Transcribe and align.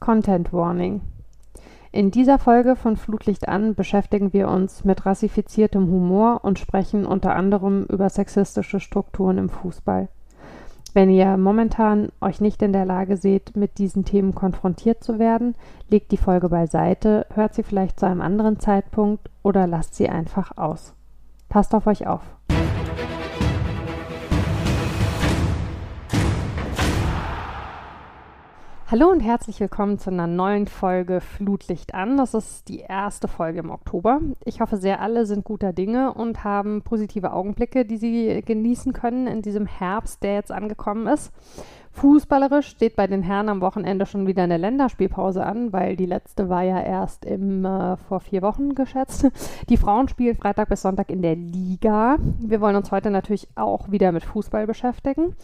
Content 0.00 0.52
Warning. 0.52 1.02
In 1.92 2.10
dieser 2.10 2.38
Folge 2.38 2.74
von 2.76 2.96
Flutlicht 2.96 3.48
an 3.48 3.74
beschäftigen 3.74 4.32
wir 4.32 4.48
uns 4.48 4.84
mit 4.84 5.04
rassifiziertem 5.04 5.88
Humor 5.88 6.40
und 6.42 6.58
sprechen 6.58 7.04
unter 7.04 7.34
anderem 7.34 7.84
über 7.84 8.08
sexistische 8.08 8.80
Strukturen 8.80 9.38
im 9.38 9.48
Fußball. 9.48 10.08
Wenn 10.94 11.10
ihr 11.10 11.36
momentan 11.36 12.08
euch 12.20 12.40
nicht 12.40 12.62
in 12.62 12.72
der 12.72 12.84
Lage 12.84 13.16
seht, 13.16 13.56
mit 13.56 13.78
diesen 13.78 14.04
Themen 14.04 14.34
konfrontiert 14.34 15.04
zu 15.04 15.18
werden, 15.18 15.54
legt 15.88 16.10
die 16.10 16.16
Folge 16.16 16.48
beiseite, 16.48 17.26
hört 17.34 17.54
sie 17.54 17.62
vielleicht 17.62 18.00
zu 18.00 18.06
einem 18.06 18.22
anderen 18.22 18.58
Zeitpunkt 18.58 19.30
oder 19.42 19.66
lasst 19.66 19.94
sie 19.94 20.08
einfach 20.08 20.56
aus. 20.56 20.94
Passt 21.48 21.74
auf 21.74 21.86
euch 21.86 22.06
auf. 22.06 22.22
Hallo 28.90 29.08
und 29.08 29.20
herzlich 29.20 29.60
willkommen 29.60 30.00
zu 30.00 30.10
einer 30.10 30.26
neuen 30.26 30.66
Folge 30.66 31.20
Flutlicht 31.20 31.94
an. 31.94 32.16
Das 32.16 32.34
ist 32.34 32.66
die 32.68 32.80
erste 32.80 33.28
Folge 33.28 33.60
im 33.60 33.70
Oktober. 33.70 34.18
Ich 34.44 34.60
hoffe 34.60 34.78
sehr, 34.78 35.00
alle 35.00 35.26
sind 35.26 35.44
guter 35.44 35.72
Dinge 35.72 36.12
und 36.12 36.42
haben 36.42 36.82
positive 36.82 37.32
Augenblicke, 37.32 37.84
die 37.84 37.98
sie 37.98 38.42
genießen 38.44 38.92
können 38.92 39.28
in 39.28 39.42
diesem 39.42 39.66
Herbst, 39.66 40.24
der 40.24 40.34
jetzt 40.34 40.50
angekommen 40.50 41.06
ist. 41.06 41.30
Fußballerisch 41.92 42.68
steht 42.68 42.94
bei 42.94 43.06
den 43.06 43.22
Herren 43.22 43.48
am 43.48 43.60
Wochenende 43.60 44.06
schon 44.06 44.26
wieder 44.26 44.44
eine 44.44 44.56
Länderspielpause 44.56 45.44
an, 45.44 45.72
weil 45.72 45.96
die 45.96 46.06
letzte 46.06 46.48
war 46.48 46.62
ja 46.62 46.80
erst 46.80 47.24
im, 47.24 47.64
äh, 47.64 47.96
vor 47.96 48.20
vier 48.20 48.42
Wochen 48.42 48.74
geschätzt. 48.74 49.26
Die 49.68 49.76
Frauen 49.76 50.08
spielen 50.08 50.36
Freitag 50.36 50.68
bis 50.68 50.82
Sonntag 50.82 51.10
in 51.10 51.20
der 51.20 51.34
Liga. 51.34 52.16
Wir 52.38 52.60
wollen 52.60 52.76
uns 52.76 52.92
heute 52.92 53.10
natürlich 53.10 53.48
auch 53.56 53.90
wieder 53.90 54.12
mit 54.12 54.24
Fußball 54.24 54.66
beschäftigen 54.66 55.34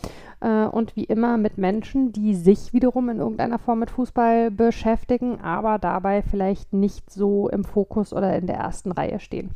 äh, 0.41 0.65
und 0.65 0.97
wie 0.97 1.05
immer 1.05 1.37
mit 1.37 1.59
Menschen, 1.59 2.13
die 2.13 2.35
sich 2.35 2.73
wiederum 2.73 3.09
in 3.09 3.19
irgendeiner 3.19 3.59
Form 3.59 3.81
mit 3.81 3.91
Fußball 3.91 4.51
beschäftigen, 4.51 5.41
aber 5.41 5.79
dabei 5.79 6.23
vielleicht 6.23 6.73
nicht 6.73 7.11
so 7.11 7.49
im 7.49 7.65
Fokus 7.65 8.13
oder 8.13 8.37
in 8.37 8.47
der 8.47 8.57
ersten 8.57 8.93
Reihe 8.93 9.21
stehen. 9.21 9.51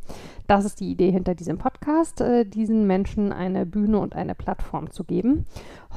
Das 0.47 0.65
ist 0.65 0.79
die 0.79 0.91
Idee 0.91 1.11
hinter 1.11 1.35
diesem 1.35 1.57
Podcast, 1.57 2.21
äh, 2.21 2.45
diesen 2.45 2.87
Menschen 2.87 3.31
eine 3.31 3.65
Bühne 3.65 3.99
und 3.99 4.15
eine 4.15 4.35
Plattform 4.35 4.91
zu 4.91 5.03
geben. 5.03 5.45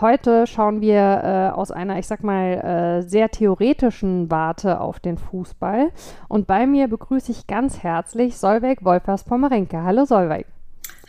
Heute 0.00 0.46
schauen 0.46 0.80
wir 0.80 0.96
äh, 0.96 1.54
aus 1.54 1.70
einer, 1.70 1.98
ich 1.98 2.06
sag 2.06 2.22
mal, 2.22 3.00
äh, 3.00 3.02
sehr 3.02 3.30
theoretischen 3.30 4.30
Warte 4.30 4.80
auf 4.80 5.00
den 5.00 5.18
Fußball. 5.18 5.90
Und 6.28 6.46
bei 6.46 6.66
mir 6.66 6.88
begrüße 6.88 7.30
ich 7.30 7.46
ganz 7.46 7.82
herzlich 7.82 8.36
Solveig 8.36 8.84
Wolfers-Pommerenke. 8.84 9.82
Hallo 9.82 10.04
Solveig. 10.04 10.46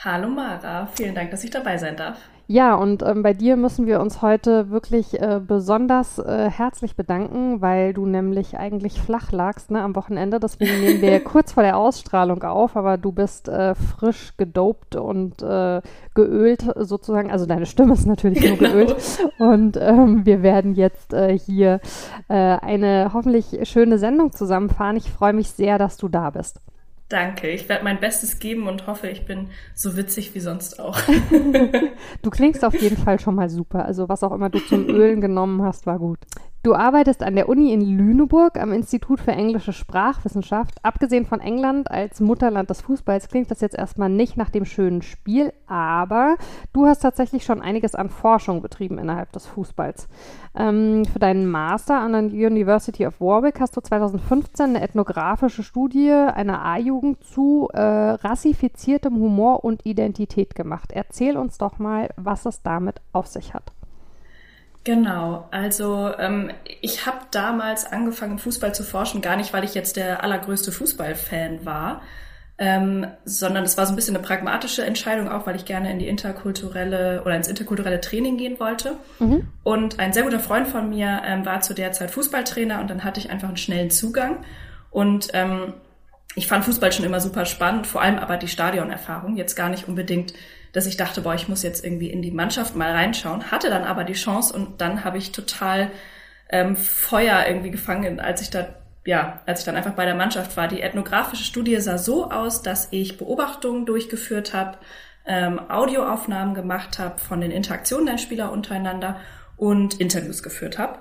Hallo 0.03 0.29
Mara, 0.29 0.87
vielen 0.87 1.15
Dank, 1.15 1.31
dass 1.31 1.43
ich 1.43 1.49
dabei 1.49 1.77
sein 1.77 1.95
darf. 1.95 2.17
Ja, 2.47 2.75
und 2.75 3.01
ähm, 3.01 3.23
bei 3.23 3.33
dir 3.33 3.55
müssen 3.55 3.87
wir 3.87 3.99
uns 3.99 4.21
heute 4.21 4.69
wirklich 4.69 5.19
äh, 5.19 5.41
besonders 5.45 6.19
äh, 6.19 6.47
herzlich 6.51 6.95
bedanken, 6.95 7.59
weil 7.59 7.91
du 7.93 8.05
nämlich 8.05 8.55
eigentlich 8.55 9.01
flach 9.01 9.31
lagst 9.31 9.71
ne, 9.71 9.81
am 9.81 9.95
Wochenende. 9.95 10.39
Deswegen 10.39 10.79
nehmen 10.79 11.01
wir 11.01 11.19
kurz 11.23 11.53
vor 11.53 11.63
der 11.63 11.75
Ausstrahlung 11.75 12.43
auf, 12.43 12.77
aber 12.77 12.97
du 12.97 13.11
bist 13.11 13.49
äh, 13.49 13.73
frisch 13.73 14.37
gedopt 14.37 14.95
und 14.95 15.41
äh, 15.41 15.81
geölt 16.13 16.65
sozusagen. 16.75 17.31
Also 17.31 17.47
deine 17.47 17.65
Stimme 17.65 17.93
ist 17.93 18.05
natürlich 18.05 18.41
genau. 18.41 18.61
nur 18.61 18.85
geölt. 18.85 18.95
Und 19.39 19.77
ähm, 19.81 20.25
wir 20.27 20.43
werden 20.43 20.75
jetzt 20.75 21.13
äh, 21.13 21.35
hier 21.39 21.79
äh, 22.27 22.33
eine 22.35 23.09
hoffentlich 23.11 23.67
schöne 23.67 23.97
Sendung 23.97 24.33
zusammenfahren. 24.33 24.97
Ich 24.97 25.09
freue 25.09 25.33
mich 25.33 25.49
sehr, 25.49 25.79
dass 25.79 25.97
du 25.97 26.09
da 26.09 26.29
bist. 26.29 26.61
Danke, 27.07 27.49
ich 27.49 27.69
werde 27.69 27.83
mein 27.83 27.99
Bestes 27.99 28.39
geben 28.39 28.67
und 28.67 28.87
hoffe, 28.87 29.07
ich 29.07 29.25
bin 29.25 29.49
so 29.75 29.95
witzig 29.95 30.33
wie 30.33 30.39
sonst 30.39 30.79
auch. 30.79 30.99
du 32.23 32.29
klingst 32.31 32.65
auf 32.65 32.79
jeden 32.81 32.97
Fall 32.97 33.19
schon 33.19 33.35
mal 33.35 33.49
super. 33.49 33.85
Also 33.85 34.09
was 34.09 34.23
auch 34.23 34.31
immer 34.31 34.49
du 34.49 34.59
zum 34.59 34.89
Ölen 34.89 35.21
genommen 35.21 35.61
hast, 35.61 35.85
war 35.85 35.99
gut. 35.99 36.19
Du 36.65 36.73
arbeitest 36.73 37.21
an 37.21 37.35
der 37.35 37.47
Uni 37.47 37.71
in 37.73 37.81
Lüneburg 37.81 38.59
am 38.59 38.73
Institut 38.73 39.19
für 39.19 39.33
englische 39.33 39.71
Sprachwissenschaft. 39.71 40.73
Abgesehen 40.81 41.27
von 41.27 41.39
England 41.39 41.91
als 41.91 42.21
Mutterland 42.21 42.71
des 42.71 42.81
Fußballs 42.81 43.27
klingt 43.27 43.51
das 43.51 43.61
jetzt 43.61 43.77
erstmal 43.77 44.09
nicht 44.09 44.35
nach 44.35 44.49
dem 44.49 44.65
schönen 44.65 45.03
Spiel, 45.03 45.53
aber 45.67 46.37
du 46.73 46.87
hast 46.87 47.01
tatsächlich 47.03 47.45
schon 47.45 47.61
einiges 47.61 47.93
an 47.93 48.09
Forschung 48.09 48.63
betrieben 48.63 48.97
innerhalb 48.97 49.31
des 49.31 49.45
Fußballs. 49.45 50.07
Ähm, 50.55 51.05
für 51.05 51.19
deinen 51.19 51.45
Master 51.45 51.99
an 51.99 52.13
der 52.13 52.23
University 52.49 53.05
of 53.05 53.21
Warwick 53.21 53.59
hast 53.59 53.77
du 53.77 53.81
2015 53.81 54.65
eine 54.65 54.81
ethnografische 54.81 55.61
Studie 55.61 56.09
einer 56.09 56.65
A-Jugend 56.65 57.23
zu 57.23 57.69
äh, 57.73 57.79
rassifiziertem 57.79 59.13
Humor 59.13 59.63
und 59.63 59.85
Identität 59.85 60.55
gemacht. 60.55 60.91
Erzähl 60.91 61.37
uns 61.37 61.59
doch 61.59 61.77
mal, 61.77 62.09
was 62.15 62.47
es 62.47 62.63
damit 62.63 63.01
auf 63.13 63.27
sich 63.27 63.53
hat. 63.53 63.74
Genau, 64.85 65.47
also 65.49 66.11
ähm, 66.19 66.51
ich 66.79 67.07
habe 67.07 67.17
damals 67.31 67.91
angefangen, 67.91 68.37
Fußball 68.37 68.73
zu 68.75 68.83
forschen, 68.83 69.19
gar 69.19 69.35
nicht, 69.35 69.51
weil 69.51 69.63
ich 69.63 69.73
jetzt 69.73 69.97
der 69.97 70.23
allergrößte 70.23 70.71
Fußballfan 70.71 71.65
war, 71.65 72.03
ähm, 72.59 73.07
sondern 73.25 73.63
es 73.63 73.79
war 73.79 73.87
so 73.87 73.93
ein 73.93 73.95
bisschen 73.95 74.15
eine 74.15 74.23
pragmatische 74.23 74.85
Entscheidung 74.85 75.27
auch, 75.27 75.47
weil 75.47 75.55
ich 75.55 75.65
gerne 75.65 75.91
in 75.91 75.97
die 75.97 76.07
interkulturelle 76.07 77.23
oder 77.25 77.35
ins 77.35 77.47
interkulturelle 77.47 77.99
Training 77.99 78.37
gehen 78.37 78.59
wollte. 78.59 78.97
Mhm. 79.17 79.47
Und 79.63 79.97
ein 79.99 80.13
sehr 80.13 80.21
guter 80.21 80.39
Freund 80.39 80.67
von 80.67 80.87
mir 80.87 81.19
ähm, 81.25 81.47
war 81.47 81.61
zu 81.61 81.73
der 81.73 81.91
Zeit 81.91 82.11
Fußballtrainer 82.11 82.79
und 82.79 82.87
dann 82.87 83.03
hatte 83.03 83.19
ich 83.19 83.31
einfach 83.31 83.47
einen 83.47 83.57
schnellen 83.57 83.89
Zugang. 83.89 84.45
Und 84.91 85.29
ähm, 85.33 85.73
ich 86.35 86.47
fand 86.47 86.63
Fußball 86.63 86.91
schon 86.91 87.05
immer 87.05 87.21
super 87.21 87.45
spannend, 87.45 87.87
vor 87.87 88.03
allem 88.03 88.19
aber 88.19 88.37
die 88.37 88.47
Stadionerfahrung, 88.47 89.35
jetzt 89.35 89.55
gar 89.55 89.69
nicht 89.69 89.87
unbedingt 89.87 90.33
dass 90.75 90.87
ich 90.87 90.97
dachte, 90.97 91.21
boah, 91.21 91.33
ich 91.33 91.47
muss 91.47 91.63
jetzt 91.63 91.85
irgendwie 91.85 92.09
in 92.09 92.21
die 92.21 92.31
Mannschaft 92.31 92.75
mal 92.75 92.91
reinschauen, 92.91 93.49
hatte 93.49 93.69
dann 93.69 93.85
aber 93.85 94.03
die 94.03 94.13
Chance 94.13 94.53
und 94.53 94.81
dann 94.81 95.05
habe 95.05 95.17
ich 95.17 95.31
total 95.31 95.89
ähm, 96.49 96.75
Feuer 96.75 97.45
irgendwie 97.47 97.71
gefangen, 97.71 98.19
als 98.19 98.41
ich 98.41 98.49
da 98.49 98.67
ja, 99.05 99.39
als 99.45 99.59
ich 99.59 99.65
dann 99.65 99.75
einfach 99.75 99.93
bei 99.93 100.05
der 100.05 100.15
Mannschaft 100.15 100.57
war. 100.57 100.67
Die 100.67 100.81
ethnografische 100.81 101.43
Studie 101.43 101.79
sah 101.79 101.97
so 101.97 102.31
aus, 102.31 102.61
dass 102.63 102.87
ich 102.91 103.17
Beobachtungen 103.17 103.85
durchgeführt 103.85 104.53
habe, 104.53 104.79
ähm, 105.25 105.61
Audioaufnahmen 105.69 106.55
gemacht 106.55 106.99
habe 106.99 107.19
von 107.19 107.39
den 107.39 107.51
Interaktionen 107.51 108.07
der 108.07 108.17
Spieler 108.17 108.51
untereinander 108.51 109.19
und 109.57 110.01
Interviews 110.01 110.43
geführt 110.43 110.77
habe. 110.77 110.99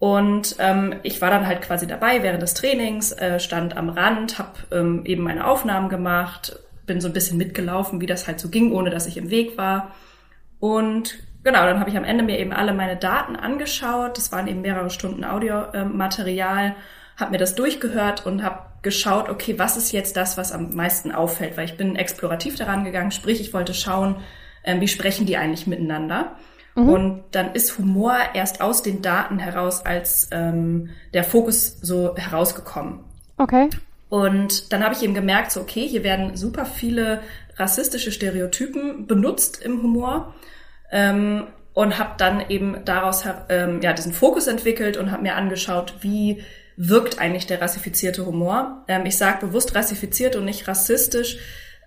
Und 0.00 0.56
ähm, 0.58 0.96
ich 1.04 1.22
war 1.22 1.30
dann 1.30 1.46
halt 1.46 1.62
quasi 1.62 1.86
dabei 1.86 2.24
während 2.24 2.42
des 2.42 2.54
Trainings, 2.54 3.12
äh, 3.12 3.38
stand 3.38 3.76
am 3.76 3.88
Rand, 3.88 4.38
habe 4.38 4.58
ähm, 4.72 5.06
eben 5.06 5.22
meine 5.22 5.46
Aufnahmen 5.46 5.88
gemacht, 5.88 6.58
bin 6.92 7.00
so 7.00 7.08
ein 7.08 7.14
bisschen 7.14 7.38
mitgelaufen, 7.38 8.02
wie 8.02 8.06
das 8.06 8.26
halt 8.26 8.38
so 8.38 8.50
ging, 8.50 8.70
ohne 8.70 8.90
dass 8.90 9.06
ich 9.06 9.16
im 9.16 9.30
Weg 9.30 9.56
war. 9.56 9.94
Und 10.60 11.16
genau, 11.42 11.64
dann 11.64 11.80
habe 11.80 11.88
ich 11.88 11.96
am 11.96 12.04
Ende 12.04 12.22
mir 12.22 12.38
eben 12.38 12.52
alle 12.52 12.74
meine 12.74 12.98
Daten 12.98 13.34
angeschaut. 13.34 14.18
Das 14.18 14.30
waren 14.30 14.46
eben 14.46 14.60
mehrere 14.60 14.90
Stunden 14.90 15.24
Audiomaterial, 15.24 16.76
habe 17.16 17.30
mir 17.30 17.38
das 17.38 17.54
durchgehört 17.54 18.26
und 18.26 18.42
habe 18.42 18.58
geschaut, 18.82 19.30
okay, 19.30 19.58
was 19.58 19.78
ist 19.78 19.92
jetzt 19.92 20.18
das, 20.18 20.36
was 20.36 20.52
am 20.52 20.74
meisten 20.74 21.12
auffällt? 21.12 21.56
Weil 21.56 21.64
ich 21.64 21.78
bin 21.78 21.96
explorativ 21.96 22.56
daran 22.56 22.84
gegangen, 22.84 23.10
sprich, 23.10 23.40
ich 23.40 23.54
wollte 23.54 23.72
schauen, 23.72 24.16
äh, 24.62 24.78
wie 24.78 24.88
sprechen 24.88 25.24
die 25.24 25.38
eigentlich 25.38 25.66
miteinander. 25.66 26.36
Mhm. 26.74 26.88
Und 26.90 27.22
dann 27.30 27.54
ist 27.54 27.78
Humor 27.78 28.16
erst 28.34 28.60
aus 28.60 28.82
den 28.82 29.00
Daten 29.00 29.38
heraus 29.38 29.86
als 29.86 30.28
ähm, 30.30 30.90
der 31.14 31.24
Fokus 31.24 31.78
so 31.80 32.14
herausgekommen. 32.16 33.00
Okay. 33.38 33.70
Und 34.12 34.74
dann 34.74 34.84
habe 34.84 34.94
ich 34.94 35.02
eben 35.02 35.14
gemerkt, 35.14 35.52
so 35.52 35.62
okay, 35.62 35.88
hier 35.88 36.04
werden 36.04 36.36
super 36.36 36.66
viele 36.66 37.22
rassistische 37.56 38.12
Stereotypen 38.12 39.06
benutzt 39.06 39.62
im 39.62 39.82
Humor. 39.82 40.34
Ähm, 40.90 41.46
und 41.72 41.98
habe 41.98 42.10
dann 42.18 42.50
eben 42.50 42.84
daraus 42.84 43.24
ähm, 43.48 43.80
ja 43.80 43.94
diesen 43.94 44.12
Fokus 44.12 44.48
entwickelt 44.48 44.98
und 44.98 45.10
habe 45.10 45.22
mir 45.22 45.34
angeschaut, 45.34 45.94
wie 46.02 46.44
wirkt 46.76 47.18
eigentlich 47.20 47.46
der 47.46 47.62
rassifizierte 47.62 48.26
Humor. 48.26 48.84
Ähm, 48.86 49.06
ich 49.06 49.16
sage 49.16 49.46
bewusst 49.46 49.74
rassifiziert 49.74 50.36
und 50.36 50.44
nicht 50.44 50.68
rassistisch. 50.68 51.38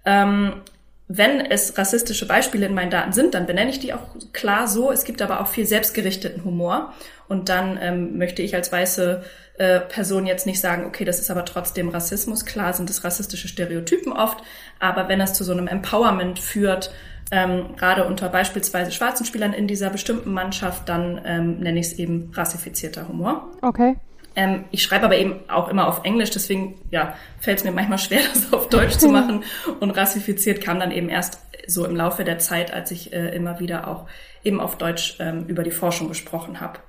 Ähm, 0.03 0.63
wenn 1.07 1.39
es 1.39 1.77
rassistische 1.77 2.27
Beispiele 2.27 2.65
in 2.65 2.73
meinen 2.73 2.89
Daten 2.89 3.13
sind, 3.13 3.35
dann 3.35 3.45
benenne 3.45 3.69
ich 3.69 3.79
die 3.79 3.93
auch 3.93 4.15
klar 4.33 4.67
so. 4.67 4.91
Es 4.91 5.03
gibt 5.03 5.21
aber 5.21 5.39
auch 5.39 5.47
viel 5.47 5.65
selbstgerichteten 5.65 6.43
Humor. 6.43 6.93
Und 7.27 7.49
dann 7.49 7.77
ähm, 7.81 8.17
möchte 8.17 8.41
ich 8.41 8.55
als 8.55 8.71
weiße 8.71 9.23
äh, 9.57 9.79
Person 9.81 10.25
jetzt 10.25 10.45
nicht 10.45 10.59
sagen, 10.59 10.85
okay, 10.85 11.05
das 11.05 11.19
ist 11.19 11.29
aber 11.29 11.45
trotzdem 11.45 11.89
Rassismus. 11.89 12.45
Klar 12.45 12.73
sind 12.73 12.89
es 12.89 13.03
rassistische 13.03 13.47
Stereotypen 13.47 14.13
oft, 14.13 14.39
aber 14.79 15.07
wenn 15.07 15.21
es 15.21 15.33
zu 15.33 15.43
so 15.43 15.51
einem 15.51 15.67
Empowerment 15.67 16.39
führt, 16.39 16.91
ähm, 17.31 17.75
gerade 17.75 18.05
unter 18.05 18.29
beispielsweise 18.29 18.91
schwarzen 18.91 19.25
Spielern 19.25 19.53
in 19.53 19.67
dieser 19.67 19.89
bestimmten 19.89 20.31
Mannschaft, 20.31 20.89
dann 20.89 21.21
ähm, 21.25 21.59
nenne 21.59 21.79
ich 21.79 21.87
es 21.87 21.93
eben 21.93 22.31
rassifizierter 22.33 23.07
Humor. 23.07 23.51
Okay. 23.61 23.95
Ähm, 24.35 24.65
ich 24.71 24.83
schreibe 24.83 25.05
aber 25.05 25.17
eben 25.17 25.49
auch 25.49 25.69
immer 25.69 25.87
auf 25.87 26.03
Englisch, 26.03 26.29
deswegen 26.31 26.79
ja, 26.91 27.15
fällt 27.39 27.59
es 27.59 27.63
mir 27.63 27.71
manchmal 27.71 27.99
schwer, 27.99 28.21
das 28.33 28.51
auf 28.53 28.69
Deutsch 28.69 28.97
zu 28.97 29.09
machen. 29.09 29.43
Und 29.79 29.91
rassifiziert 29.91 30.61
kam 30.61 30.79
dann 30.79 30.91
eben 30.91 31.09
erst 31.09 31.39
so 31.67 31.85
im 31.85 31.95
Laufe 31.95 32.23
der 32.23 32.39
Zeit, 32.39 32.73
als 32.73 32.91
ich 32.91 33.13
äh, 33.13 33.35
immer 33.35 33.59
wieder 33.59 33.87
auch 33.87 34.07
eben 34.43 34.59
auf 34.59 34.77
Deutsch 34.77 35.17
ähm, 35.19 35.45
über 35.47 35.63
die 35.63 35.71
Forschung 35.71 36.07
gesprochen 36.07 36.59
habe. 36.59 36.79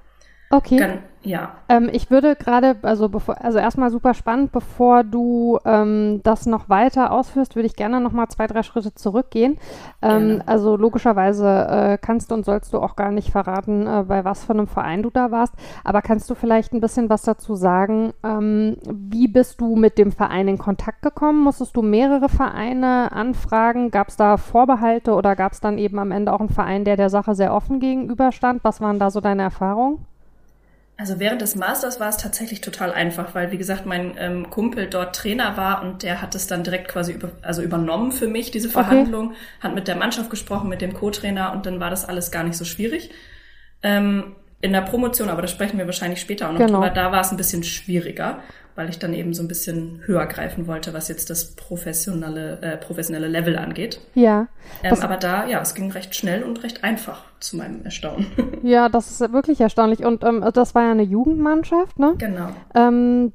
Okay. 0.50 0.76
Gan 0.76 0.98
ja. 1.26 1.54
Ähm, 1.68 1.90
ich 1.92 2.08
würde 2.10 2.36
gerade, 2.36 2.76
also 2.82 3.08
bevor, 3.08 3.42
also 3.42 3.58
erstmal 3.58 3.90
super 3.90 4.14
spannend, 4.14 4.52
bevor 4.52 5.02
du 5.02 5.58
ähm, 5.64 6.20
das 6.22 6.46
noch 6.46 6.68
weiter 6.68 7.10
ausführst, 7.10 7.56
würde 7.56 7.66
ich 7.66 7.74
gerne 7.74 8.00
nochmal 8.00 8.28
zwei, 8.28 8.46
drei 8.46 8.62
Schritte 8.62 8.94
zurückgehen. 8.94 9.58
Ähm, 10.02 10.40
also 10.46 10.76
logischerweise 10.76 11.48
äh, 11.68 11.98
kannst 12.00 12.30
du 12.30 12.36
und 12.36 12.44
sollst 12.44 12.72
du 12.72 12.78
auch 12.78 12.94
gar 12.94 13.10
nicht 13.10 13.30
verraten, 13.30 13.88
äh, 13.88 14.04
bei 14.06 14.24
was 14.24 14.44
für 14.44 14.52
einem 14.52 14.68
Verein 14.68 15.02
du 15.02 15.10
da 15.10 15.32
warst. 15.32 15.54
Aber 15.82 16.00
kannst 16.00 16.30
du 16.30 16.36
vielleicht 16.36 16.72
ein 16.72 16.80
bisschen 16.80 17.10
was 17.10 17.22
dazu 17.22 17.56
sagen? 17.56 18.12
Ähm, 18.22 18.76
wie 18.88 19.26
bist 19.26 19.60
du 19.60 19.74
mit 19.74 19.98
dem 19.98 20.12
Verein 20.12 20.46
in 20.46 20.58
Kontakt 20.58 21.02
gekommen? 21.02 21.42
Musstest 21.42 21.76
du 21.76 21.82
mehrere 21.82 22.28
Vereine 22.28 23.10
anfragen? 23.10 23.90
Gab 23.90 24.08
es 24.08 24.16
da 24.16 24.36
Vorbehalte 24.36 25.12
oder 25.12 25.34
gab 25.34 25.52
es 25.52 25.60
dann 25.60 25.76
eben 25.76 25.98
am 25.98 26.12
Ende 26.12 26.32
auch 26.32 26.40
einen 26.40 26.50
Verein, 26.50 26.84
der 26.84 26.96
der 26.96 27.10
Sache 27.10 27.34
sehr 27.34 27.52
offen 27.52 27.80
gegenüberstand? 27.80 28.62
Was 28.62 28.80
waren 28.80 29.00
da 29.00 29.10
so 29.10 29.20
deine 29.20 29.42
Erfahrungen? 29.42 30.06
Also 30.98 31.18
während 31.18 31.42
des 31.42 31.56
Masters 31.56 32.00
war 32.00 32.08
es 32.08 32.16
tatsächlich 32.16 32.62
total 32.62 32.90
einfach, 32.90 33.34
weil 33.34 33.50
wie 33.52 33.58
gesagt 33.58 33.84
mein 33.84 34.14
ähm, 34.18 34.48
Kumpel 34.48 34.88
dort 34.88 35.14
Trainer 35.14 35.56
war 35.58 35.82
und 35.82 36.02
der 36.02 36.22
hat 36.22 36.34
es 36.34 36.46
dann 36.46 36.64
direkt 36.64 36.88
quasi 36.88 37.12
über, 37.12 37.32
also 37.42 37.60
übernommen 37.60 38.12
für 38.12 38.28
mich 38.28 38.50
diese 38.50 38.70
Verhandlung, 38.70 39.28
okay. 39.28 39.36
hat 39.60 39.74
mit 39.74 39.88
der 39.88 39.96
Mannschaft 39.96 40.30
gesprochen, 40.30 40.70
mit 40.70 40.80
dem 40.80 40.94
Co-Trainer 40.94 41.52
und 41.52 41.66
dann 41.66 41.80
war 41.80 41.90
das 41.90 42.06
alles 42.06 42.30
gar 42.30 42.44
nicht 42.44 42.56
so 42.56 42.64
schwierig. 42.64 43.10
Ähm, 43.82 44.36
in 44.62 44.72
der 44.72 44.80
Promotion, 44.80 45.28
aber 45.28 45.42
da 45.42 45.48
sprechen 45.48 45.76
wir 45.76 45.84
wahrscheinlich 45.84 46.20
später 46.20 46.48
auch 46.48 46.52
noch 46.52 46.60
genau. 46.60 46.80
drüber, 46.80 46.90
da 46.90 47.12
war 47.12 47.20
es 47.20 47.30
ein 47.30 47.36
bisschen 47.36 47.62
schwieriger 47.62 48.40
weil 48.76 48.90
ich 48.90 48.98
dann 48.98 49.14
eben 49.14 49.34
so 49.34 49.42
ein 49.42 49.48
bisschen 49.48 50.02
höher 50.04 50.26
greifen 50.26 50.66
wollte, 50.66 50.92
was 50.92 51.08
jetzt 51.08 51.30
das 51.30 51.56
professionelle, 51.56 52.60
äh, 52.60 52.76
professionelle 52.76 53.26
Level 53.26 53.58
angeht. 53.58 54.00
Ja. 54.14 54.48
Ähm, 54.82 55.00
aber 55.00 55.16
da, 55.16 55.46
ja, 55.46 55.60
es 55.62 55.74
ging 55.74 55.90
recht 55.90 56.14
schnell 56.14 56.42
und 56.42 56.62
recht 56.62 56.84
einfach 56.84 57.24
zu 57.40 57.56
meinem 57.56 57.84
Erstaunen. 57.84 58.26
Ja, 58.62 58.88
das 58.88 59.10
ist 59.10 59.32
wirklich 59.32 59.60
erstaunlich. 59.60 60.04
Und 60.04 60.24
ähm, 60.24 60.44
das 60.52 60.74
war 60.74 60.82
ja 60.82 60.90
eine 60.90 61.02
Jugendmannschaft, 61.02 61.98
ne? 61.98 62.14
Genau. 62.18 62.48
Ähm, 62.74 63.32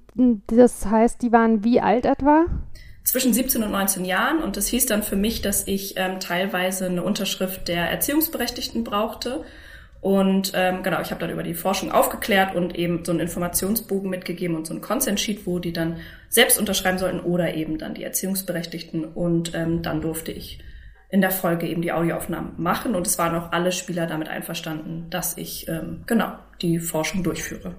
das 0.48 0.86
heißt, 0.86 1.22
die 1.22 1.32
waren 1.32 1.64
wie 1.64 1.80
alt 1.80 2.06
etwa? 2.06 2.46
Zwischen 3.04 3.34
17 3.34 3.64
und 3.64 3.72
19 3.72 4.04
Jahren. 4.04 4.44
Und 4.44 4.58
das 4.58 4.68
hieß 4.68 4.88
dann 4.88 5.04
für 5.04 5.16
mich, 5.16 5.42
dass 5.42 5.68
ich 5.68 5.94
ähm, 5.98 6.20
teilweise 6.20 6.88
eine 6.88 7.04
Unterschrift 7.04 7.68
der 7.68 7.90
Erziehungsberechtigten 7.90 8.84
brauchte 8.84 9.44
und 10.02 10.54
ähm, 10.56 10.82
genau, 10.82 11.00
ich 11.00 11.12
habe 11.12 11.22
dann 11.22 11.30
über 11.30 11.44
die 11.44 11.54
Forschung 11.54 11.92
aufgeklärt 11.92 12.56
und 12.56 12.76
eben 12.76 13.06
so 13.06 13.12
einen 13.12 13.22
Informationsbogen 13.22 14.10
mitgegeben 14.10 14.56
und 14.56 14.66
so 14.66 14.74
einen 14.74 14.82
Consent 14.82 15.20
Sheet, 15.20 15.46
wo 15.46 15.60
die 15.60 15.74
dann 15.74 15.98
selbst 16.28 16.60
unterschreiben 16.60 16.98
sollten 16.98 17.20
oder 17.20 17.54
eben 17.54 17.78
dann 17.78 17.94
die 17.94 18.04
Erziehungsberechtigten. 18.04 19.06
Und 19.06 19.54
ähm, 19.54 19.84
dann 19.84 20.02
durfte 20.02 20.32
ich 20.32 20.64
in 21.10 21.22
der 21.22 21.30
Folge 21.30 21.68
eben 21.68 21.84
die 21.84 21.92
Audioaufnahmen 21.92 22.54
machen 22.58 22.96
und 22.96 23.06
es 23.06 23.20
waren 23.20 23.36
auch 23.36 23.52
alle 23.52 23.72
Spieler 23.72 24.08
damit 24.08 24.28
einverstanden, 24.28 25.08
dass 25.12 25.38
ich 25.38 25.68
ähm, 25.68 26.04
genau 26.08 26.34
die 26.62 26.80
Forschung 26.80 27.22
durchführe. 27.22 27.76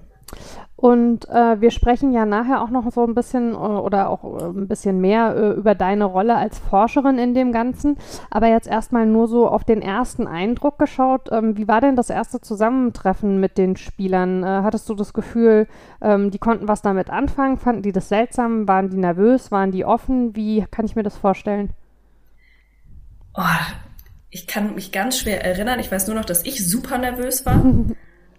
Und 0.83 1.29
äh, 1.29 1.61
wir 1.61 1.71
sprechen 1.71 2.11
ja 2.11 2.25
nachher 2.25 2.61
auch 2.61 2.69
noch 2.69 2.91
so 2.91 3.05
ein 3.05 3.15
bisschen 3.15 3.53
äh, 3.53 3.55
oder 3.55 4.09
auch 4.09 4.23
äh, 4.23 4.45
ein 4.47 4.67
bisschen 4.67 4.99
mehr 4.99 5.33
äh, 5.33 5.51
über 5.51 5.75
deine 5.75 6.03
Rolle 6.03 6.35
als 6.35 6.59
Forscherin 6.59 7.17
in 7.17 7.33
dem 7.33 7.53
Ganzen. 7.53 7.95
Aber 8.29 8.47
jetzt 8.47 8.67
erstmal 8.67 9.05
nur 9.05 9.29
so 9.29 9.47
auf 9.47 9.63
den 9.63 9.81
ersten 9.81 10.27
Eindruck 10.27 10.77
geschaut. 10.77 11.29
Ähm, 11.31 11.55
wie 11.57 11.69
war 11.69 11.79
denn 11.79 11.95
das 11.95 12.09
erste 12.09 12.41
Zusammentreffen 12.41 13.39
mit 13.39 13.57
den 13.57 13.77
Spielern? 13.77 14.43
Äh, 14.43 14.47
hattest 14.63 14.89
du 14.89 14.93
das 14.93 15.13
Gefühl, 15.13 15.67
ähm, 16.01 16.31
die 16.31 16.39
konnten 16.39 16.67
was 16.67 16.81
damit 16.81 17.09
anfangen? 17.09 17.57
Fanden 17.57 17.81
die 17.81 17.93
das 17.93 18.09
seltsam? 18.09 18.67
Waren 18.67 18.89
die 18.89 18.97
nervös? 18.97 19.51
Waren 19.51 19.71
die 19.71 19.85
offen? 19.85 20.35
Wie 20.35 20.65
kann 20.69 20.83
ich 20.83 20.97
mir 20.97 21.03
das 21.03 21.15
vorstellen? 21.15 21.69
Oh, 23.35 23.41
ich 24.29 24.47
kann 24.47 24.75
mich 24.75 24.91
ganz 24.91 25.17
schwer 25.17 25.45
erinnern. 25.45 25.79
Ich 25.79 25.91
weiß 25.91 26.07
nur 26.07 26.17
noch, 26.17 26.25
dass 26.25 26.45
ich 26.45 26.67
super 26.67 26.97
nervös 26.97 27.45
war. 27.45 27.63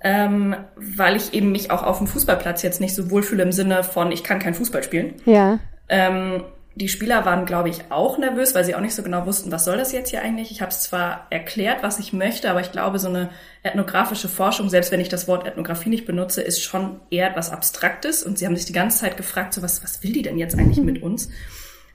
ähm, 0.04 0.54
weil 0.76 1.16
ich 1.16 1.32
eben 1.32 1.50
mich 1.50 1.70
auch 1.70 1.82
auf 1.82 1.96
dem 1.96 2.06
Fußballplatz 2.06 2.62
jetzt 2.62 2.80
nicht 2.80 2.94
so 2.94 3.10
wohlfühle 3.10 3.42
im 3.42 3.52
Sinne 3.52 3.82
von, 3.82 4.12
ich 4.12 4.22
kann 4.22 4.38
kein 4.38 4.54
Fußball 4.54 4.82
spielen. 4.82 5.14
Ja. 5.24 5.58
Ähm, 5.88 6.44
die 6.74 6.88
Spieler 6.88 7.24
waren, 7.24 7.46
glaube 7.46 7.70
ich, 7.70 7.90
auch 7.90 8.18
nervös, 8.18 8.54
weil 8.54 8.64
sie 8.64 8.74
auch 8.74 8.80
nicht 8.80 8.94
so 8.94 9.02
genau 9.02 9.26
wussten, 9.26 9.50
was 9.50 9.64
soll 9.64 9.78
das 9.78 9.92
jetzt 9.92 10.10
hier 10.10 10.20
eigentlich. 10.20 10.50
Ich 10.50 10.60
habe 10.60 10.72
es 10.72 10.80
zwar 10.80 11.26
erklärt, 11.30 11.82
was 11.82 11.98
ich 11.98 12.12
möchte, 12.12 12.50
aber 12.50 12.60
ich 12.60 12.70
glaube, 12.70 12.98
so 12.98 13.08
eine 13.08 13.30
ethnografische 13.62 14.28
Forschung, 14.28 14.68
selbst 14.68 14.92
wenn 14.92 15.00
ich 15.00 15.08
das 15.08 15.26
Wort 15.26 15.46
Ethnographie 15.46 15.88
nicht 15.88 16.04
benutze, 16.04 16.42
ist 16.42 16.62
schon 16.62 17.00
eher 17.10 17.30
etwas 17.30 17.50
Abstraktes. 17.50 18.24
Und 18.24 18.38
sie 18.38 18.44
haben 18.44 18.56
sich 18.56 18.66
die 18.66 18.72
ganze 18.72 18.98
Zeit 18.98 19.16
gefragt, 19.16 19.54
so 19.54 19.62
was, 19.62 19.82
was 19.82 20.02
will 20.02 20.12
die 20.12 20.22
denn 20.22 20.36
jetzt 20.36 20.58
eigentlich 20.58 20.84
mit 20.84 21.02
uns? 21.02 21.30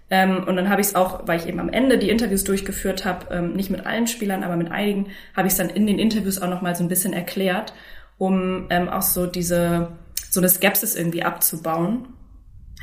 Ähm, 0.09 0.45
und 0.47 0.55
dann 0.55 0.69
habe 0.69 0.81
ich 0.81 0.87
es 0.87 0.95
auch, 0.95 1.27
weil 1.27 1.39
ich 1.39 1.45
eben 1.45 1.59
am 1.59 1.69
Ende 1.69 1.99
die 1.99 2.09
Interviews 2.09 2.43
durchgeführt 2.43 3.05
habe, 3.05 3.35
ähm, 3.35 3.53
nicht 3.53 3.69
mit 3.69 3.85
allen 3.85 4.07
Spielern, 4.07 4.43
aber 4.43 4.55
mit 4.55 4.71
einigen, 4.71 5.07
habe 5.35 5.47
ich 5.47 5.53
es 5.53 5.57
dann 5.57 5.69
in 5.69 5.85
den 5.85 5.99
Interviews 5.99 6.41
auch 6.41 6.49
nochmal 6.49 6.75
so 6.75 6.83
ein 6.83 6.89
bisschen 6.89 7.13
erklärt 7.13 7.73
um 8.19 8.67
ähm, 8.69 8.87
auch 8.89 9.01
so 9.01 9.25
diese, 9.25 9.87
so 10.29 10.39
eine 10.39 10.49
Skepsis 10.49 10.95
irgendwie 10.95 11.23
abzubauen, 11.23 12.09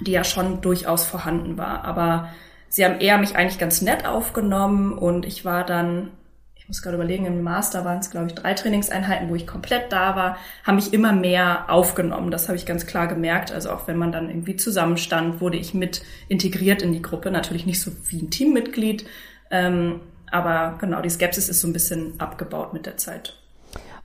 die 0.01 0.11
ja 0.13 0.25
schon 0.25 0.61
durchaus 0.63 1.05
vorhanden 1.05 1.57
war. 1.57 1.85
Aber 1.85 2.31
sie 2.69 2.85
haben 2.85 2.99
eher 2.99 3.19
mich 3.19 3.37
eigentlich 3.37 3.59
ganz 3.59 3.83
nett 3.83 4.05
aufgenommen 4.07 4.95
und 4.95 5.25
ich 5.25 5.45
war 5.45 5.65
dann, 5.65 6.11
ich 6.55 6.67
muss 6.67 6.83
gerade 6.83 6.97
überlegen, 6.97 7.27
im 7.27 7.43
Master 7.43 7.85
waren 7.85 7.99
es, 7.99 8.11
glaube 8.11 8.29
ich, 8.29 8.35
drei 8.35 8.55
Trainingseinheiten, 8.55 9.29
wo 9.29 9.35
ich 9.35 9.47
komplett 9.47 9.93
da 9.93 10.17
war, 10.17 10.39
haben 10.65 10.77
mich 10.77 10.95
immer 10.95 11.13
mehr 11.13 11.67
aufgenommen. 11.69 12.31
Das 12.31 12.49
habe 12.49 12.57
ich 12.57 12.65
ganz 12.65 12.87
klar 12.87 13.07
gemerkt. 13.07 13.53
Also 13.53 13.71
auch 13.71 13.87
wenn 13.87 13.99
man 13.99 14.13
dann 14.13 14.31
irgendwie 14.31 14.57
zusammenstand, 14.57 15.43
wurde 15.43 15.59
ich 15.59 15.75
mit 15.75 16.03
integriert 16.29 16.81
in 16.81 16.93
die 16.93 17.03
Gruppe. 17.03 17.31
Natürlich 17.31 17.67
nicht 17.67 17.81
so 17.81 17.93
wie 18.09 18.23
ein 18.23 18.31
Teammitglied. 18.31 19.07
Ähm, 19.51 20.01
aber 20.31 20.79
genau, 20.81 21.03
die 21.03 21.11
Skepsis 21.11 21.51
ist 21.51 21.61
so 21.61 21.69
ein 21.69 21.75
bisschen 21.75 22.19
abgebaut 22.19 22.73
mit 22.73 22.87
der 22.87 22.97
Zeit. 22.97 23.37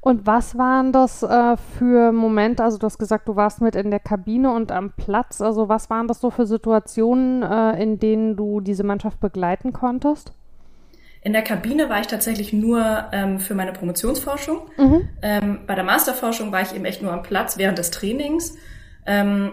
Und 0.02 0.26
was 0.26 0.58
waren 0.58 0.92
das 0.92 1.22
äh, 1.22 1.56
für 1.78 2.12
Momente? 2.12 2.64
Also 2.64 2.80
du 2.80 2.88
hast 2.88 2.98
gesagt, 2.98 3.28
du 3.28 3.36
warst 3.36 3.62
mit 3.62 3.76
in 3.76 3.92
der 3.92 4.00
Kabine 4.00 4.52
und 4.52 4.72
am 4.72 4.92
Platz. 4.92 5.42
Also 5.42 5.70
was 5.70 5.92
waren 5.92 6.08
das 6.08 6.20
so 6.20 6.32
für 6.32 6.48
Situationen, 6.48 7.44
äh, 7.44 7.82
in 7.82 8.00
denen 8.00 8.36
du 8.36 8.62
diese 8.62 8.84
Mannschaft 8.84 9.20
begleiten 9.20 9.74
konntest? 9.74 10.34
In 11.24 11.34
der 11.34 11.44
Kabine 11.44 11.88
war 11.88 12.00
ich 12.00 12.08
tatsächlich 12.08 12.52
nur 12.52 12.84
ähm, 13.12 13.40
für 13.40 13.54
meine 13.54 13.74
Promotionsforschung. 13.74 14.62
Mhm. 14.78 15.10
Ähm, 15.22 15.60
bei 15.68 15.76
der 15.76 15.84
Masterforschung 15.84 16.52
war 16.52 16.64
ich 16.64 16.74
eben 16.74 16.86
echt 16.86 17.04
nur 17.04 17.14
am 17.14 17.22
Platz 17.22 17.60
während 17.60 17.78
des 17.78 17.92
Trainings. 17.92 18.58
Ähm, 19.06 19.52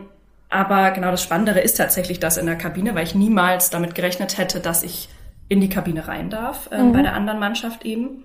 aber 0.49 0.93
genau 0.93 1.11
das 1.11 1.23
Spannendere 1.23 1.61
ist 1.61 1.77
tatsächlich 1.77 2.21
das 2.21 2.39
in 2.39 2.47
der 2.47 2.57
Kabine, 2.57 2.95
weil 2.95 3.05
ich 3.05 3.15
niemals 3.15 3.69
damit 3.69 3.95
gerechnet 3.95 4.39
hätte, 4.39 4.61
dass 4.61 4.83
ich 4.83 5.11
in 5.51 5.61
die 5.61 5.69
Kabine 5.69 6.09
rein 6.09 6.31
darf, 6.31 6.71
äh, 6.73 6.83
mhm. 6.83 6.93
bei 6.93 7.03
der 7.03 7.15
anderen 7.15 7.39
Mannschaft 7.39 7.85
eben. 7.85 8.25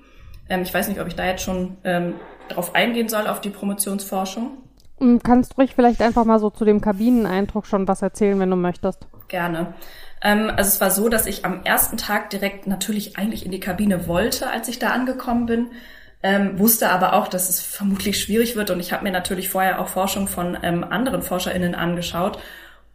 Ähm, 0.49 0.61
ich 0.61 0.73
weiß 0.73 0.87
nicht, 0.87 0.99
ob 0.99 1.07
ich 1.07 1.15
da 1.15 1.25
jetzt 1.25 1.43
schon 1.43 1.77
ähm, 1.83 2.15
darauf 2.49 2.75
eingehen 2.75 3.09
soll, 3.09 3.27
auf 3.27 3.41
die 3.41 3.49
Promotionsforschung. 3.49 4.57
Mm, 4.99 5.17
kannst 5.23 5.53
du 5.53 5.61
ruhig 5.61 5.73
vielleicht 5.75 6.01
einfach 6.01 6.25
mal 6.25 6.39
so 6.39 6.49
zu 6.49 6.65
dem 6.65 6.81
Kabineneindruck 6.81 7.65
schon 7.65 7.87
was 7.87 8.01
erzählen, 8.01 8.39
wenn 8.39 8.49
du 8.49 8.55
möchtest? 8.55 9.07
Gerne. 9.27 9.73
Ähm, 10.21 10.51
also 10.55 10.69
es 10.69 10.81
war 10.81 10.91
so, 10.91 11.09
dass 11.09 11.25
ich 11.25 11.45
am 11.45 11.63
ersten 11.63 11.97
Tag 11.97 12.29
direkt 12.29 12.67
natürlich 12.67 13.17
eigentlich 13.17 13.45
in 13.45 13.51
die 13.51 13.59
Kabine 13.59 14.07
wollte, 14.07 14.49
als 14.49 14.67
ich 14.67 14.79
da 14.79 14.89
angekommen 14.89 15.45
bin. 15.45 15.67
Ähm, 16.25 16.57
wusste 16.57 16.89
aber 16.89 17.13
auch, 17.13 17.27
dass 17.27 17.49
es 17.49 17.61
vermutlich 17.61 18.17
schwierig 18.21 18.55
wird 18.55 18.69
und 18.69 18.79
ich 18.79 18.93
habe 18.93 19.03
mir 19.03 19.11
natürlich 19.11 19.49
vorher 19.49 19.81
auch 19.81 19.89
Forschung 19.89 20.29
von 20.29 20.57
ähm, 20.63 20.85
anderen 20.85 21.21
ForscherInnen 21.21 21.75
angeschaut 21.75 22.39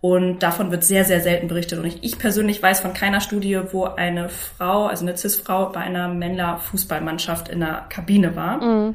und 0.00 0.43
davon 0.45 0.71
wird 0.71 0.85
sehr, 0.85 1.05
sehr 1.05 1.21
selten 1.21 1.49
berichtet. 1.49 1.78
Und 1.81 1.87
ich, 1.87 2.05
ich 2.05 2.19
persönlich 2.19 2.62
weiß 2.62 2.81
von 2.81 2.95
keiner 2.95 3.21
Studie, 3.21 3.59
wo 3.73 3.85
eine 3.85 4.28
Frau, 4.28 4.87
also 4.87 5.05
eine 5.05 5.17
CIS-Frau, 5.17 5.71
bei 5.71 5.81
einer 5.81 6.09
Männer-Fußballmannschaft 6.09 7.49
in 7.49 7.61
der 7.61 7.87
Kabine 7.88 8.37
war. 8.37 8.62
Mhm. 8.62 8.95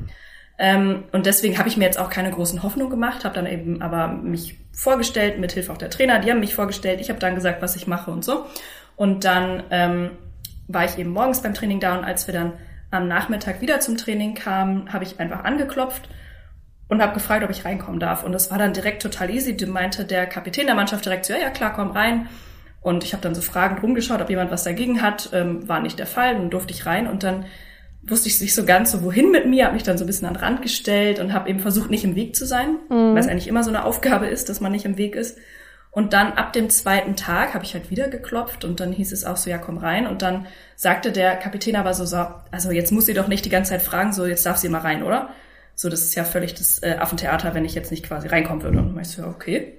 Ähm, 0.57 1.03
und 1.11 1.25
deswegen 1.25 1.57
habe 1.57 1.67
ich 1.67 1.75
mir 1.75 1.85
jetzt 1.85 1.99
auch 1.99 2.09
keine 2.09 2.31
großen 2.31 2.63
Hoffnungen 2.63 2.91
gemacht, 2.91 3.25
habe 3.25 3.35
dann 3.35 3.47
eben 3.47 3.81
aber 3.81 4.07
mich 4.07 4.59
vorgestellt, 4.71 5.39
mit 5.39 5.51
Hilfe 5.51 5.73
auch 5.73 5.77
der 5.77 5.89
Trainer, 5.89 6.19
die 6.19 6.31
haben 6.31 6.39
mich 6.39 6.55
vorgestellt, 6.55 7.01
ich 7.01 7.09
habe 7.09 7.19
dann 7.19 7.35
gesagt, 7.35 7.61
was 7.61 7.75
ich 7.75 7.87
mache 7.87 8.11
und 8.11 8.23
so. 8.23 8.45
Und 8.95 9.25
dann 9.25 9.63
ähm, 9.71 10.11
war 10.67 10.85
ich 10.85 10.97
eben 10.97 11.09
morgens 11.09 11.41
beim 11.41 11.53
Training 11.53 11.79
da 11.79 11.97
und 11.97 12.05
als 12.05 12.27
wir 12.27 12.33
dann 12.33 12.53
am 12.91 13.07
Nachmittag 13.07 13.61
wieder 13.61 13.79
zum 13.79 13.97
Training 13.97 14.35
kamen, 14.35 14.93
habe 14.93 15.03
ich 15.03 15.19
einfach 15.19 15.43
angeklopft 15.43 16.07
und 16.93 17.01
habe 17.01 17.13
gefragt, 17.13 17.43
ob 17.43 17.49
ich 17.49 17.65
reinkommen 17.65 17.99
darf. 17.99 18.23
Und 18.23 18.31
das 18.31 18.51
war 18.51 18.57
dann 18.57 18.73
direkt 18.73 19.01
total 19.01 19.29
easy. 19.29 19.57
Die 19.57 19.65
meinte 19.65 20.05
der 20.05 20.25
Kapitän 20.25 20.65
der 20.65 20.75
Mannschaft 20.75 21.05
direkt 21.05 21.25
so, 21.25 21.33
ja, 21.33 21.39
ja 21.39 21.49
klar, 21.49 21.73
komm 21.73 21.91
rein. 21.91 22.27
Und 22.81 23.03
ich 23.03 23.13
habe 23.13 23.21
dann 23.21 23.35
so 23.35 23.41
fragend 23.41 23.81
rumgeschaut, 23.81 24.21
ob 24.21 24.29
jemand 24.29 24.51
was 24.51 24.63
dagegen 24.63 25.01
hat. 25.01 25.29
Ähm, 25.33 25.67
war 25.67 25.81
nicht 25.81 25.99
der 25.99 26.07
Fall. 26.07 26.33
Dann 26.33 26.49
durfte 26.49 26.73
ich 26.73 26.85
rein 26.85 27.07
und 27.07 27.23
dann 27.23 27.45
wusste 28.03 28.27
ich 28.27 28.39
nicht 28.41 28.53
so 28.53 28.65
ganz 28.65 28.91
so, 28.91 29.03
wohin 29.03 29.31
mit 29.31 29.47
mir, 29.47 29.65
habe 29.65 29.75
mich 29.75 29.83
dann 29.83 29.97
so 29.97 30.03
ein 30.03 30.07
bisschen 30.07 30.27
an 30.27 30.33
den 30.33 30.43
Rand 30.43 30.61
gestellt 30.61 31.19
und 31.19 31.33
habe 31.33 31.49
eben 31.49 31.59
versucht, 31.59 31.89
nicht 31.89 32.03
im 32.03 32.15
Weg 32.15 32.35
zu 32.35 32.45
sein, 32.45 32.77
mhm. 32.89 33.13
weil 33.13 33.19
es 33.19 33.27
eigentlich 33.27 33.47
immer 33.47 33.63
so 33.63 33.69
eine 33.69 33.85
Aufgabe 33.85 34.27
ist, 34.27 34.49
dass 34.49 34.59
man 34.59 34.73
nicht 34.73 34.83
im 34.85 34.97
Weg 34.97 35.15
ist. 35.15 35.37
Und 35.89 36.11
dann 36.11 36.33
ab 36.33 36.53
dem 36.53 36.69
zweiten 36.69 37.15
Tag 37.15 37.53
habe 37.53 37.63
ich 37.63 37.75
halt 37.75 37.91
wieder 37.91 38.07
geklopft 38.07 38.65
und 38.65 38.79
dann 38.79 38.91
hieß 38.91 39.11
es 39.11 39.23
auch 39.23 39.37
so, 39.37 39.49
ja, 39.49 39.57
komm 39.57 39.77
rein. 39.77 40.07
Und 40.07 40.21
dann 40.21 40.47
sagte 40.75 41.11
der 41.11 41.35
Kapitän 41.37 41.75
aber 41.75 41.93
so, 41.93 42.03
so 42.03 42.25
also 42.51 42.71
jetzt 42.71 42.91
muss 42.91 43.05
sie 43.05 43.13
doch 43.13 43.27
nicht 43.27 43.45
die 43.45 43.49
ganze 43.49 43.71
Zeit 43.71 43.83
fragen, 43.83 44.11
so 44.11 44.25
jetzt 44.25 44.45
darf 44.45 44.57
sie 44.57 44.69
mal 44.69 44.81
rein, 44.81 45.03
oder? 45.03 45.29
So, 45.75 45.89
das 45.89 46.01
ist 46.01 46.15
ja 46.15 46.23
völlig 46.23 46.53
das 46.53 46.81
äh, 46.83 46.97
Affentheater, 46.99 47.53
wenn 47.53 47.65
ich 47.65 47.75
jetzt 47.75 47.91
nicht 47.91 48.05
quasi 48.05 48.27
reinkommen 48.27 48.63
würde. 48.63 48.79
Und 48.79 48.95
dann 48.95 49.01
ich 49.01 49.09
so, 49.09 49.23
okay. 49.23 49.73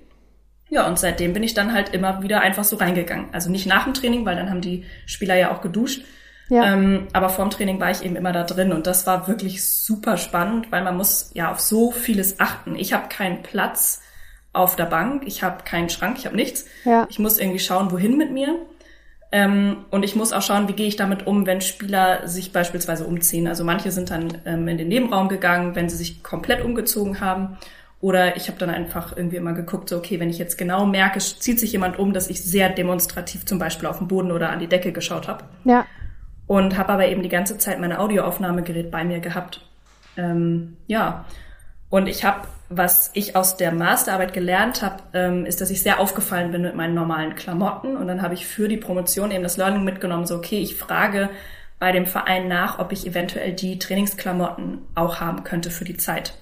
Ja, 0.70 0.86
und 0.86 0.98
seitdem 0.98 1.32
bin 1.32 1.42
ich 1.42 1.54
dann 1.54 1.72
halt 1.72 1.94
immer 1.94 2.22
wieder 2.22 2.40
einfach 2.40 2.64
so 2.64 2.76
reingegangen. 2.76 3.28
Also 3.32 3.50
nicht 3.50 3.66
nach 3.66 3.84
dem 3.84 3.94
Training, 3.94 4.24
weil 4.24 4.36
dann 4.36 4.50
haben 4.50 4.60
die 4.60 4.84
Spieler 5.06 5.36
ja 5.36 5.52
auch 5.52 5.60
geduscht. 5.60 6.04
Ja. 6.48 6.72
Ähm, 6.72 7.08
aber 7.12 7.28
vorm 7.28 7.50
Training 7.50 7.80
war 7.80 7.90
ich 7.90 8.04
eben 8.04 8.16
immer 8.16 8.32
da 8.32 8.44
drin 8.44 8.72
und 8.72 8.86
das 8.86 9.06
war 9.06 9.28
wirklich 9.28 9.64
super 9.64 10.18
spannend, 10.18 10.70
weil 10.70 10.84
man 10.84 10.96
muss 10.96 11.30
ja 11.34 11.50
auf 11.50 11.60
so 11.60 11.90
vieles 11.90 12.38
achten. 12.38 12.76
Ich 12.76 12.92
habe 12.92 13.08
keinen 13.08 13.42
Platz 13.42 14.02
auf 14.52 14.76
der 14.76 14.84
Bank, 14.84 15.24
ich 15.26 15.42
habe 15.42 15.64
keinen 15.64 15.88
Schrank, 15.88 16.18
ich 16.18 16.26
habe 16.26 16.36
nichts. 16.36 16.66
Ja. 16.84 17.06
Ich 17.08 17.18
muss 17.18 17.38
irgendwie 17.38 17.60
schauen, 17.60 17.90
wohin 17.90 18.16
mit 18.16 18.30
mir. 18.30 18.58
Ähm, 19.34 19.78
und 19.90 20.04
ich 20.04 20.14
muss 20.14 20.32
auch 20.32 20.42
schauen, 20.42 20.68
wie 20.68 20.74
gehe 20.74 20.86
ich 20.86 20.94
damit 20.94 21.26
um, 21.26 21.44
wenn 21.44 21.60
Spieler 21.60 22.28
sich 22.28 22.52
beispielsweise 22.52 23.04
umziehen. 23.04 23.48
Also 23.48 23.64
manche 23.64 23.90
sind 23.90 24.10
dann 24.10 24.38
ähm, 24.44 24.68
in 24.68 24.78
den 24.78 24.86
Nebenraum 24.86 25.28
gegangen, 25.28 25.74
wenn 25.74 25.88
sie 25.88 25.96
sich 25.96 26.22
komplett 26.22 26.64
umgezogen 26.64 27.20
haben. 27.20 27.58
Oder 28.00 28.36
ich 28.36 28.46
habe 28.46 28.60
dann 28.60 28.70
einfach 28.70 29.16
irgendwie 29.16 29.34
immer 29.34 29.52
geguckt, 29.52 29.88
so 29.88 29.96
okay, 29.96 30.20
wenn 30.20 30.30
ich 30.30 30.38
jetzt 30.38 30.56
genau 30.56 30.86
merke, 30.86 31.18
zieht 31.18 31.58
sich 31.58 31.72
jemand 31.72 31.98
um, 31.98 32.12
dass 32.12 32.30
ich 32.30 32.44
sehr 32.44 32.68
demonstrativ 32.68 33.44
zum 33.44 33.58
Beispiel 33.58 33.88
auf 33.88 33.98
den 33.98 34.06
Boden 34.06 34.30
oder 34.30 34.50
an 34.50 34.60
die 34.60 34.68
Decke 34.68 34.92
geschaut 34.92 35.26
habe. 35.26 35.42
Ja. 35.64 35.84
Und 36.46 36.78
habe 36.78 36.92
aber 36.92 37.08
eben 37.08 37.24
die 37.24 37.28
ganze 37.28 37.58
Zeit 37.58 37.80
meine 37.80 37.98
Audioaufnahmegerät 37.98 38.92
bei 38.92 39.02
mir 39.02 39.18
gehabt. 39.18 39.66
Ähm, 40.16 40.76
ja. 40.86 41.24
Und 41.94 42.08
ich 42.08 42.24
habe, 42.24 42.48
was 42.70 43.12
ich 43.14 43.36
aus 43.36 43.56
der 43.56 43.70
Masterarbeit 43.70 44.32
gelernt 44.32 44.82
habe, 44.82 44.96
ähm, 45.12 45.46
ist, 45.46 45.60
dass 45.60 45.70
ich 45.70 45.80
sehr 45.80 46.00
aufgefallen 46.00 46.50
bin 46.50 46.62
mit 46.62 46.74
meinen 46.74 46.96
normalen 46.96 47.36
Klamotten. 47.36 47.96
Und 47.96 48.08
dann 48.08 48.20
habe 48.20 48.34
ich 48.34 48.48
für 48.48 48.66
die 48.66 48.76
Promotion 48.76 49.30
eben 49.30 49.44
das 49.44 49.58
Learning 49.58 49.84
mitgenommen, 49.84 50.26
so 50.26 50.34
okay, 50.34 50.58
ich 50.58 50.74
frage 50.74 51.30
bei 51.78 51.92
dem 51.92 52.04
Verein 52.04 52.48
nach, 52.48 52.80
ob 52.80 52.90
ich 52.90 53.06
eventuell 53.06 53.52
die 53.52 53.78
Trainingsklamotten 53.78 54.78
auch 54.96 55.20
haben 55.20 55.44
könnte 55.44 55.70
für 55.70 55.84
die 55.84 55.96
Zeit. 55.96 56.34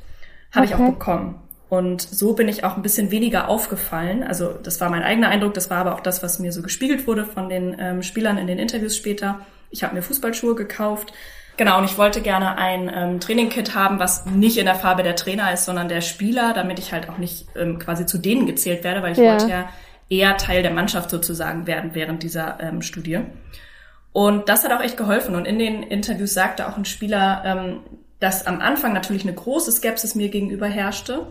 Habe 0.52 0.64
okay. 0.64 0.74
ich 0.74 0.80
auch 0.80 0.90
bekommen. 0.92 1.34
Und 1.68 2.00
so 2.00 2.32
bin 2.32 2.48
ich 2.48 2.64
auch 2.64 2.76
ein 2.76 2.82
bisschen 2.82 3.10
weniger 3.10 3.50
aufgefallen. 3.50 4.22
Also 4.22 4.54
das 4.54 4.80
war 4.80 4.88
mein 4.88 5.02
eigener 5.02 5.28
Eindruck, 5.28 5.52
das 5.52 5.68
war 5.68 5.76
aber 5.76 5.94
auch 5.96 6.00
das, 6.00 6.22
was 6.22 6.38
mir 6.38 6.52
so 6.52 6.62
gespiegelt 6.62 7.06
wurde 7.06 7.26
von 7.26 7.50
den 7.50 7.76
ähm, 7.78 8.02
Spielern 8.02 8.38
in 8.38 8.46
den 8.46 8.58
Interviews 8.58 8.96
später. 8.96 9.40
Ich 9.68 9.84
habe 9.84 9.94
mir 9.94 10.00
Fußballschuhe 10.00 10.54
gekauft. 10.54 11.12
Genau, 11.62 11.78
und 11.78 11.84
ich 11.84 11.96
wollte 11.96 12.22
gerne 12.22 12.58
ein 12.58 12.90
ähm, 12.92 13.20
Trainingkit 13.20 13.76
haben, 13.76 14.00
was 14.00 14.26
nicht 14.26 14.58
in 14.58 14.64
der 14.64 14.74
Farbe 14.74 15.04
der 15.04 15.14
Trainer 15.14 15.52
ist, 15.52 15.64
sondern 15.64 15.88
der 15.88 16.00
Spieler, 16.00 16.54
damit 16.54 16.80
ich 16.80 16.92
halt 16.92 17.08
auch 17.08 17.18
nicht 17.18 17.46
ähm, 17.54 17.78
quasi 17.78 18.04
zu 18.04 18.18
denen 18.18 18.46
gezählt 18.46 18.82
werde, 18.82 19.00
weil 19.00 19.12
ich 19.12 19.18
ja. 19.18 19.30
wollte 19.30 19.48
ja 19.48 19.68
eher 20.08 20.36
Teil 20.38 20.64
der 20.64 20.72
Mannschaft 20.72 21.08
sozusagen 21.08 21.68
werden 21.68 21.90
während 21.94 22.24
dieser 22.24 22.58
ähm, 22.58 22.82
Studie. 22.82 23.20
Und 24.10 24.48
das 24.48 24.64
hat 24.64 24.72
auch 24.72 24.80
echt 24.80 24.96
geholfen. 24.96 25.36
Und 25.36 25.44
in 25.44 25.60
den 25.60 25.84
Interviews 25.84 26.34
sagte 26.34 26.66
auch 26.66 26.76
ein 26.76 26.84
Spieler, 26.84 27.44
ähm, 27.44 27.80
dass 28.18 28.44
am 28.44 28.60
Anfang 28.60 28.92
natürlich 28.92 29.22
eine 29.22 29.34
große 29.34 29.70
Skepsis 29.70 30.16
mir 30.16 30.30
gegenüber 30.30 30.66
herrschte 30.66 31.28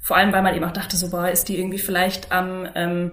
vor 0.00 0.16
allem, 0.16 0.32
weil 0.32 0.42
man 0.42 0.56
eben 0.56 0.64
auch 0.64 0.72
dachte, 0.72 0.96
so, 0.96 1.10
boah, 1.10 1.28
ist 1.28 1.48
die 1.48 1.56
irgendwie 1.56 1.78
vielleicht 1.78 2.32
am, 2.32 2.66
ähm, 2.74 3.12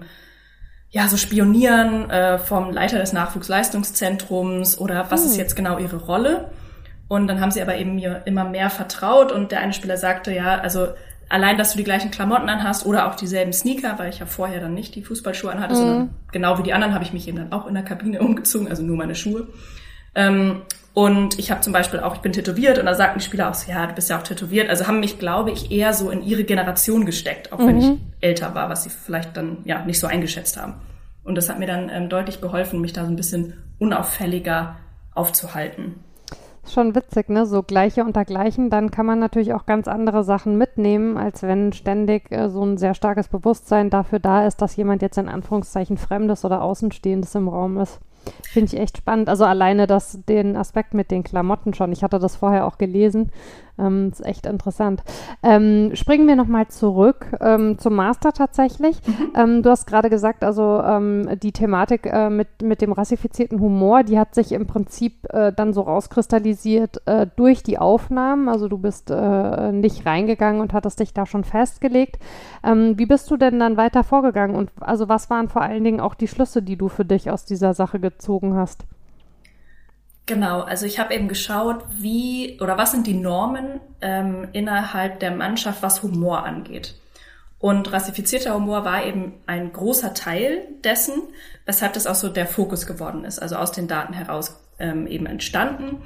ja, 0.90 1.06
so 1.08 1.16
spionieren 1.16 2.08
äh, 2.10 2.38
vom 2.38 2.72
Leiter 2.72 2.98
des 2.98 3.12
Nachwuchsleistungszentrums 3.12 4.78
oder 4.78 5.10
was 5.10 5.22
hm. 5.22 5.30
ist 5.30 5.36
jetzt 5.36 5.56
genau 5.56 5.78
ihre 5.78 5.96
Rolle? 5.96 6.50
Und 7.08 7.26
dann 7.26 7.40
haben 7.40 7.50
sie 7.50 7.62
aber 7.62 7.76
eben 7.76 7.94
mir 7.94 8.22
immer 8.26 8.44
mehr 8.44 8.70
vertraut 8.70 9.32
und 9.32 9.50
der 9.50 9.60
eine 9.60 9.72
Spieler 9.72 9.96
sagte, 9.96 10.32
ja, 10.32 10.58
also 10.58 10.88
allein, 11.28 11.56
dass 11.58 11.72
du 11.72 11.78
die 11.78 11.84
gleichen 11.84 12.10
Klamotten 12.10 12.48
anhast 12.48 12.86
oder 12.86 13.08
auch 13.08 13.14
dieselben 13.14 13.52
Sneaker, 13.52 13.98
weil 13.98 14.10
ich 14.10 14.18
ja 14.18 14.26
vorher 14.26 14.60
dann 14.60 14.74
nicht 14.74 14.94
die 14.94 15.02
Fußballschuhe 15.02 15.50
anhatte, 15.50 15.74
mhm. 15.74 15.78
sondern 15.78 16.10
genau 16.32 16.58
wie 16.58 16.62
die 16.62 16.72
anderen 16.72 16.94
habe 16.94 17.04
ich 17.04 17.12
mich 17.12 17.28
eben 17.28 17.38
dann 17.38 17.52
auch 17.52 17.66
in 17.66 17.74
der 17.74 17.82
Kabine 17.82 18.20
umgezogen, 18.22 18.68
also 18.68 18.82
nur 18.82 18.96
meine 18.96 19.14
Schuhe. 19.14 19.48
Ähm, 20.14 20.62
und 20.94 21.38
ich 21.38 21.50
habe 21.50 21.60
zum 21.60 21.72
Beispiel 21.72 22.00
auch, 22.00 22.14
ich 22.14 22.20
bin 22.20 22.32
tätowiert 22.32 22.78
und 22.78 22.86
da 22.86 22.94
sagten 22.94 23.20
die 23.20 23.24
Spieler 23.24 23.48
auch 23.50 23.54
so, 23.54 23.70
ja, 23.70 23.86
du 23.86 23.94
bist 23.94 24.10
ja 24.10 24.18
auch 24.18 24.22
tätowiert. 24.22 24.68
Also 24.68 24.86
haben 24.86 25.00
mich, 25.00 25.18
glaube 25.18 25.52
ich, 25.52 25.70
eher 25.70 25.92
so 25.92 26.10
in 26.10 26.22
ihre 26.22 26.44
Generation 26.44 27.06
gesteckt, 27.06 27.52
auch 27.52 27.58
mhm. 27.58 27.66
wenn 27.66 27.78
ich 27.78 27.90
älter 28.20 28.54
war, 28.54 28.68
was 28.68 28.84
sie 28.84 28.90
vielleicht 28.90 29.36
dann 29.36 29.58
ja 29.64 29.84
nicht 29.84 30.00
so 30.00 30.06
eingeschätzt 30.06 30.56
haben. 30.56 30.74
Und 31.24 31.34
das 31.34 31.48
hat 31.48 31.58
mir 31.58 31.66
dann 31.66 31.90
ähm, 31.90 32.08
deutlich 32.08 32.40
geholfen, 32.40 32.80
mich 32.80 32.92
da 32.92 33.04
so 33.04 33.10
ein 33.10 33.16
bisschen 33.16 33.54
unauffälliger 33.78 34.76
aufzuhalten. 35.14 35.96
Schon 36.66 36.94
witzig, 36.94 37.28
ne? 37.30 37.46
So 37.46 37.62
gleiche 37.62 38.04
unter 38.04 38.24
gleichen, 38.24 38.68
dann 38.68 38.90
kann 38.90 39.06
man 39.06 39.18
natürlich 39.18 39.54
auch 39.54 39.64
ganz 39.64 39.88
andere 39.88 40.22
Sachen 40.22 40.58
mitnehmen, 40.58 41.16
als 41.16 41.42
wenn 41.42 41.72
ständig 41.72 42.30
äh, 42.30 42.48
so 42.50 42.62
ein 42.62 42.76
sehr 42.76 42.94
starkes 42.94 43.28
Bewusstsein 43.28 43.90
dafür 43.90 44.18
da 44.18 44.46
ist, 44.46 44.60
dass 44.60 44.76
jemand 44.76 45.00
jetzt 45.02 45.18
in 45.18 45.28
Anführungszeichen 45.28 45.96
Fremdes 45.96 46.44
oder 46.44 46.62
Außenstehendes 46.62 47.34
im 47.34 47.48
Raum 47.48 47.78
ist. 47.78 48.00
Finde 48.42 48.74
ich 48.74 48.80
echt 48.80 48.98
spannend. 48.98 49.28
Also 49.28 49.44
alleine 49.44 49.86
das, 49.86 50.18
den 50.28 50.56
Aspekt 50.56 50.94
mit 50.94 51.10
den 51.10 51.22
Klamotten 51.22 51.74
schon. 51.74 51.92
Ich 51.92 52.02
hatte 52.02 52.18
das 52.18 52.36
vorher 52.36 52.66
auch 52.66 52.78
gelesen. 52.78 53.30
Ähm, 53.78 54.08
ist 54.10 54.26
echt 54.26 54.46
interessant. 54.46 55.04
Ähm, 55.42 55.90
springen 55.94 56.26
wir 56.26 56.34
nochmal 56.34 56.66
zurück 56.66 57.26
ähm, 57.40 57.78
zum 57.78 57.94
Master 57.94 58.32
tatsächlich. 58.32 59.00
Mhm. 59.06 59.32
Ähm, 59.36 59.62
du 59.62 59.70
hast 59.70 59.86
gerade 59.86 60.10
gesagt, 60.10 60.42
also 60.42 60.82
ähm, 60.82 61.28
die 61.40 61.52
Thematik 61.52 62.06
äh, 62.06 62.28
mit, 62.28 62.48
mit 62.60 62.82
dem 62.82 62.90
rassifizierten 62.90 63.60
Humor, 63.60 64.02
die 64.02 64.18
hat 64.18 64.34
sich 64.34 64.50
im 64.50 64.66
Prinzip 64.66 65.32
äh, 65.32 65.52
dann 65.52 65.72
so 65.72 65.82
rauskristallisiert 65.82 67.02
äh, 67.06 67.28
durch 67.36 67.62
die 67.62 67.78
Aufnahmen. 67.78 68.48
Also 68.48 68.66
du 68.66 68.78
bist 68.78 69.10
äh, 69.10 69.70
nicht 69.70 70.04
reingegangen 70.04 70.60
und 70.60 70.72
hattest 70.72 70.98
dich 70.98 71.14
da 71.14 71.24
schon 71.24 71.44
festgelegt. 71.44 72.18
Ähm, 72.64 72.98
wie 72.98 73.06
bist 73.06 73.30
du 73.30 73.36
denn 73.36 73.60
dann 73.60 73.76
weiter 73.76 74.02
vorgegangen 74.02 74.56
und 74.56 74.70
also 74.80 75.08
was 75.08 75.30
waren 75.30 75.48
vor 75.48 75.62
allen 75.62 75.84
Dingen 75.84 76.00
auch 76.00 76.14
die 76.14 76.26
Schlüsse, 76.26 76.62
die 76.62 76.76
du 76.76 76.88
für 76.88 77.04
dich 77.04 77.30
aus 77.30 77.44
dieser 77.44 77.74
Sache 77.74 78.00
gezogen 78.00 78.17
hast? 78.56 78.84
Genau, 80.26 80.60
also 80.60 80.84
ich 80.84 80.98
habe 80.98 81.14
eben 81.14 81.26
geschaut, 81.26 81.84
wie 81.88 82.60
oder 82.60 82.76
was 82.76 82.90
sind 82.90 83.06
die 83.06 83.14
Normen 83.14 83.80
ähm, 84.02 84.48
innerhalb 84.52 85.20
der 85.20 85.30
Mannschaft, 85.30 85.82
was 85.82 86.02
Humor 86.02 86.44
angeht. 86.44 86.94
Und 87.58 87.90
rassifizierter 87.92 88.54
Humor 88.54 88.84
war 88.84 89.04
eben 89.04 89.32
ein 89.46 89.72
großer 89.72 90.14
Teil 90.14 90.68
dessen, 90.84 91.14
weshalb 91.64 91.94
das 91.94 92.06
auch 92.06 92.14
so 92.14 92.28
der 92.28 92.46
Fokus 92.46 92.86
geworden 92.86 93.24
ist, 93.24 93.40
also 93.40 93.56
aus 93.56 93.72
den 93.72 93.88
Daten 93.88 94.12
heraus 94.12 94.60
ähm, 94.78 95.06
eben 95.06 95.26
entstanden. 95.26 96.02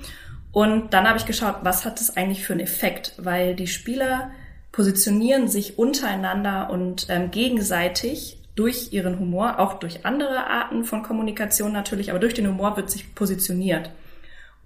Und 0.52 0.95
dann 0.95 1.09
habe 1.09 1.19
ich 1.19 1.26
geschaut, 1.26 1.57
was 1.62 1.85
hat 1.85 1.99
das 1.99 2.16
eigentlich 2.16 2.45
für 2.45 2.52
einen 2.52 2.61
Effekt, 2.61 3.14
weil 3.19 3.54
die 3.54 3.66
Spieler 3.66 4.31
positionieren 4.71 5.49
sich 5.49 5.78
untereinander 5.78 6.71
und 6.71 7.07
ähm, 7.11 7.31
gegenseitig 7.31 8.41
durch 8.54 8.92
ihren 8.92 9.18
Humor, 9.18 9.59
auch 9.59 9.75
durch 9.75 10.04
andere 10.04 10.47
Arten 10.47 10.85
von 10.85 11.02
Kommunikation 11.02 11.73
natürlich, 11.73 12.11
aber 12.11 12.18
durch 12.18 12.35
den 12.35 12.47
Humor 12.47 12.76
wird 12.76 12.90
sich 12.90 13.14
positioniert. 13.14 13.90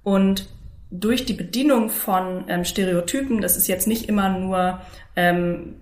Und 0.03 0.49
durch 0.91 1.25
die 1.25 1.35
Bedienung 1.35 1.91
von 1.91 2.45
ähm, 2.49 2.65
Stereotypen, 2.65 3.41
das 3.41 3.57
ist 3.57 3.69
jetzt 3.69 3.87
nicht 3.87 4.09
immer 4.09 4.29
nur, 4.29 4.81
ähm, 5.15 5.77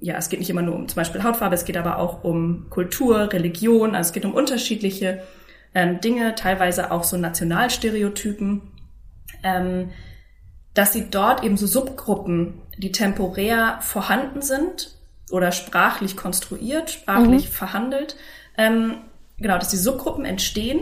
ja, 0.00 0.16
es 0.16 0.28
geht 0.28 0.38
nicht 0.38 0.50
immer 0.50 0.62
nur 0.62 0.74
um 0.74 0.88
zum 0.88 0.96
Beispiel 0.96 1.22
Hautfarbe, 1.22 1.54
es 1.54 1.64
geht 1.64 1.76
aber 1.76 1.98
auch 1.98 2.24
um 2.24 2.66
Kultur, 2.70 3.32
Religion, 3.32 3.94
also 3.94 4.08
es 4.08 4.12
geht 4.12 4.24
um 4.24 4.34
unterschiedliche 4.34 5.22
ähm, 5.74 6.00
Dinge, 6.00 6.34
teilweise 6.34 6.90
auch 6.90 7.04
so 7.04 7.16
Nationalstereotypen, 7.16 8.62
ähm, 9.42 9.90
dass 10.74 10.92
sie 10.92 11.10
dort 11.10 11.44
eben 11.44 11.56
so 11.56 11.66
Subgruppen, 11.66 12.54
die 12.78 12.92
temporär 12.92 13.78
vorhanden 13.82 14.40
sind 14.40 14.94
oder 15.30 15.52
sprachlich 15.52 16.16
konstruiert, 16.16 16.90
sprachlich 16.90 17.46
mhm. 17.46 17.52
verhandelt, 17.52 18.16
ähm, 18.58 18.98
genau, 19.38 19.58
dass 19.58 19.68
die 19.68 19.76
Subgruppen 19.76 20.24
entstehen 20.24 20.80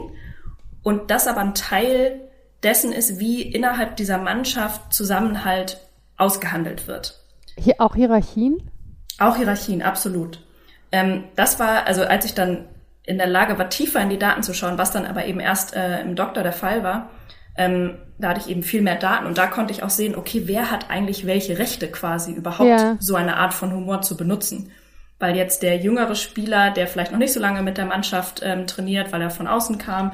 und 0.83 1.11
das 1.11 1.27
aber 1.27 1.41
ein 1.41 1.55
Teil 1.55 2.21
dessen 2.63 2.93
ist, 2.93 3.21
wie 3.21 3.43
innerhalb 3.43 3.97
dieser 3.97 4.19
Mannschaft 4.19 4.93
Zusammenhalt 4.93 5.81
ausgehandelt 6.17 6.89
wird. 6.89 7.21
Hier 7.57 7.77
auch 7.79 7.95
Hierarchien? 7.95 8.71
Auch 9.19 9.37
Hierarchien, 9.37 9.83
absolut. 9.83 10.45
Ähm, 10.91 11.25
das 11.37 11.59
war, 11.59 11.87
also 11.87 12.03
als 12.03 12.25
ich 12.25 12.35
dann 12.35 12.67
in 13.05 13.19
der 13.19 13.27
Lage 13.27 13.59
war, 13.59 13.71
tiefer 13.71 14.01
in 14.01 14.11
die 14.11 14.19
Daten 14.19 14.43
zu 14.43 14.53
schauen, 14.55 14.79
was 14.79 14.91
dann 14.91 15.07
aber 15.07 15.25
eben 15.25 15.41
erst 15.41 15.75
äh, 15.75 16.01
im 16.01 16.15
Doktor 16.15 16.43
der 16.43 16.53
Fall 16.53 16.83
war, 16.83 17.11
ähm, 17.57 17.99
da 18.19 18.31
hatte 18.31 18.41
ich 18.41 18.49
eben 18.49 18.63
viel 18.63 18.83
mehr 18.83 18.97
Daten 18.97 19.27
und 19.27 19.39
da 19.39 19.47
konnte 19.47 19.73
ich 19.73 19.83
auch 19.83 19.91
sehen, 19.91 20.17
okay, 20.17 20.43
wer 20.47 20.71
hat 20.71 20.91
eigentlich 20.91 21.27
welche 21.27 21.59
Rechte 21.59 21.89
quasi 21.89 22.33
überhaupt 22.33 22.69
ja. 22.69 22.97
so 22.99 23.15
eine 23.15 23.37
Art 23.37 23.55
von 23.55 23.73
Humor 23.73 24.03
zu 24.03 24.17
benutzen. 24.17 24.73
Weil 25.21 25.37
jetzt 25.37 25.63
der 25.63 25.77
jüngere 25.79 26.15
Spieler, 26.15 26.71
der 26.71 26.87
vielleicht 26.87 27.11
noch 27.11 27.19
nicht 27.19 27.33
so 27.33 27.41
lange 27.41 27.63
mit 27.63 27.77
der 27.77 27.87
Mannschaft 27.87 28.41
ähm, 28.45 28.67
trainiert, 28.67 29.13
weil 29.13 29.21
er 29.21 29.31
von 29.31 29.49
außen 29.49 29.79
kam, 29.79 30.13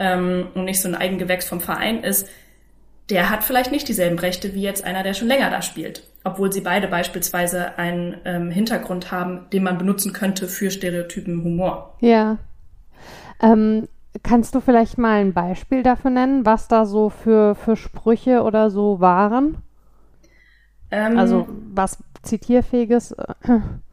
ähm, 0.00 0.48
und 0.54 0.64
nicht 0.64 0.80
so 0.80 0.88
ein 0.88 0.96
Eigengewächs 0.96 1.46
vom 1.46 1.60
Verein 1.60 2.02
ist, 2.02 2.26
der 3.10 3.28
hat 3.28 3.44
vielleicht 3.44 3.70
nicht 3.70 3.86
dieselben 3.86 4.18
Rechte 4.18 4.54
wie 4.54 4.62
jetzt 4.62 4.84
einer, 4.84 5.02
der 5.02 5.14
schon 5.14 5.28
länger 5.28 5.50
da 5.50 5.62
spielt. 5.62 6.04
Obwohl 6.24 6.52
sie 6.52 6.60
beide 6.60 6.88
beispielsweise 6.88 7.78
einen 7.78 8.16
ähm, 8.24 8.50
Hintergrund 8.50 9.12
haben, 9.12 9.48
den 9.52 9.62
man 9.62 9.78
benutzen 9.78 10.12
könnte 10.12 10.48
für 10.48 10.70
Stereotypen 10.70 11.44
Humor. 11.44 11.96
Ja. 12.00 12.38
Ähm, 13.42 13.88
kannst 14.22 14.54
du 14.54 14.60
vielleicht 14.60 14.98
mal 14.98 15.20
ein 15.20 15.32
Beispiel 15.32 15.82
dafür 15.82 16.10
nennen, 16.10 16.44
was 16.44 16.68
da 16.68 16.84
so 16.84 17.10
für, 17.10 17.54
für 17.54 17.76
Sprüche 17.76 18.42
oder 18.42 18.70
so 18.70 19.00
waren? 19.00 19.62
Ähm, 20.90 21.18
also 21.18 21.46
was 21.72 21.98
zitierfähiges? 22.22 23.14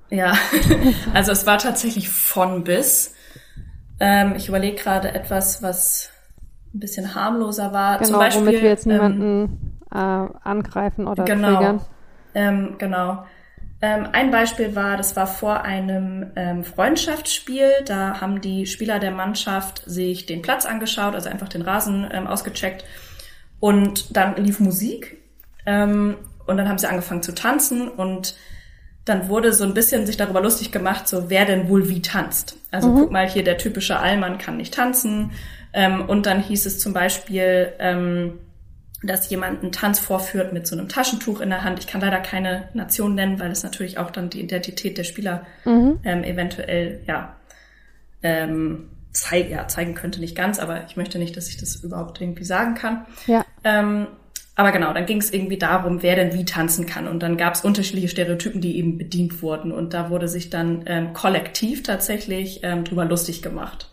Ja, 0.10 0.34
also 1.14 1.32
es 1.32 1.46
war 1.46 1.58
tatsächlich 1.58 2.10
von 2.10 2.64
bis. 2.64 3.14
Ähm, 4.00 4.34
ich 4.36 4.48
überlege 4.48 4.76
gerade 4.76 5.14
etwas, 5.14 5.62
was 5.62 6.10
ein 6.74 6.80
bisschen 6.80 7.16
harmloser 7.16 7.74
war. 7.74 7.98
Genau, 7.98 8.10
Zum 8.10 8.20
Beispiel, 8.20 8.48
womit 8.48 8.62
wir 8.62 8.70
jetzt 8.70 8.86
niemanden 8.86 9.78
ähm, 9.94 10.30
äh, 10.30 10.30
angreifen 10.44 11.08
oder 11.08 11.26
genau, 11.26 11.56
triggern. 11.56 11.82
Ähm, 12.34 12.76
genau. 12.78 13.26
Ähm, 13.80 14.08
ein 14.12 14.32
Beispiel 14.32 14.76
war, 14.76 14.98
das 14.98 15.16
war 15.16 15.28
vor 15.28 15.64
einem 15.64 16.32
ähm, 16.36 16.64
Freundschaftsspiel. 16.64 17.70
Da 17.86 18.20
haben 18.20 18.42
die 18.42 18.66
Spieler 18.66 19.00
der 19.00 19.12
Mannschaft 19.12 19.84
sich 19.86 20.26
den 20.26 20.42
Platz 20.42 20.66
angeschaut, 20.66 21.14
also 21.14 21.30
einfach 21.30 21.50
den 21.50 21.62
Rasen 21.62 22.08
ähm, 22.12 22.26
ausgecheckt. 22.26 22.84
Und 23.60 24.16
dann 24.16 24.36
lief 24.38 24.60
Musik. 24.60 25.18
Ähm, 25.66 26.16
und 26.48 26.58
dann 26.58 26.68
haben 26.68 26.78
sie 26.78 26.88
angefangen 26.88 27.22
zu 27.22 27.36
tanzen 27.36 27.90
und 27.90 28.36
dann 29.04 29.30
wurde 29.30 29.54
so 29.54 29.64
ein 29.64 29.74
bisschen 29.74 30.06
sich 30.06 30.18
darüber 30.18 30.42
lustig 30.42 30.72
gemacht, 30.72 31.08
so 31.08 31.30
wer 31.30 31.46
denn 31.46 31.70
wohl 31.70 31.90
wie 31.90 32.02
tanzt. 32.02 32.58
Also 32.72 32.90
mhm. 32.90 32.96
guck 32.96 33.12
mal, 33.12 33.28
hier 33.28 33.44
der 33.44 33.58
typische 33.58 34.00
Allmann 34.00 34.38
kann 34.38 34.58
nicht 34.58 34.74
tanzen. 34.74 35.32
Ähm, 35.74 36.06
und 36.08 36.26
dann 36.26 36.42
hieß 36.42 36.66
es 36.66 36.80
zum 36.80 36.94
Beispiel, 36.94 37.74
ähm, 37.80 38.40
dass 39.04 39.30
jemand 39.30 39.62
einen 39.62 39.72
Tanz 39.72 40.00
vorführt 40.00 40.54
mit 40.54 40.66
so 40.66 40.76
einem 40.76 40.90
Taschentuch 40.90 41.40
in 41.40 41.50
der 41.50 41.64
Hand. 41.64 41.80
Ich 41.80 41.88
kann 41.88 42.02
leider 42.02 42.20
keine 42.20 42.70
Nation 42.74 43.14
nennen, 43.16 43.40
weil 43.40 43.52
es 43.52 43.64
natürlich 43.64 43.98
auch 44.00 44.10
dann 44.10 44.30
die 44.30 44.42
Identität 44.42 44.98
der 44.98 45.04
Spieler 45.04 45.46
mhm. 45.66 46.00
ähm, 46.04 46.24
eventuell 46.24 47.02
ja, 47.06 47.36
ähm, 48.24 48.90
zeig, 49.12 49.50
ja, 49.50 49.68
zeigen 49.68 49.94
könnte. 49.94 50.20
Nicht 50.20 50.36
ganz, 50.36 50.58
aber 50.60 50.86
ich 50.88 50.98
möchte 50.98 51.20
nicht, 51.20 51.38
dass 51.38 51.48
ich 51.48 51.58
das 51.58 51.76
überhaupt 51.76 52.22
irgendwie 52.22 52.44
sagen 52.44 52.74
kann. 52.74 53.06
Ja. 53.28 53.46
Ähm, 53.64 54.08
aber 54.56 54.72
genau, 54.72 54.92
dann 54.92 55.06
ging 55.06 55.20
es 55.20 55.32
irgendwie 55.32 55.60
darum, 55.60 56.02
wer 56.02 56.16
denn 56.16 56.34
wie 56.34 56.44
tanzen 56.44 56.88
kann. 56.88 57.08
Und 57.08 57.22
dann 57.22 57.38
gab 57.38 57.54
es 57.54 57.62
unterschiedliche 57.62 58.08
Stereotypen, 58.08 58.60
die 58.60 58.78
eben 58.78 58.98
bedient 58.98 59.44
wurden. 59.44 59.72
Und 59.72 59.94
da 59.94 60.10
wurde 60.10 60.28
sich 60.28 60.50
dann 60.50 60.84
ähm, 60.88 61.14
kollektiv 61.14 61.84
tatsächlich 61.84 62.62
ähm, 62.64 62.84
drüber 62.84 63.06
lustig 63.06 63.44
gemacht. 63.44 63.92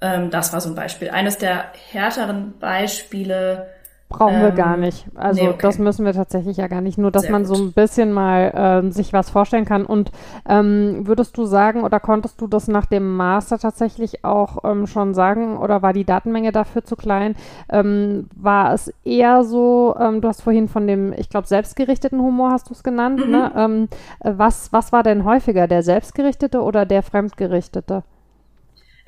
Ähm, 0.00 0.30
das 0.30 0.52
war 0.52 0.60
so 0.60 0.68
ein 0.68 0.74
Beispiel. 0.74 1.10
Eines 1.10 1.38
der 1.38 1.66
härteren 1.90 2.54
Beispiele. 2.58 3.66
Brauchen 4.08 4.36
ähm, 4.36 4.42
wir 4.42 4.50
gar 4.52 4.74
ähm, 4.74 4.80
nicht. 4.80 5.04
Also 5.16 5.42
nee, 5.42 5.48
okay. 5.48 5.58
das 5.60 5.78
müssen 5.78 6.06
wir 6.06 6.12
tatsächlich 6.12 6.56
ja 6.56 6.68
gar 6.68 6.80
nicht. 6.80 6.98
Nur, 6.98 7.10
dass 7.10 7.22
Sehr 7.22 7.32
man 7.32 7.44
gut. 7.44 7.56
so 7.56 7.62
ein 7.62 7.72
bisschen 7.72 8.12
mal 8.12 8.84
äh, 8.86 8.90
sich 8.92 9.12
was 9.12 9.28
vorstellen 9.28 9.64
kann. 9.64 9.84
Und 9.84 10.12
ähm, 10.48 11.06
würdest 11.06 11.36
du 11.36 11.44
sagen 11.46 11.82
oder 11.82 11.98
konntest 11.98 12.40
du 12.40 12.46
das 12.46 12.68
nach 12.68 12.86
dem 12.86 13.16
Master 13.16 13.58
tatsächlich 13.58 14.24
auch 14.24 14.64
ähm, 14.64 14.86
schon 14.86 15.14
sagen 15.14 15.58
oder 15.58 15.82
war 15.82 15.92
die 15.92 16.04
Datenmenge 16.04 16.52
dafür 16.52 16.84
zu 16.84 16.94
klein? 16.94 17.34
Ähm, 17.68 18.28
war 18.36 18.72
es 18.72 18.92
eher 19.04 19.42
so, 19.42 19.96
ähm, 20.00 20.20
du 20.20 20.28
hast 20.28 20.42
vorhin 20.42 20.68
von 20.68 20.86
dem, 20.86 21.12
ich 21.12 21.28
glaube, 21.28 21.48
selbstgerichteten 21.48 22.20
Humor 22.20 22.52
hast 22.52 22.70
du 22.70 22.74
es 22.74 22.84
genannt. 22.84 23.26
Mhm. 23.26 23.32
Ne? 23.32 23.88
Was, 24.22 24.72
was 24.72 24.92
war 24.92 25.02
denn 25.02 25.24
häufiger, 25.24 25.66
der 25.66 25.82
selbstgerichtete 25.82 26.62
oder 26.62 26.86
der 26.86 27.02
fremdgerichtete? 27.02 28.04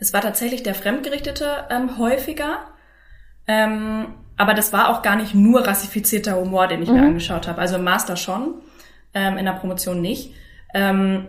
Es 0.01 0.13
war 0.13 0.23
tatsächlich 0.23 0.63
der 0.63 0.75
Fremdgerichtete 0.75 1.67
ähm, 1.71 1.99
häufiger. 1.99 2.59
Ähm, 3.47 4.15
aber 4.37 4.55
das 4.55 4.73
war 4.73 4.89
auch 4.89 5.03
gar 5.03 5.17
nicht 5.17 5.35
nur 5.35 5.67
rassifizierter 5.67 6.37
Humor, 6.37 6.67
den 6.67 6.83
ich 6.83 6.89
mhm. 6.89 6.95
mir 6.95 7.03
angeschaut 7.03 7.47
habe. 7.47 7.61
Also 7.61 7.77
im 7.77 7.85
Master 7.85 8.17
schon, 8.17 8.55
ähm, 9.13 9.37
in 9.37 9.45
der 9.45 9.53
Promotion 9.53 10.01
nicht. 10.01 10.35
Ähm, 10.73 11.27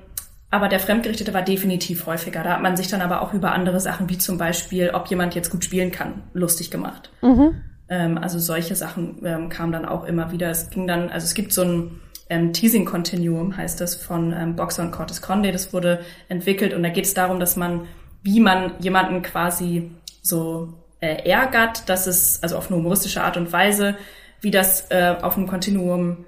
aber 0.49 0.69
der 0.69 0.79
Fremdgerichtete 0.79 1.33
war 1.33 1.41
definitiv 1.41 2.05
häufiger. 2.05 2.43
Da 2.43 2.51
hat 2.51 2.61
man 2.61 2.77
sich 2.77 2.87
dann 2.87 3.01
aber 3.01 3.21
auch 3.21 3.33
über 3.33 3.51
andere 3.51 3.79
Sachen, 3.79 4.09
wie 4.09 4.17
zum 4.17 4.37
Beispiel, 4.37 4.91
ob 4.91 5.07
jemand 5.07 5.35
jetzt 5.35 5.49
gut 5.49 5.63
spielen 5.63 5.91
kann, 5.91 6.23
lustig 6.33 6.71
gemacht. 6.71 7.11
Mhm. 7.21 7.61
Ähm, 7.89 8.17
also 8.17 8.39
solche 8.39 8.75
Sachen 8.75 9.25
ähm, 9.25 9.49
kamen 9.49 9.73
dann 9.73 9.85
auch 9.85 10.05
immer 10.05 10.31
wieder. 10.31 10.49
Es 10.49 10.69
ging 10.69 10.87
dann, 10.87 11.09
also 11.09 11.25
es 11.25 11.33
gibt 11.33 11.51
so 11.51 11.63
ein 11.63 11.99
ähm, 12.29 12.53
Teasing 12.53 12.85
Continuum, 12.85 13.57
heißt 13.57 13.81
das, 13.81 13.95
von 13.95 14.31
ähm, 14.31 14.55
Boxer 14.55 14.83
und 14.83 14.91
Cortes 14.91 15.21
Conde. 15.21 15.51
Das 15.51 15.73
wurde 15.73 15.99
entwickelt 16.29 16.73
und 16.73 16.83
da 16.83 16.89
geht 16.89 17.05
es 17.05 17.13
darum, 17.13 17.39
dass 17.39 17.57
man 17.57 17.87
wie 18.23 18.39
man 18.39 18.73
jemanden 18.79 19.21
quasi 19.21 19.91
so 20.21 20.73
äh, 20.99 21.29
ärgert, 21.29 21.89
dass 21.89 22.07
es, 22.07 22.41
also 22.43 22.57
auf 22.57 22.67
eine 22.69 22.77
humoristische 22.77 23.23
Art 23.23 23.37
und 23.37 23.51
Weise, 23.51 23.95
wie 24.41 24.51
das 24.51 24.89
äh, 24.91 25.15
auf 25.21 25.37
einem 25.37 25.47
Kontinuum 25.47 26.25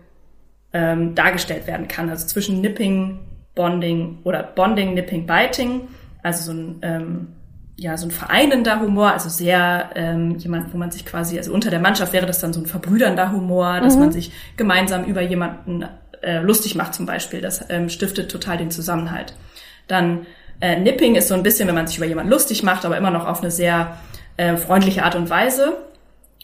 ähm, 0.74 1.16
dargestellt 1.16 1.68
werden 1.68 1.88
kann. 1.88 2.10
Also 2.10 2.28
zwischen 2.28 2.62
Nipping, 2.62 3.20
Bonding 3.56 4.20
oder 4.24 4.44
Bonding, 4.44 4.94
Nipping, 4.96 5.28
Biting. 5.28 5.88
Also 6.24 6.52
so 6.52 6.58
ein, 6.58 6.80
ähm, 6.82 7.28
ja, 7.76 7.98
so 7.98 8.08
ein 8.08 8.12
vereinender 8.12 8.80
Humor, 8.80 9.12
also 9.12 9.30
sehr 9.30 9.92
ähm, 9.96 10.38
jemand, 10.38 10.74
wo 10.74 10.78
man 10.78 10.92
sich 10.92 11.06
quasi, 11.06 11.38
also 11.38 11.54
unter 11.54 11.70
der 11.70 11.80
Mannschaft 11.80 12.14
wäre 12.14 12.26
das 12.26 12.40
dann 12.40 12.54
so 12.54 12.62
ein 12.62 12.66
verbrüdernder 12.66 13.32
Humor, 13.32 13.80
dass 13.82 13.96
mhm. 13.96 14.02
man 14.02 14.12
sich 14.12 14.32
gemeinsam 14.58 15.06
über 15.06 15.22
jemanden 15.22 15.86
äh, 16.22 16.40
lustig 16.40 16.76
macht 16.76 16.94
zum 16.94 17.06
Beispiel. 17.06 17.42
Das 17.42 17.66
ähm, 17.70 17.90
stiftet 17.90 18.32
total 18.32 18.58
den 18.58 18.72
Zusammenhalt. 18.72 19.36
Dann 19.88 20.26
äh, 20.64 20.80
Nipping 20.80 21.16
ist 21.16 21.28
so 21.28 21.34
ein 21.34 21.44
bisschen, 21.44 21.68
wenn 21.68 21.76
man 21.76 21.88
sich 21.88 21.98
über 21.98 22.06
jemanden 22.06 22.32
lustig 22.32 22.64
macht, 22.64 22.86
aber 22.86 22.98
immer 22.98 23.12
noch 23.12 23.28
auf 23.28 23.42
eine 23.42 23.52
sehr 23.52 23.98
äh, 24.38 24.56
freundliche 24.56 25.04
Art 25.04 25.14
und 25.14 25.30
Weise. 25.30 25.78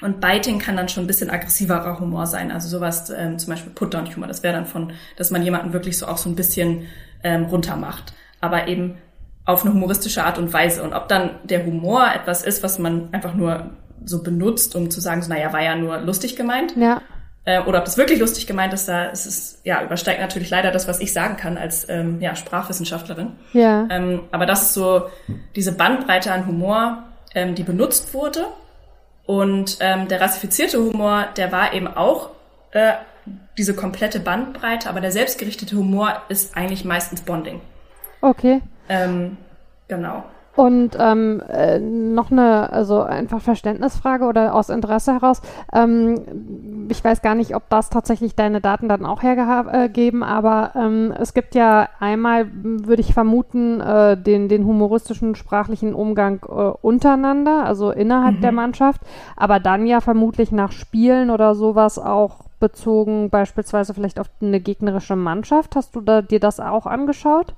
Und 0.02 0.20
Biting 0.20 0.60
kann 0.60 0.76
dann 0.76 0.90
schon 0.90 1.06
ein 1.06 1.08
bisschen 1.08 1.30
aggressiverer 1.30 2.02
Humor 2.02 2.28
sein. 2.28 2.52
Also 2.52 2.68
sowas, 2.68 3.10
ähm, 3.12 3.40
zum 3.40 3.52
Beispiel 3.52 3.72
Put-Down-Humor. 3.72 4.28
Das 4.28 4.44
wäre 4.44 4.54
dann 4.54 4.66
von, 4.66 4.92
dass 5.16 5.32
man 5.32 5.42
jemanden 5.42 5.72
wirklich 5.72 5.98
so 5.98 6.06
auch 6.06 6.18
so 6.18 6.30
ein 6.30 6.36
bisschen 6.36 6.88
ähm, 7.24 7.46
runter 7.46 7.78
macht. 7.78 8.14
Aber 8.42 8.68
eben 8.68 8.98
auf 9.46 9.64
eine 9.64 9.74
humoristische 9.74 10.26
Art 10.26 10.38
und 10.38 10.52
Weise. 10.52 10.84
Und 10.84 10.92
ob 10.92 11.08
dann 11.08 11.32
der 11.46 11.66
Humor 11.66 12.06
etwas 12.14 12.44
ist, 12.44 12.62
was 12.62 12.78
man 12.78 13.14
einfach 13.14 13.36
nur 13.36 13.72
so 14.04 14.22
benutzt, 14.22 14.76
um 14.76 14.92
zu 14.92 15.00
sagen, 15.00 15.22
so, 15.22 15.30
naja, 15.30 15.54
war 15.54 15.64
ja 15.64 15.76
nur 15.76 15.98
lustig 16.02 16.36
gemeint. 16.36 16.76
Ja 16.76 17.02
äh, 17.50 17.62
oder 17.62 17.80
ob 17.80 17.86
das 17.86 17.98
wirklich 17.98 18.20
lustig 18.20 18.46
gemeint 18.46 18.74
ist, 18.74 18.88
da 18.88 19.06
ist 19.06 19.26
es, 19.26 19.60
ja, 19.64 19.84
übersteigt 19.84 20.22
natürlich 20.22 20.52
leider 20.52 20.70
das, 20.70 20.88
was 20.88 21.00
ich 21.00 21.12
sagen 21.12 21.36
kann 21.36 21.58
als 21.58 21.90
ähm, 21.90 22.22
ja, 22.22 22.36
Sprachwissenschaftlerin. 22.36 23.32
Ja. 23.54 23.88
Ähm, 23.90 24.22
aber 24.32 24.46
das 24.46 24.62
ist 24.62 24.74
so 24.76 25.10
diese 25.56 25.72
Bandbreite 25.72 26.32
an 26.32 26.46
Humor, 26.46 27.06
ähm, 27.34 27.56
die 27.56 27.64
benutzt 27.64 28.14
wurde. 28.14 28.46
Und 29.26 29.78
ähm, 29.80 30.08
der 30.08 30.22
rassifizierte 30.22 30.78
Humor, 30.78 31.26
der 31.38 31.52
war 31.52 31.74
eben 31.74 31.88
auch 31.88 32.30
äh, 32.72 32.94
diese 33.58 33.76
komplette 33.76 34.20
Bandbreite, 34.20 34.88
aber 34.88 35.02
der 35.02 35.12
selbstgerichtete 35.12 35.76
Humor 35.76 36.22
ist 36.30 36.56
eigentlich 36.56 36.86
meistens 36.86 37.22
Bonding. 37.22 37.62
Okay. 38.22 38.62
Ähm, 38.90 39.38
genau. 39.88 40.24
Und 40.60 40.98
ähm, 41.00 41.42
äh, 41.48 41.80
noch 41.80 42.32
eine, 42.32 42.74
also 42.74 43.02
einfach 43.02 43.40
Verständnisfrage 43.40 44.26
oder 44.26 44.54
aus 44.54 44.68
Interesse 44.68 45.14
heraus. 45.14 45.42
Ähm, 45.72 46.88
ich 46.90 47.02
weiß 47.02 47.22
gar 47.22 47.34
nicht, 47.34 47.56
ob 47.56 47.70
das 47.70 47.90
tatsächlich 47.90 48.36
deine 48.36 48.60
Daten 48.60 48.90
dann 48.90 49.06
auch 49.06 49.24
hergeben, 49.24 50.22
aber 50.22 50.74
ähm, 50.76 51.14
es 51.18 51.34
gibt 51.34 51.56
ja 51.56 51.88
einmal, 52.02 52.48
würde 52.52 53.00
ich 53.00 53.14
vermuten, 53.14 53.80
äh, 53.80 54.22
den, 54.22 54.50
den 54.50 54.66
humoristischen 54.66 55.36
sprachlichen 55.36 55.94
Umgang 55.94 56.42
äh, 56.46 56.52
untereinander, 56.82 57.64
also 57.64 57.92
innerhalb 57.92 58.40
mhm. 58.40 58.42
der 58.42 58.52
Mannschaft, 58.52 59.00
aber 59.38 59.62
dann 59.62 59.88
ja 59.88 60.02
vermutlich 60.02 60.52
nach 60.52 60.74
Spielen 60.74 61.30
oder 61.30 61.56
sowas 61.56 61.98
auch 61.98 62.50
bezogen, 62.60 63.30
beispielsweise 63.30 63.94
vielleicht 63.94 64.20
auf 64.20 64.30
eine 64.42 64.60
gegnerische 64.60 65.16
Mannschaft. 65.16 65.78
Hast 65.78 65.96
du 65.96 66.02
da, 66.02 66.22
dir 66.22 66.42
das 66.42 66.60
auch 66.60 66.86
angeschaut? 66.86 67.56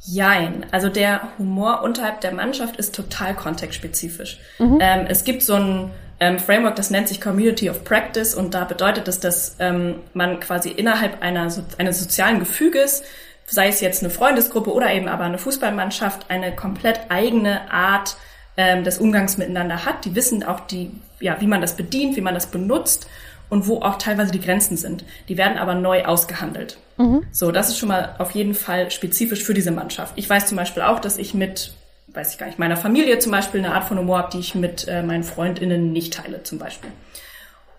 Jein. 0.00 0.66
Also 0.70 0.88
der 0.88 1.28
Humor 1.38 1.82
unterhalb 1.82 2.20
der 2.20 2.32
Mannschaft 2.32 2.76
ist 2.76 2.94
total 2.94 3.34
kontextspezifisch. 3.34 4.38
Mhm. 4.58 4.78
Ähm, 4.80 5.06
es 5.08 5.24
gibt 5.24 5.42
so 5.42 5.54
ein 5.54 5.90
ähm, 6.20 6.38
Framework, 6.38 6.76
das 6.76 6.90
nennt 6.90 7.08
sich 7.08 7.20
Community 7.20 7.70
of 7.70 7.84
Practice 7.84 8.34
und 8.34 8.54
da 8.54 8.64
bedeutet 8.64 9.08
es, 9.08 9.18
dass 9.20 9.56
ähm, 9.58 9.96
man 10.12 10.40
quasi 10.40 10.70
innerhalb 10.70 11.22
einer 11.22 11.50
so, 11.50 11.62
eines 11.78 12.00
sozialen 12.00 12.38
Gefüges, 12.38 13.02
sei 13.46 13.68
es 13.68 13.80
jetzt 13.80 14.02
eine 14.02 14.10
Freundesgruppe 14.10 14.72
oder 14.72 14.92
eben 14.92 15.08
aber 15.08 15.24
eine 15.24 15.38
Fußballmannschaft, 15.38 16.30
eine 16.30 16.54
komplett 16.54 17.00
eigene 17.08 17.70
Art 17.72 18.16
ähm, 18.56 18.84
des 18.84 18.98
Umgangs 18.98 19.38
miteinander 19.38 19.84
hat. 19.84 20.04
Die 20.04 20.14
wissen 20.14 20.44
auch 20.44 20.60
die, 20.60 20.90
ja, 21.20 21.40
wie 21.40 21.46
man 21.46 21.60
das 21.60 21.76
bedient, 21.76 22.16
wie 22.16 22.20
man 22.20 22.34
das 22.34 22.46
benutzt 22.46 23.06
und 23.48 23.66
wo 23.66 23.80
auch 23.80 23.98
teilweise 23.98 24.32
die 24.32 24.40
Grenzen 24.40 24.76
sind. 24.76 25.04
Die 25.28 25.36
werden 25.36 25.58
aber 25.58 25.74
neu 25.74 26.04
ausgehandelt. 26.04 26.78
Mhm. 26.96 27.24
So, 27.30 27.50
das 27.52 27.68
ist 27.68 27.78
schon 27.78 27.88
mal 27.88 28.14
auf 28.18 28.32
jeden 28.32 28.54
Fall 28.54 28.90
spezifisch 28.90 29.42
für 29.42 29.54
diese 29.54 29.70
Mannschaft. 29.70 30.14
Ich 30.16 30.28
weiß 30.28 30.46
zum 30.46 30.56
Beispiel 30.56 30.82
auch, 30.82 31.00
dass 31.00 31.18
ich 31.18 31.34
mit, 31.34 31.72
weiß 32.08 32.32
ich 32.32 32.38
gar 32.38 32.46
nicht, 32.46 32.58
meiner 32.58 32.76
Familie 32.76 33.18
zum 33.18 33.32
Beispiel 33.32 33.60
eine 33.60 33.74
Art 33.74 33.84
von 33.84 33.98
Humor 33.98 34.18
habe, 34.18 34.30
die 34.32 34.40
ich 34.40 34.54
mit 34.54 34.86
äh, 34.88 35.02
meinen 35.02 35.24
FreundInnen 35.24 35.92
nicht 35.92 36.14
teile, 36.14 36.42
zum 36.42 36.58
Beispiel. 36.58 36.90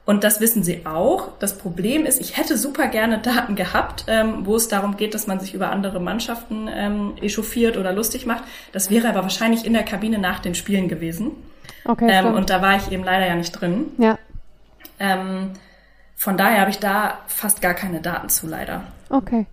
Und 0.06 0.24
das 0.24 0.40
wissen 0.40 0.64
sie 0.64 0.86
auch. 0.86 1.30
Das 1.40 1.58
Problem 1.58 2.06
ist, 2.06 2.22
ich 2.22 2.38
hätte 2.38 2.58
super 2.58 2.88
gerne 2.88 3.18
Daten 3.18 3.56
gehabt, 3.56 4.06
ähm, 4.08 4.46
wo 4.46 4.56
es 4.56 4.68
darum 4.68 4.98
geht, 4.98 5.16
dass 5.16 5.26
man 5.26 5.40
sich 5.40 5.56
über 5.56 5.72
andere 5.72 6.00
Mannschaften 6.00 6.70
ähm, 6.72 7.14
echauffiert 7.22 7.76
oder 7.76 7.92
lustig 7.92 8.28
macht. 8.28 8.44
Das 8.72 8.92
wäre 8.92 9.10
aber 9.10 9.24
wahrscheinlich 9.24 9.66
in 9.66 9.74
der 9.74 9.84
Kabine 9.84 10.20
nach 10.20 10.40
den 10.40 10.54
Spielen 10.54 10.88
gewesen. 10.88 11.32
Okay. 11.86 12.08
Ähm, 12.08 12.36
und 12.36 12.52
da 12.52 12.62
war 12.62 12.76
ich 12.76 12.92
eben 12.92 13.04
leider 13.04 13.26
ja 13.26 13.36
nicht 13.36 13.52
drin. 13.52 13.88
Ja. 13.98 14.20
Ähm, 15.00 15.52
von 16.16 16.38
daher 16.38 16.62
habe 16.62 16.72
ich 16.72 16.80
da 16.80 17.20
fast 17.28 17.62
gar 17.62 17.74
keine 17.74 18.02
Daten 18.02 18.30
zu, 18.30 18.48
leider. 18.48 18.84
Okay. 19.10 19.46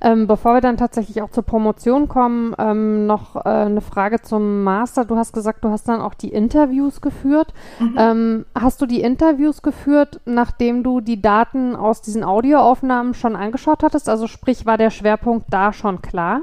Ähm, 0.00 0.26
bevor 0.26 0.54
wir 0.54 0.60
dann 0.60 0.76
tatsächlich 0.76 1.22
auch 1.22 1.30
zur 1.30 1.44
Promotion 1.44 2.08
kommen, 2.08 2.54
ähm, 2.58 3.06
noch 3.06 3.36
äh, 3.36 3.48
eine 3.48 3.80
Frage 3.80 4.20
zum 4.20 4.64
Master. 4.64 5.04
Du 5.04 5.16
hast 5.16 5.32
gesagt, 5.32 5.64
du 5.64 5.70
hast 5.70 5.88
dann 5.88 6.00
auch 6.00 6.14
die 6.14 6.28
Interviews 6.28 7.00
geführt. 7.00 7.54
Mhm. 7.78 7.96
Ähm, 7.98 8.46
hast 8.54 8.82
du 8.82 8.86
die 8.86 9.00
Interviews 9.00 9.62
geführt, 9.62 10.20
nachdem 10.24 10.82
du 10.82 11.00
die 11.00 11.22
Daten 11.22 11.74
aus 11.74 12.02
diesen 12.02 12.24
Audioaufnahmen 12.24 13.14
schon 13.14 13.34
angeschaut 13.34 13.82
hattest? 13.82 14.08
Also 14.08 14.26
sprich, 14.26 14.66
war 14.66 14.76
der 14.76 14.90
Schwerpunkt 14.90 15.46
da 15.50 15.72
schon 15.72 16.02
klar? 16.02 16.42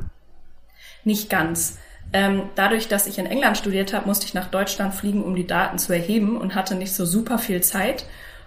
Nicht 1.04 1.30
ganz. 1.30 1.78
Ähm, 2.14 2.44
dadurch, 2.56 2.88
dass 2.88 3.08
ich 3.08 3.20
in 3.20 3.26
England 3.26 3.58
studiert 3.58 3.94
habe, 3.94 4.08
musste 4.08 4.26
ich 4.26 4.34
nach 4.34 4.48
Deutschland 4.48 4.94
fliegen, 4.94 5.24
um 5.24 5.36
die 5.36 5.48
Daten 5.48 5.78
zu 5.78 5.94
erheben 5.94 6.38
und 6.38 6.56
hatte 6.56 6.76
nicht 6.76 6.94
so 6.94 7.06
super 7.06 7.38
viel 7.38 7.62
Zeit. 7.62 8.06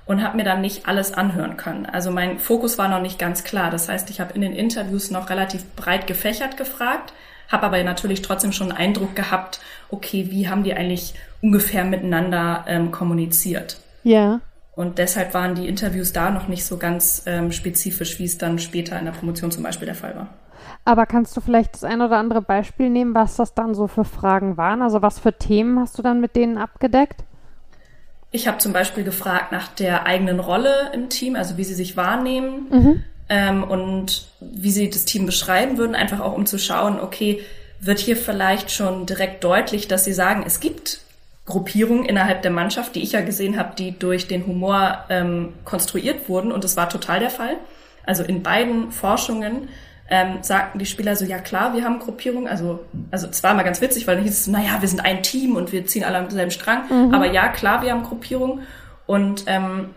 Und 0.09 0.25
habe 0.25 0.39
mir 0.39 0.45
dann 0.45 0.63
nicht 0.63 0.89
alles 0.89 1.13
anhören 1.13 1.59
können. 1.59 1.85
Also 1.85 2.11
mein 2.11 2.39
Fokus 2.39 2.79
war 2.79 2.89
noch 2.89 3.03
nicht 3.03 3.19
ganz 3.19 3.45
klar. 3.45 3.71
Das 3.71 3.91
heißt, 3.91 4.09
ich 4.09 4.21
habe 4.21 4.33
in 4.33 4.41
den 4.41 4.55
Interviews 4.55 5.11
noch 5.11 5.29
relativ 5.29 5.65
breit 5.77 6.07
gefächert 6.07 6.57
gefragt, 6.57 7.13
habe 7.49 7.67
aber 7.67 7.83
natürlich 7.85 8.23
trotzdem 8.23 8.53
schon 8.53 8.73
einen 8.73 8.79
Eindruck 8.79 9.15
gehabt, 9.15 9.61
okay, 9.91 10.29
wie 10.31 10.49
haben 10.49 10.65
die 10.65 10.73
eigentlich 10.73 11.15
ungefähr 11.43 11.85
miteinander 11.85 12.65
ähm, 12.67 12.91
kommuniziert? 12.91 13.81
Ja. 14.03 14.41
Und 14.75 14.97
deshalb 14.97 15.35
waren 15.35 15.55
die 15.55 15.69
Interviews 15.69 16.13
da 16.15 16.31
noch 16.31 16.49
nicht 16.49 16.65
so 16.65 16.79
ganz 16.79 17.25
ähm, 17.27 17.53
spezifisch, 17.53 18.19
wie 18.19 18.25
es 18.25 18.39
dann 18.39 18.59
später 18.59 18.99
in 18.99 19.05
der 19.05 19.13
Promotion 19.13 19.51
zum 19.51 19.63
Beispiel 19.63 19.87
der 19.87 19.95
Fall 19.95 20.17
war. 20.17 20.29
Aber 20.87 21.05
kannst 21.05 21.37
du 21.37 21.43
vielleicht 21.43 21.75
das 21.75 21.85
ein 21.85 22.01
oder 22.01 22.17
andere 22.17 22.41
Beispiel 22.41 22.89
nehmen, 22.89 23.15
was 23.15 23.37
das 23.37 23.53
dann 23.53 23.75
so 23.75 23.89
für 23.89 24.05
Fragen 24.05 24.57
waren? 24.57 24.81
Also 24.81 25.03
was 25.03 25.19
für 25.19 25.35
Themen 25.35 25.79
hast 25.79 25.99
du 25.99 26.03
dann 26.03 26.21
mit 26.21 26.35
denen 26.35 26.57
abgedeckt? 26.57 27.25
Ich 28.31 28.47
habe 28.47 28.59
zum 28.59 28.73
Beispiel 28.73 29.05
gefragt 29.05 29.53
nach 29.53 29.69
der 29.69 30.07
eigenen 30.07 30.41
Rolle 30.41 30.91
im 30.93 31.09
Team, 31.09 31.35
also 31.35 31.57
wie 31.57 31.65
sie 31.65 31.75
sich 31.75 31.97
wahrnehmen 31.97 32.67
mhm. 32.71 33.05
ähm, 33.29 33.65
und 33.65 34.29
wie 34.41 34.71
sie 34.71 34.91
das 34.91 35.07
Team 35.07 35.25
beschreiben 35.25 35.79
würden, 35.79 35.95
einfach 35.95 36.21
auch 36.21 36.35
um 36.35 36.45
zu 36.45 36.59
schauen, 36.59 37.01
okay, 37.01 37.43
wird 37.81 38.01
hier 38.01 38.17
vielleicht 38.17 38.71
schon 38.71 39.07
direkt 39.07 39.45
deutlich, 39.45 39.89
dass 39.89 40.05
sie 40.05 40.13
sagen, 40.13 40.43
es 40.47 40.61
gibt 40.61 41.01
Gruppierungen 41.47 42.05
innerhalb 42.05 42.43
der 42.43 42.51
Mannschaft, 42.51 42.95
die 42.95 43.03
ich 43.03 43.13
ja 43.13 43.23
gesehen 43.23 43.59
habe, 43.59 43.75
die 43.77 43.99
durch 43.99 44.29
den 44.29 44.47
Humor 44.47 45.05
ähm, 45.09 45.55
konstruiert 45.65 46.29
wurden 46.29 46.53
und 46.53 46.65
das 46.65 46.77
war 46.77 46.91
total 46.91 47.21
der 47.21 47.31
Fall. 47.31 47.57
Also 48.05 48.23
in 48.23 48.43
beiden 48.43 48.93
Forschungen 48.93 49.69
ähm, 50.11 50.39
sagten 50.43 50.79
die 50.79 50.87
Spieler 50.87 51.17
so, 51.17 51.25
ja 51.25 51.39
klar, 51.39 51.75
wir 51.75 51.85
haben 51.85 51.99
Gruppierung. 51.99 52.49
Also, 52.49 52.81
also 53.11 53.27
es 53.29 53.43
war 53.43 53.55
mal 53.55 53.63
ganz 53.63 53.81
witzig, 53.81 54.07
weil 54.07 54.17
dann 54.17 54.25
hieß 54.25 54.41
es, 54.41 54.47
naja, 54.47 54.79
wir 54.81 54.89
sind 54.89 55.05
ein 55.05 55.23
Team 55.23 55.57
und 55.57 55.73
wir 55.73 55.87
ziehen 55.87 56.05
alle 56.05 56.19
am 56.19 56.31
selben 56.31 56.51
Strang. 56.51 56.83
Mhm. 56.89 57.15
Aber 57.15 57.27
ja, 57.27 57.49
klar, 57.49 57.83
wir 57.83 57.93
haben 57.93 58.03
Gruppierung. 58.03 58.61
Und 59.07 59.45
ähm, 59.47 59.91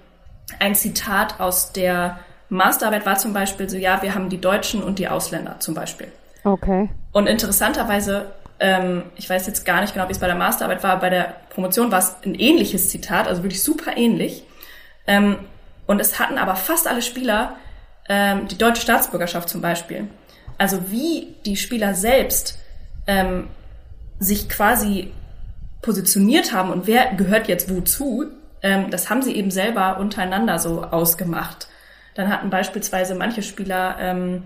ein 0.59 0.75
Zitat 0.75 1.39
aus 1.39 1.71
der 1.71 2.19
Masterarbeit 2.49 3.05
war 3.05 3.17
zum 3.17 3.31
Beispiel 3.31 3.69
so, 3.69 3.77
ja, 3.77 4.01
wir 4.01 4.13
haben 4.13 4.29
die 4.29 4.41
Deutschen 4.41 4.83
und 4.83 4.99
die 4.99 5.07
Ausländer 5.07 5.59
zum 5.59 5.73
Beispiel. 5.73 6.11
Okay. 6.43 6.89
Und 7.13 7.27
interessanterweise, 7.27 8.31
ähm, 8.59 9.03
ich 9.15 9.29
weiß 9.29 9.47
jetzt 9.47 9.63
gar 9.63 9.79
nicht 9.79 9.93
genau, 9.93 10.09
wie 10.09 10.11
es 10.11 10.19
bei 10.19 10.27
der 10.27 10.35
Masterarbeit 10.35 10.83
war, 10.83 10.99
bei 10.99 11.09
der 11.09 11.35
Promotion 11.49 11.91
war 11.91 11.99
es 11.99 12.15
ein 12.25 12.35
ähnliches 12.35 12.89
Zitat, 12.89 13.27
also 13.27 13.43
wirklich 13.43 13.63
super 13.63 13.95
ähnlich. 13.95 14.43
Ähm, 15.07 15.37
und 15.87 16.01
es 16.01 16.19
hatten 16.19 16.37
aber 16.37 16.55
fast 16.55 16.87
alle 16.87 17.01
Spieler 17.01 17.55
ähm, 18.09 18.47
die 18.47 18.57
deutsche 18.57 18.81
Staatsbürgerschaft 18.81 19.49
zum 19.49 19.61
Beispiel. 19.61 20.07
Also 20.57 20.91
wie 20.91 21.35
die 21.45 21.55
Spieler 21.55 21.93
selbst 21.93 22.59
ähm, 23.07 23.47
sich 24.19 24.49
quasi 24.49 25.11
positioniert 25.81 26.53
haben 26.53 26.69
und 26.69 26.87
wer 26.87 27.13
gehört 27.15 27.47
jetzt 27.47 27.73
wozu, 27.73 28.25
ähm, 28.61 28.91
das 28.91 29.09
haben 29.09 29.21
sie 29.21 29.35
eben 29.35 29.51
selber 29.51 29.97
untereinander 29.97 30.59
so 30.59 30.83
ausgemacht. 30.83 31.67
Dann 32.13 32.29
hatten 32.29 32.49
beispielsweise 32.49 33.15
manche 33.15 33.41
Spieler 33.41 33.95
ähm, 33.99 34.43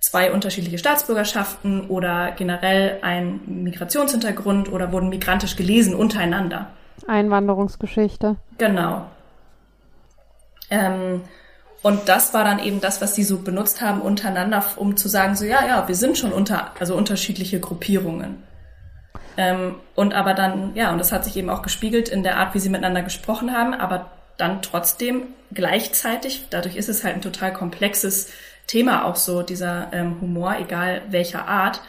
zwei 0.00 0.32
unterschiedliche 0.32 0.78
Staatsbürgerschaften 0.78 1.88
oder 1.88 2.32
generell 2.32 2.98
einen 3.02 3.64
Migrationshintergrund 3.64 4.70
oder 4.70 4.92
wurden 4.92 5.08
migrantisch 5.08 5.56
gelesen 5.56 5.94
untereinander. 5.94 6.70
Einwanderungsgeschichte. 7.06 8.36
Genau. 8.58 9.06
Ähm, 10.70 11.22
und 11.82 12.08
das 12.08 12.34
war 12.34 12.44
dann 12.44 12.58
eben 12.58 12.80
das, 12.80 13.00
was 13.00 13.14
sie 13.14 13.22
so 13.22 13.38
benutzt 13.38 13.80
haben 13.80 14.00
untereinander, 14.00 14.64
um 14.76 14.96
zu 14.96 15.08
sagen, 15.08 15.36
so 15.36 15.44
ja, 15.44 15.64
ja, 15.66 15.86
wir 15.86 15.94
sind 15.94 16.18
schon 16.18 16.32
unter, 16.32 16.72
also 16.80 16.96
unterschiedliche 16.96 17.60
Gruppierungen. 17.60 18.42
Ähm, 19.36 19.76
und 19.94 20.14
aber 20.14 20.34
dann, 20.34 20.74
ja, 20.74 20.90
und 20.90 20.98
das 20.98 21.12
hat 21.12 21.24
sich 21.24 21.36
eben 21.36 21.50
auch 21.50 21.62
gespiegelt 21.62 22.08
in 22.08 22.24
der 22.24 22.38
Art, 22.38 22.54
wie 22.54 22.58
sie 22.58 22.68
miteinander 22.68 23.02
gesprochen 23.02 23.56
haben, 23.56 23.74
aber 23.74 24.10
dann 24.36 24.62
trotzdem 24.62 25.28
gleichzeitig, 25.52 26.46
dadurch 26.50 26.74
ist 26.74 26.88
es 26.88 27.04
halt 27.04 27.14
ein 27.14 27.22
total 27.22 27.52
komplexes 27.52 28.30
Thema, 28.66 29.04
auch 29.04 29.16
so 29.16 29.42
dieser 29.42 29.92
ähm, 29.92 30.20
Humor, 30.20 30.56
egal 30.58 31.02
welcher 31.10 31.46
Art, 31.46 31.80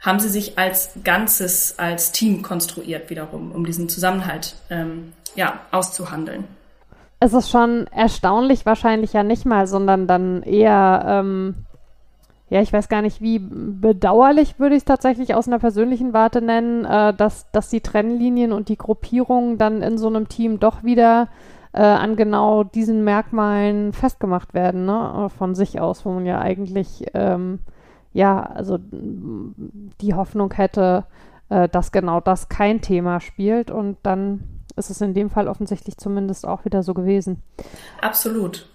haben 0.00 0.18
sie 0.18 0.28
sich 0.28 0.58
als 0.58 0.90
Ganzes, 1.04 1.78
als 1.78 2.12
Team 2.12 2.42
konstruiert 2.42 3.10
wiederum, 3.10 3.52
um 3.52 3.64
diesen 3.64 3.88
Zusammenhalt 3.88 4.56
ähm, 4.70 5.12
ja, 5.36 5.60
auszuhandeln 5.70 6.44
es 7.20 7.32
ist 7.32 7.50
schon 7.50 7.86
erstaunlich, 7.88 8.66
wahrscheinlich 8.66 9.12
ja 9.12 9.22
nicht 9.22 9.46
mal, 9.46 9.66
sondern 9.66 10.06
dann 10.06 10.42
eher, 10.42 11.04
ähm, 11.06 11.54
ja, 12.50 12.60
ich 12.60 12.72
weiß 12.72 12.88
gar 12.88 13.02
nicht, 13.02 13.20
wie 13.20 13.38
bedauerlich 13.40 14.60
würde 14.60 14.76
ich 14.76 14.80
es 14.80 14.84
tatsächlich 14.84 15.34
aus 15.34 15.48
einer 15.48 15.58
persönlichen 15.58 16.12
Warte 16.12 16.42
nennen, 16.42 16.84
äh, 16.84 17.14
dass, 17.14 17.50
dass 17.52 17.70
die 17.70 17.80
Trennlinien 17.80 18.52
und 18.52 18.68
die 18.68 18.76
Gruppierungen 18.76 19.58
dann 19.58 19.82
in 19.82 19.98
so 19.98 20.08
einem 20.08 20.28
Team 20.28 20.60
doch 20.60 20.84
wieder 20.84 21.28
äh, 21.72 21.82
an 21.82 22.16
genau 22.16 22.64
diesen 22.64 23.02
Merkmalen 23.04 23.92
festgemacht 23.92 24.54
werden, 24.54 24.84
ne? 24.84 25.28
von 25.36 25.54
sich 25.54 25.80
aus, 25.80 26.04
wo 26.04 26.10
man 26.10 26.26
ja 26.26 26.40
eigentlich, 26.40 27.06
ähm, 27.14 27.60
ja, 28.12 28.42
also 28.42 28.78
die 28.80 30.14
Hoffnung 30.14 30.52
hätte, 30.54 31.04
äh, 31.48 31.68
dass 31.68 31.92
genau 31.92 32.20
das 32.20 32.48
kein 32.48 32.80
Thema 32.80 33.20
spielt 33.20 33.70
und 33.70 33.98
dann 34.02 34.55
ist 34.76 34.90
es 34.90 35.00
in 35.00 35.14
dem 35.14 35.30
Fall 35.30 35.48
offensichtlich 35.48 35.96
zumindest 35.96 36.46
auch 36.46 36.64
wieder 36.64 36.82
so 36.82 36.94
gewesen. 36.94 37.42
Absolut. 38.00 38.68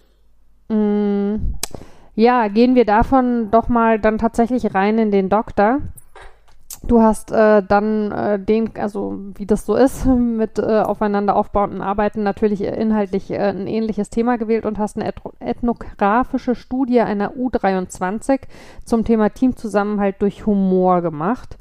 Mm, 0.69 1.35
ja, 2.15 2.47
gehen 2.47 2.75
wir 2.75 2.85
davon 2.85 3.51
doch 3.51 3.69
mal 3.69 3.99
dann 3.99 4.17
tatsächlich 4.17 4.73
rein 4.73 4.97
in 4.97 5.11
den 5.11 5.29
Doktor. 5.29 5.79
Du 6.83 7.01
hast 7.01 7.31
äh, 7.31 7.61
dann 7.61 8.11
äh, 8.11 8.39
den, 8.39 8.71
also 8.75 9.19
wie 9.35 9.45
das 9.45 9.65
so 9.65 9.75
ist, 9.75 10.05
mit 10.05 10.57
äh, 10.57 10.81
aufeinander 10.81 11.35
aufbauenden 11.35 11.81
Arbeiten 11.81 12.23
natürlich 12.23 12.63
inhaltlich 12.63 13.29
äh, 13.31 13.37
ein 13.37 13.67
ähnliches 13.67 14.09
Thema 14.09 14.37
gewählt 14.37 14.65
und 14.65 14.79
hast 14.79 14.97
eine 14.97 15.13
ethnografische 15.39 16.55
Studie 16.55 17.01
einer 17.01 17.33
U23 17.33 18.41
zum 18.83 19.05
Thema 19.05 19.29
Teamzusammenhalt 19.29 20.21
durch 20.21 20.45
Humor 20.45 21.01
gemacht. 21.01 21.57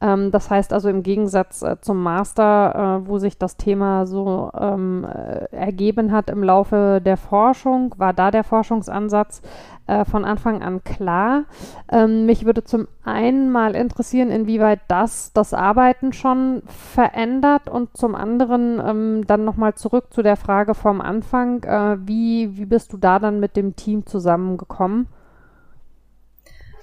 Ähm, 0.00 0.30
das 0.30 0.50
heißt 0.50 0.72
also 0.72 0.88
im 0.88 1.02
Gegensatz 1.02 1.62
äh, 1.62 1.76
zum 1.80 2.02
Master, 2.02 3.00
äh, 3.02 3.08
wo 3.08 3.18
sich 3.18 3.36
das 3.36 3.56
Thema 3.56 4.06
so 4.06 4.50
ähm, 4.58 5.04
äh, 5.04 5.46
ergeben 5.50 6.12
hat 6.12 6.30
im 6.30 6.42
Laufe 6.42 7.00
der 7.04 7.16
Forschung, 7.16 7.94
war 7.98 8.12
da 8.12 8.30
der 8.30 8.44
Forschungsansatz 8.44 9.42
äh, 9.88 10.04
von 10.04 10.24
Anfang 10.24 10.62
an 10.62 10.84
klar. 10.84 11.44
Ähm, 11.90 12.26
mich 12.26 12.44
würde 12.44 12.62
zum 12.62 12.86
einen 13.04 13.50
mal 13.50 13.74
interessieren, 13.74 14.30
inwieweit 14.30 14.80
das 14.86 15.32
das 15.32 15.52
Arbeiten 15.52 16.12
schon 16.12 16.62
verändert 16.66 17.68
und 17.68 17.96
zum 17.96 18.14
anderen 18.14 18.80
ähm, 18.84 19.26
dann 19.26 19.44
nochmal 19.44 19.74
zurück 19.74 20.12
zu 20.12 20.22
der 20.22 20.36
Frage 20.36 20.74
vom 20.74 21.00
Anfang, 21.00 21.64
äh, 21.64 21.96
wie, 22.06 22.56
wie 22.56 22.66
bist 22.66 22.92
du 22.92 22.98
da 22.98 23.18
dann 23.18 23.40
mit 23.40 23.56
dem 23.56 23.74
Team 23.74 24.06
zusammengekommen? 24.06 25.08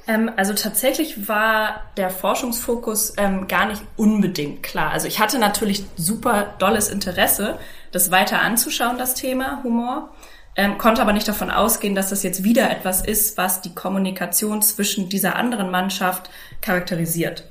Ähm, 0.08 0.32
also 0.36 0.54
tatsächlich 0.54 1.28
war 1.28 1.82
der 1.98 2.10
Forschungsfokus 2.10 3.14
ähm, 3.18 3.48
gar 3.48 3.68
nicht 3.68 3.82
unbedingt 3.98 4.64
klar. 4.64 4.92
Also 4.92 5.08
ich 5.08 5.20
hatte 5.20 5.40
natürlich 5.40 5.86
super 5.96 6.54
dolles 6.60 6.90
Interesse, 6.90 7.58
das 7.92 8.12
weiter 8.12 8.42
anzuschauen, 8.42 8.98
das 8.98 9.16
Thema 9.16 9.62
Humor, 9.64 10.10
ähm, 10.56 10.78
konnte 10.78 11.02
aber 11.02 11.14
nicht 11.14 11.28
davon 11.28 11.52
ausgehen, 11.52 11.96
dass 11.96 12.10
das 12.10 12.24
jetzt 12.24 12.44
wieder 12.44 12.70
etwas 12.70 13.02
ist, 13.02 13.38
was 13.38 13.62
die 13.62 13.74
Kommunikation 13.74 14.62
zwischen 14.62 15.10
dieser 15.10 15.36
anderen 15.36 15.70
Mannschaft 15.70 16.30
charakterisiert. 16.62 17.46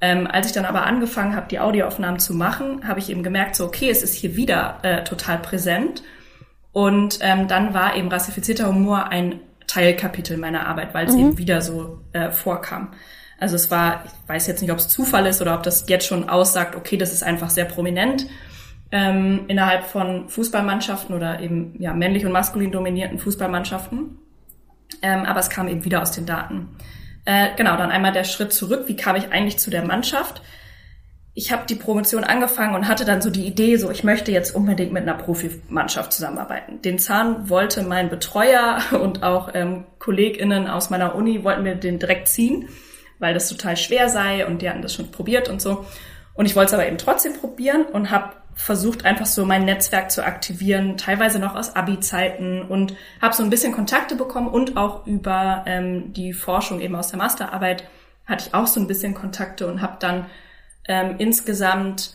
Ähm, 0.00 0.26
als 0.26 0.46
ich 0.46 0.52
dann 0.52 0.64
aber 0.64 0.86
angefangen 0.86 1.36
habe, 1.36 1.48
die 1.48 1.60
Audioaufnahmen 1.60 2.18
zu 2.18 2.32
machen, 2.34 2.88
habe 2.88 3.00
ich 3.00 3.10
eben 3.10 3.22
gemerkt, 3.22 3.54
so 3.54 3.66
okay, 3.66 3.90
es 3.90 4.02
ist 4.02 4.14
hier 4.14 4.34
wieder 4.34 4.78
äh, 4.82 5.04
total 5.04 5.38
präsent. 5.38 6.02
Und 6.72 7.18
ähm, 7.20 7.48
dann 7.48 7.74
war 7.74 7.96
eben 7.96 8.08
rassifizierter 8.08 8.68
Humor 8.68 9.08
ein 9.08 9.40
Teilkapitel 9.70 10.36
meiner 10.36 10.66
Arbeit, 10.66 10.94
weil 10.94 11.06
es 11.06 11.14
mhm. 11.14 11.20
eben 11.20 11.38
wieder 11.38 11.62
so 11.62 12.00
äh, 12.12 12.30
vorkam. 12.30 12.92
Also 13.38 13.54
es 13.54 13.70
war, 13.70 14.04
ich 14.04 14.28
weiß 14.28 14.46
jetzt 14.48 14.60
nicht, 14.60 14.72
ob 14.72 14.78
es 14.78 14.88
Zufall 14.88 15.26
ist 15.26 15.40
oder 15.40 15.54
ob 15.54 15.62
das 15.62 15.88
jetzt 15.88 16.06
schon 16.06 16.28
aussagt, 16.28 16.74
okay, 16.74 16.96
das 16.96 17.12
ist 17.12 17.22
einfach 17.22 17.50
sehr 17.50 17.64
prominent 17.64 18.26
ähm, 18.90 19.44
innerhalb 19.46 19.84
von 19.84 20.28
Fußballmannschaften 20.28 21.14
oder 21.14 21.40
eben 21.40 21.74
ja 21.78 21.94
männlich 21.94 22.26
und 22.26 22.32
maskulin 22.32 22.72
dominierten 22.72 23.18
Fußballmannschaften. 23.18 24.18
Ähm, 25.02 25.24
aber 25.24 25.38
es 25.38 25.48
kam 25.48 25.68
eben 25.68 25.84
wieder 25.84 26.02
aus 26.02 26.10
den 26.10 26.26
Daten. 26.26 26.76
Äh, 27.24 27.50
genau, 27.56 27.76
dann 27.76 27.90
einmal 27.90 28.12
der 28.12 28.24
Schritt 28.24 28.52
zurück. 28.52 28.84
Wie 28.88 28.96
kam 28.96 29.14
ich 29.14 29.30
eigentlich 29.30 29.58
zu 29.58 29.70
der 29.70 29.84
Mannschaft? 29.84 30.42
Ich 31.40 31.50
habe 31.50 31.64
die 31.66 31.74
Promotion 31.74 32.22
angefangen 32.22 32.74
und 32.74 32.86
hatte 32.86 33.06
dann 33.06 33.22
so 33.22 33.30
die 33.30 33.46
Idee, 33.46 33.76
so 33.76 33.90
ich 33.90 34.04
möchte 34.04 34.30
jetzt 34.30 34.54
unbedingt 34.54 34.92
mit 34.92 35.04
einer 35.04 35.14
Profimannschaft 35.14 36.12
zusammenarbeiten. 36.12 36.82
Den 36.82 36.98
Zahn 36.98 37.48
wollte 37.48 37.82
mein 37.82 38.10
Betreuer 38.10 38.80
und 39.00 39.22
auch 39.22 39.48
ähm, 39.54 39.86
KollegInnen 39.98 40.68
aus 40.68 40.90
meiner 40.90 41.14
Uni 41.14 41.42
wollten 41.42 41.62
mir 41.62 41.76
den 41.76 41.98
direkt 41.98 42.28
ziehen, 42.28 42.68
weil 43.20 43.32
das 43.32 43.48
total 43.48 43.78
schwer 43.78 44.10
sei 44.10 44.46
und 44.46 44.60
die 44.60 44.68
hatten 44.68 44.82
das 44.82 44.94
schon 44.94 45.10
probiert 45.10 45.48
und 45.48 45.62
so. 45.62 45.86
Und 46.34 46.44
ich 46.44 46.56
wollte 46.56 46.68
es 46.68 46.74
aber 46.74 46.86
eben 46.86 46.98
trotzdem 46.98 47.32
probieren 47.32 47.86
und 47.86 48.10
habe 48.10 48.34
versucht 48.54 49.06
einfach 49.06 49.24
so 49.24 49.46
mein 49.46 49.64
Netzwerk 49.64 50.10
zu 50.10 50.22
aktivieren, 50.22 50.98
teilweise 50.98 51.38
noch 51.38 51.54
aus 51.54 51.74
Abi-Zeiten 51.74 52.60
und 52.60 52.94
habe 53.22 53.34
so 53.34 53.42
ein 53.42 53.48
bisschen 53.48 53.72
Kontakte 53.72 54.14
bekommen 54.14 54.48
und 54.48 54.76
auch 54.76 55.06
über 55.06 55.64
ähm, 55.66 56.12
die 56.12 56.34
Forschung 56.34 56.82
eben 56.82 56.96
aus 56.96 57.08
der 57.08 57.18
Masterarbeit 57.18 57.84
hatte 58.26 58.44
ich 58.46 58.54
auch 58.54 58.66
so 58.66 58.78
ein 58.78 58.86
bisschen 58.86 59.14
Kontakte 59.14 59.66
und 59.66 59.80
habe 59.80 59.96
dann 60.00 60.26
ähm, 60.90 61.14
insgesamt, 61.18 62.14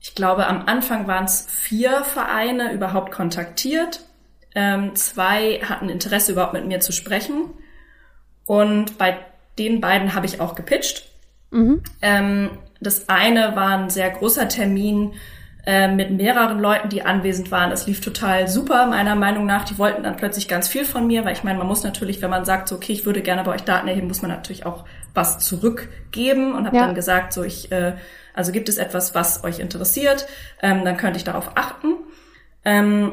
ich 0.00 0.16
glaube, 0.16 0.48
am 0.48 0.66
Anfang 0.66 1.06
waren 1.06 1.24
es 1.24 1.46
vier 1.48 2.02
Vereine 2.02 2.72
überhaupt 2.72 3.12
kontaktiert 3.12 4.00
Ähm, 4.54 4.94
zwei 4.96 5.60
hatten 5.66 5.88
Interesse, 5.88 6.32
überhaupt 6.32 6.52
mit 6.52 6.66
mir 6.66 6.80
zu 6.80 6.92
sprechen. 6.92 7.54
Und 8.44 8.98
bei 8.98 9.16
den 9.58 9.80
beiden 9.80 10.14
habe 10.14 10.26
ich 10.26 10.40
auch 10.40 10.54
gepitcht. 10.54 11.04
Mhm. 11.50 11.82
Ähm, 12.02 12.50
das 12.80 13.08
eine 13.08 13.56
war 13.56 13.78
ein 13.78 13.88
sehr 13.88 14.10
großer 14.10 14.48
Termin 14.48 15.14
äh, 15.64 15.88
mit 15.88 16.10
mehreren 16.10 16.58
Leuten, 16.58 16.88
die 16.88 17.02
anwesend 17.02 17.50
waren. 17.50 17.72
Es 17.72 17.86
lief 17.86 18.00
total 18.00 18.48
super, 18.48 18.86
meiner 18.86 19.14
Meinung 19.14 19.46
nach. 19.46 19.64
Die 19.64 19.78
wollten 19.78 20.02
dann 20.02 20.16
plötzlich 20.16 20.48
ganz 20.48 20.68
viel 20.68 20.84
von 20.84 21.06
mir, 21.06 21.24
weil 21.24 21.32
ich 21.32 21.44
meine, 21.44 21.58
man 21.58 21.68
muss 21.68 21.84
natürlich, 21.84 22.20
wenn 22.20 22.30
man 22.30 22.44
sagt, 22.44 22.68
so, 22.68 22.74
okay, 22.74 22.92
ich 22.92 23.06
würde 23.06 23.22
gerne 23.22 23.44
bei 23.44 23.52
euch 23.52 23.64
Daten 23.64 23.88
erheben, 23.88 24.08
muss 24.08 24.22
man 24.22 24.32
natürlich 24.32 24.66
auch 24.66 24.84
was 25.14 25.38
zurückgeben 25.38 26.54
und 26.54 26.66
habe 26.66 26.76
ja. 26.76 26.86
dann 26.86 26.94
gesagt, 26.94 27.32
so, 27.32 27.42
ich, 27.42 27.70
äh, 27.72 27.94
also 28.34 28.52
gibt 28.52 28.68
es 28.68 28.78
etwas, 28.78 29.14
was 29.14 29.44
euch 29.44 29.58
interessiert, 29.58 30.26
ähm, 30.62 30.84
dann 30.84 30.96
könnte 30.96 31.18
ich 31.18 31.24
darauf 31.24 31.52
achten. 31.54 31.94
Ähm, 32.64 33.12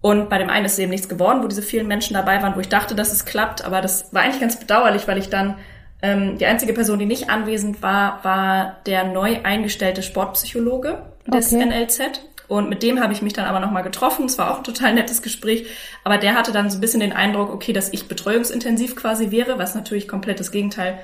und 0.00 0.30
bei 0.30 0.38
dem 0.38 0.50
einen 0.50 0.66
ist 0.66 0.78
eben 0.78 0.90
nichts 0.90 1.08
geworden, 1.08 1.42
wo 1.42 1.48
diese 1.48 1.62
vielen 1.62 1.88
Menschen 1.88 2.14
dabei 2.14 2.42
waren, 2.42 2.54
wo 2.54 2.60
ich 2.60 2.68
dachte, 2.68 2.94
dass 2.94 3.12
es 3.12 3.24
klappt, 3.24 3.64
aber 3.64 3.80
das 3.80 4.12
war 4.14 4.22
eigentlich 4.22 4.40
ganz 4.40 4.58
bedauerlich, 4.58 5.08
weil 5.08 5.18
ich 5.18 5.30
dann 5.30 5.56
ähm, 6.02 6.38
die 6.38 6.46
einzige 6.46 6.72
Person, 6.72 6.98
die 6.98 7.06
nicht 7.06 7.30
anwesend 7.30 7.82
war, 7.82 8.22
war 8.22 8.76
der 8.86 9.04
neu 9.04 9.38
eingestellte 9.42 10.02
Sportpsychologe 10.02 11.02
des 11.26 11.52
okay. 11.52 11.64
NLZ. 11.64 12.20
Und 12.48 12.68
mit 12.68 12.82
dem 12.82 13.00
habe 13.00 13.12
ich 13.12 13.22
mich 13.22 13.32
dann 13.32 13.46
aber 13.46 13.58
nochmal 13.58 13.82
getroffen. 13.82 14.26
Es 14.26 14.38
war 14.38 14.52
auch 14.52 14.58
ein 14.58 14.64
total 14.64 14.94
nettes 14.94 15.20
Gespräch. 15.22 15.66
Aber 16.04 16.16
der 16.18 16.34
hatte 16.34 16.52
dann 16.52 16.70
so 16.70 16.78
ein 16.78 16.80
bisschen 16.80 17.00
den 17.00 17.12
Eindruck, 17.12 17.52
okay, 17.52 17.72
dass 17.72 17.92
ich 17.92 18.06
betreuungsintensiv 18.06 18.94
quasi 18.94 19.32
wäre, 19.32 19.58
was 19.58 19.74
natürlich 19.74 20.06
komplett 20.06 20.38
das 20.38 20.52
Gegenteil 20.52 21.00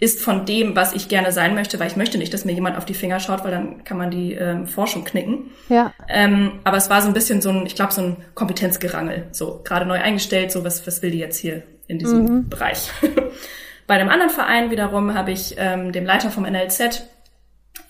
ist 0.00 0.22
von 0.22 0.46
dem, 0.46 0.76
was 0.76 0.92
ich 0.92 1.08
gerne 1.08 1.32
sein 1.32 1.54
möchte, 1.54 1.80
weil 1.80 1.88
ich 1.88 1.96
möchte 1.96 2.18
nicht, 2.18 2.32
dass 2.32 2.44
mir 2.44 2.52
jemand 2.52 2.76
auf 2.76 2.84
die 2.84 2.94
Finger 2.94 3.18
schaut, 3.18 3.42
weil 3.42 3.50
dann 3.50 3.82
kann 3.82 3.98
man 3.98 4.10
die 4.10 4.32
ähm, 4.34 4.66
Forschung 4.66 5.04
knicken. 5.04 5.50
Ja. 5.68 5.92
Ähm, 6.08 6.60
aber 6.62 6.76
es 6.76 6.88
war 6.88 7.02
so 7.02 7.08
ein 7.08 7.14
bisschen 7.14 7.42
so 7.42 7.50
ein, 7.50 7.66
ich 7.66 7.74
glaube, 7.74 7.92
so 7.92 8.02
ein 8.02 8.16
Kompetenzgerangel. 8.34 9.26
So, 9.32 9.60
gerade 9.64 9.86
neu 9.86 10.00
eingestellt, 10.00 10.52
so 10.52 10.64
was, 10.64 10.86
was 10.86 11.02
will 11.02 11.10
die 11.10 11.18
jetzt 11.18 11.38
hier 11.38 11.64
in 11.88 11.98
diesem 11.98 12.24
mhm. 12.24 12.48
Bereich? 12.48 12.90
Bei 13.88 13.94
einem 13.94 14.08
anderen 14.10 14.30
Verein 14.30 14.70
wiederum 14.70 15.14
habe 15.14 15.32
ich 15.32 15.56
ähm, 15.58 15.90
dem 15.92 16.04
Leiter 16.04 16.30
vom 16.30 16.44
NLZ 16.44 17.02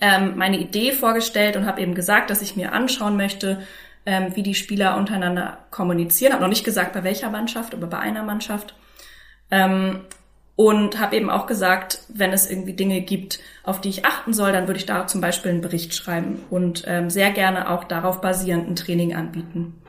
ähm, 0.01 0.35
meine 0.37 0.59
Idee 0.59 0.93
vorgestellt 0.93 1.57
und 1.57 1.67
habe 1.67 1.81
eben 1.81 1.95
gesagt, 1.95 2.31
dass 2.31 2.41
ich 2.41 2.57
mir 2.57 2.73
anschauen 2.73 3.17
möchte, 3.17 3.61
ähm, 4.07 4.35
wie 4.35 4.43
die 4.43 4.55
Spieler 4.55 4.97
untereinander 4.97 5.59
kommunizieren. 5.71 6.33
Habe 6.33 6.43
noch 6.43 6.49
nicht 6.49 6.65
gesagt, 6.65 6.93
bei 6.95 7.05
welcher 7.05 7.31
Mannschaft, 7.31 7.75
aber 7.75 7.89
bei 7.89 7.99
einer 7.99 8.23
Mannschaft. 8.23 8.75
Ähm, 9.51 10.03
und 10.59 10.99
habe 10.99 11.15
eben 11.15 11.31
auch 11.31 11.47
gesagt, 11.47 12.01
wenn 12.09 12.33
es 12.33 12.51
irgendwie 12.51 12.73
Dinge 12.73 13.01
gibt, 13.01 13.39
auf 13.63 13.81
die 13.81 13.91
ich 13.91 14.05
achten 14.05 14.33
soll, 14.33 14.51
dann 14.51 14.67
würde 14.67 14.81
ich 14.81 14.87
da 14.87 15.07
zum 15.07 15.21
Beispiel 15.21 15.53
einen 15.53 15.61
Bericht 15.61 15.95
schreiben 15.95 16.41
und 16.51 16.83
ähm, 16.89 17.11
sehr 17.11 17.31
gerne 17.31 17.71
auch 17.71 17.85
darauf 17.85 18.21
basierend 18.21 18.69
ein 18.69 18.75
Training 18.75 19.15
anbieten. 19.15 19.81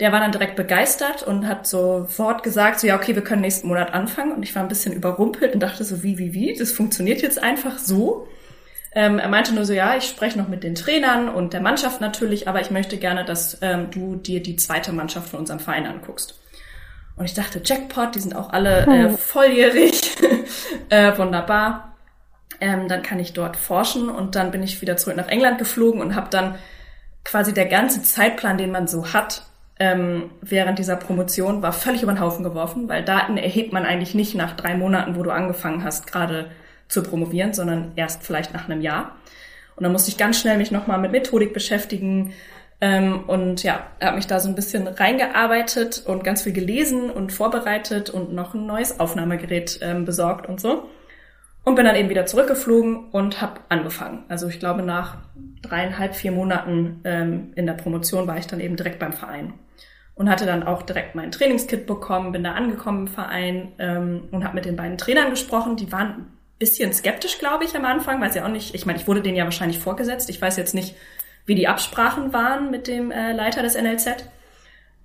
Der 0.00 0.10
war 0.10 0.20
dann 0.20 0.32
direkt 0.32 0.56
begeistert 0.56 1.24
und 1.24 1.46
hat 1.46 1.66
sofort 1.66 2.42
gesagt, 2.42 2.80
so 2.80 2.86
ja, 2.86 2.96
okay, 2.96 3.16
wir 3.16 3.22
können 3.22 3.42
nächsten 3.42 3.68
Monat 3.68 3.92
anfangen. 3.92 4.32
Und 4.32 4.42
ich 4.44 4.54
war 4.54 4.62
ein 4.62 4.68
bisschen 4.68 4.94
überrumpelt 4.94 5.52
und 5.52 5.60
dachte 5.60 5.84
so, 5.84 6.02
wie, 6.02 6.16
wie, 6.16 6.32
wie, 6.32 6.54
das 6.54 6.72
funktioniert 6.72 7.20
jetzt 7.20 7.42
einfach 7.42 7.76
so. 7.76 8.26
Ähm, 8.94 9.18
er 9.18 9.28
meinte 9.28 9.54
nur 9.54 9.66
so, 9.66 9.74
ja, 9.74 9.94
ich 9.98 10.04
spreche 10.04 10.38
noch 10.38 10.48
mit 10.48 10.64
den 10.64 10.74
Trainern 10.74 11.28
und 11.28 11.52
der 11.52 11.60
Mannschaft 11.60 12.00
natürlich, 12.00 12.48
aber 12.48 12.62
ich 12.62 12.70
möchte 12.70 12.96
gerne, 12.96 13.26
dass 13.26 13.58
ähm, 13.60 13.90
du 13.90 14.16
dir 14.16 14.42
die 14.42 14.56
zweite 14.56 14.92
Mannschaft 14.92 15.28
von 15.28 15.40
unserem 15.40 15.60
Verein 15.60 15.86
anguckst. 15.86 16.40
Und 17.18 17.24
ich 17.24 17.34
dachte, 17.34 17.60
Jackpot, 17.64 18.14
die 18.14 18.20
sind 18.20 18.36
auch 18.36 18.50
alle 18.50 18.86
äh, 18.86 19.08
volljährig. 19.10 20.16
äh, 20.88 21.18
wunderbar. 21.18 21.96
Ähm, 22.60 22.88
dann 22.88 23.02
kann 23.02 23.18
ich 23.18 23.32
dort 23.32 23.56
forschen 23.56 24.08
und 24.08 24.34
dann 24.34 24.50
bin 24.50 24.62
ich 24.62 24.80
wieder 24.80 24.96
zurück 24.96 25.16
nach 25.16 25.28
England 25.28 25.58
geflogen 25.58 26.00
und 26.00 26.14
habe 26.14 26.28
dann 26.30 26.56
quasi 27.24 27.52
der 27.52 27.66
ganze 27.66 28.02
Zeitplan, 28.02 28.58
den 28.58 28.70
man 28.70 28.88
so 28.88 29.12
hat, 29.12 29.42
ähm, 29.78 30.30
während 30.40 30.78
dieser 30.78 30.96
Promotion, 30.96 31.62
war 31.62 31.72
völlig 31.72 32.02
über 32.02 32.12
den 32.12 32.20
Haufen 32.20 32.42
geworfen, 32.42 32.88
weil 32.88 33.04
Daten 33.04 33.36
erhebt 33.36 33.72
man 33.72 33.84
eigentlich 33.84 34.14
nicht 34.14 34.34
nach 34.34 34.56
drei 34.56 34.74
Monaten, 34.74 35.16
wo 35.16 35.22
du 35.22 35.30
angefangen 35.30 35.84
hast, 35.84 36.10
gerade 36.10 36.50
zu 36.88 37.02
promovieren, 37.02 37.52
sondern 37.52 37.92
erst 37.96 38.22
vielleicht 38.22 38.54
nach 38.54 38.68
einem 38.68 38.80
Jahr. 38.80 39.16
Und 39.76 39.84
dann 39.84 39.92
musste 39.92 40.10
ich 40.10 40.16
ganz 40.16 40.40
schnell 40.40 40.56
mich 40.56 40.72
nochmal 40.72 40.98
mit 40.98 41.12
Methodik 41.12 41.52
beschäftigen, 41.52 42.32
ähm, 42.80 43.24
und 43.26 43.64
ja, 43.64 43.86
habe 44.00 44.16
mich 44.16 44.28
da 44.28 44.38
so 44.38 44.48
ein 44.48 44.54
bisschen 44.54 44.86
reingearbeitet 44.86 46.04
und 46.06 46.22
ganz 46.22 46.42
viel 46.42 46.52
gelesen 46.52 47.10
und 47.10 47.32
vorbereitet 47.32 48.08
und 48.08 48.32
noch 48.32 48.54
ein 48.54 48.66
neues 48.66 49.00
Aufnahmegerät 49.00 49.80
ähm, 49.82 50.04
besorgt 50.04 50.48
und 50.48 50.60
so. 50.60 50.88
Und 51.64 51.74
bin 51.74 51.84
dann 51.84 51.96
eben 51.96 52.08
wieder 52.08 52.24
zurückgeflogen 52.24 53.10
und 53.10 53.42
habe 53.42 53.60
angefangen. 53.68 54.24
Also 54.28 54.48
ich 54.48 54.60
glaube, 54.60 54.82
nach 54.82 55.18
dreieinhalb, 55.62 56.14
vier 56.14 56.30
Monaten 56.32 57.00
ähm, 57.04 57.52
in 57.56 57.66
der 57.66 57.74
Promotion 57.74 58.26
war 58.26 58.38
ich 58.38 58.46
dann 58.46 58.60
eben 58.60 58.76
direkt 58.76 59.00
beim 59.00 59.12
Verein. 59.12 59.54
Und 60.14 60.30
hatte 60.30 60.46
dann 60.46 60.62
auch 60.62 60.82
direkt 60.82 61.14
mein 61.14 61.30
Trainingskit 61.30 61.86
bekommen, 61.86 62.32
bin 62.32 62.42
da 62.42 62.54
angekommen 62.54 63.06
im 63.06 63.12
Verein 63.12 63.72
ähm, 63.78 64.28
und 64.30 64.44
habe 64.44 64.54
mit 64.54 64.64
den 64.64 64.76
beiden 64.76 64.98
Trainern 64.98 65.30
gesprochen. 65.30 65.76
Die 65.76 65.92
waren 65.92 66.08
ein 66.08 66.26
bisschen 66.58 66.92
skeptisch, 66.92 67.38
glaube 67.38 67.64
ich, 67.64 67.76
am 67.76 67.84
Anfang, 67.84 68.20
weil 68.20 68.32
sie 68.32 68.40
auch 68.40 68.48
nicht, 68.48 68.74
ich 68.74 68.86
meine, 68.86 68.98
ich 68.98 69.06
wurde 69.06 69.22
denen 69.22 69.36
ja 69.36 69.44
wahrscheinlich 69.44 69.78
vorgesetzt. 69.78 70.30
Ich 70.30 70.40
weiß 70.40 70.56
jetzt 70.56 70.74
nicht, 70.74 70.96
wie 71.48 71.54
die 71.54 71.66
Absprachen 71.66 72.32
waren 72.34 72.70
mit 72.70 72.86
dem 72.86 73.10
äh, 73.10 73.32
Leiter 73.32 73.62
des 73.62 73.74
NLZ. 73.74 74.24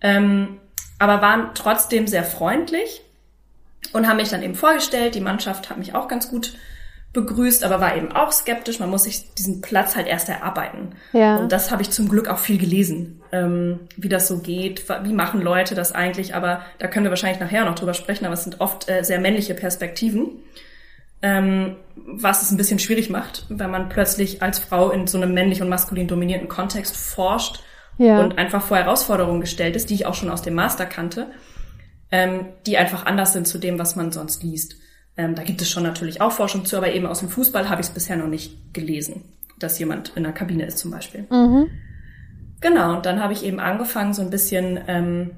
Ähm, 0.02 0.60
aber 1.00 1.22
waren 1.22 1.52
trotzdem 1.56 2.06
sehr 2.06 2.26
freundlich 2.26 3.02
und 3.94 4.08
haben 4.08 4.18
mich 4.18 4.30
dann 4.30 4.44
eben 4.44 4.54
vorgestellt. 4.54 5.16
Die 5.16 5.22
Mannschaft 5.22 5.70
hat 5.70 5.78
mich 5.78 5.96
auch 5.96 6.10
ganz 6.10 6.30
gut 6.30 6.54
begrüßt, 7.14 7.64
aber 7.64 7.80
war 7.80 7.96
eben 7.96 8.12
auch 8.12 8.34
skeptisch. 8.34 8.80
Man 8.80 8.90
muss 8.90 9.06
sich 9.06 9.34
diesen 9.36 9.62
Platz 9.62 9.96
halt 9.96 10.06
erst 10.06 10.28
erarbeiten. 10.28 10.96
Ja. 11.14 11.38
Und 11.38 11.54
das 11.54 11.72
habe 11.72 11.82
ich 11.82 11.92
zum 11.92 12.10
Glück 12.10 12.28
auch 12.28 12.40
viel 12.40 12.58
gelesen, 12.58 13.22
ähm, 13.32 13.80
wie 13.96 14.10
das 14.10 14.28
so 14.28 14.40
geht, 14.40 14.84
wie 15.04 15.14
machen 15.14 15.42
Leute 15.42 15.76
das 15.76 15.94
eigentlich. 15.94 16.36
Aber 16.36 16.62
da 16.80 16.88
können 16.88 17.06
wir 17.06 17.12
wahrscheinlich 17.12 17.40
nachher 17.40 17.64
noch 17.64 17.76
drüber 17.76 17.94
sprechen, 17.94 18.26
aber 18.26 18.34
es 18.34 18.44
sind 18.44 18.60
oft 18.60 18.90
äh, 18.90 19.04
sehr 19.04 19.20
männliche 19.20 19.54
Perspektiven 19.54 20.28
ähm, 21.24 21.78
was 21.96 22.44
es 22.44 22.52
ein 22.52 22.58
bisschen 22.58 22.80
schwierig 22.80 23.10
macht, 23.10 23.46
wenn 23.50 23.72
man 23.72 23.90
plötzlich 23.90 24.42
als 24.42 24.60
Frau 24.60 24.92
in 24.92 25.08
so 25.08 25.18
einem 25.18 25.34
männlich 25.34 25.62
und 25.62 25.70
maskulin 25.70 26.08
dominierten 26.08 26.50
Kontext 26.50 26.98
forscht 26.98 27.62
ja. 27.98 28.20
und 28.20 28.38
einfach 28.38 28.62
vor 28.62 28.78
Herausforderungen 28.78 29.40
gestellt 29.40 29.78
ist, 29.78 29.90
die 29.90 29.96
ich 29.96 30.06
auch 30.06 30.14
schon 30.14 30.30
aus 30.30 30.42
dem 30.42 30.54
Master 30.54 30.86
kannte, 30.86 31.28
ähm, 32.12 32.48
die 32.66 32.78
einfach 32.78 33.06
anders 33.06 33.32
sind 33.32 33.48
zu 33.48 33.58
dem, 33.58 33.80
was 33.80 33.96
man 33.96 34.12
sonst 34.12 34.44
liest. 34.44 34.76
Ähm, 35.16 35.34
da 35.34 35.44
gibt 35.44 35.62
es 35.62 35.70
schon 35.70 35.84
natürlich 35.84 36.20
auch 36.20 36.34
Forschung 36.34 36.66
zu, 36.66 36.76
aber 36.76 36.92
eben 36.94 37.06
aus 37.06 37.22
dem 37.22 37.30
Fußball 37.30 37.70
habe 37.70 37.80
ich 37.80 37.88
es 37.88 37.94
bisher 37.94 38.18
noch 38.18 38.28
nicht 38.28 38.74
gelesen, 38.74 39.24
dass 39.60 39.80
jemand 39.80 40.12
in 40.16 40.24
der 40.24 40.34
Kabine 40.34 40.66
ist 40.66 40.80
zum 40.80 40.92
Beispiel. 40.92 41.26
Mhm. 41.30 41.70
Genau, 42.60 42.96
und 42.96 43.06
dann 43.06 43.22
habe 43.22 43.32
ich 43.32 43.46
eben 43.46 43.60
angefangen, 43.62 44.14
so 44.14 44.22
ein 44.22 44.30
bisschen 44.30 44.80
ähm, 44.88 45.32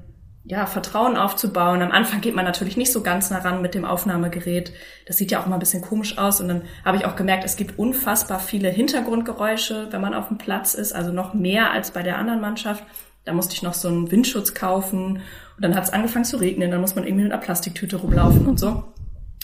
ja, 0.48 0.64
Vertrauen 0.66 1.16
aufzubauen. 1.16 1.82
Am 1.82 1.90
Anfang 1.90 2.20
geht 2.20 2.36
man 2.36 2.44
natürlich 2.44 2.76
nicht 2.76 2.92
so 2.92 3.02
ganz 3.02 3.30
nah 3.30 3.38
ran 3.38 3.62
mit 3.62 3.74
dem 3.74 3.84
Aufnahmegerät. 3.84 4.72
Das 5.04 5.16
sieht 5.16 5.32
ja 5.32 5.40
auch 5.40 5.46
immer 5.46 5.56
ein 5.56 5.60
bisschen 5.60 5.82
komisch 5.82 6.18
aus. 6.18 6.40
Und 6.40 6.46
dann 6.46 6.62
habe 6.84 6.96
ich 6.96 7.04
auch 7.04 7.16
gemerkt, 7.16 7.44
es 7.44 7.56
gibt 7.56 7.80
unfassbar 7.80 8.38
viele 8.38 8.68
Hintergrundgeräusche, 8.68 9.88
wenn 9.90 10.00
man 10.00 10.14
auf 10.14 10.28
dem 10.28 10.38
Platz 10.38 10.74
ist. 10.74 10.92
Also 10.92 11.10
noch 11.10 11.34
mehr 11.34 11.72
als 11.72 11.90
bei 11.90 12.04
der 12.04 12.18
anderen 12.18 12.40
Mannschaft. 12.40 12.84
Da 13.24 13.32
musste 13.32 13.54
ich 13.54 13.64
noch 13.64 13.74
so 13.74 13.88
einen 13.88 14.12
Windschutz 14.12 14.54
kaufen. 14.54 15.16
Und 15.16 15.64
dann 15.64 15.74
hat 15.74 15.82
es 15.82 15.92
angefangen 15.92 16.24
zu 16.24 16.36
regnen. 16.36 16.70
Dann 16.70 16.80
muss 16.80 16.94
man 16.94 17.04
irgendwie 17.04 17.24
mit 17.24 17.32
einer 17.32 17.42
Plastiktüte 17.42 17.96
rumlaufen 17.96 18.46
und 18.46 18.60
so. 18.60 18.84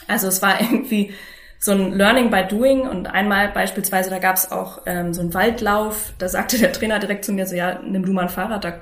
Also 0.07 0.27
es 0.29 0.41
war 0.41 0.61
irgendwie 0.61 1.11
so 1.59 1.73
ein 1.73 1.91
Learning 1.91 2.31
by 2.31 2.45
Doing. 2.47 2.87
Und 2.87 3.07
einmal 3.07 3.49
beispielsweise, 3.49 4.09
da 4.09 4.19
gab 4.19 4.37
es 4.37 4.53
auch 4.53 4.83
ähm, 4.85 5.13
so 5.13 5.19
einen 5.19 5.33
Waldlauf. 5.33 6.13
Da 6.17 6.29
sagte 6.29 6.57
der 6.57 6.71
Trainer 6.71 6.99
direkt 6.99 7.25
zu 7.25 7.33
mir 7.33 7.45
so, 7.45 7.57
ja, 7.57 7.81
nimm 7.85 8.05
du 8.05 8.13
mal 8.13 8.21
ein 8.21 8.29
Fahrrad, 8.29 8.63
da 8.63 8.79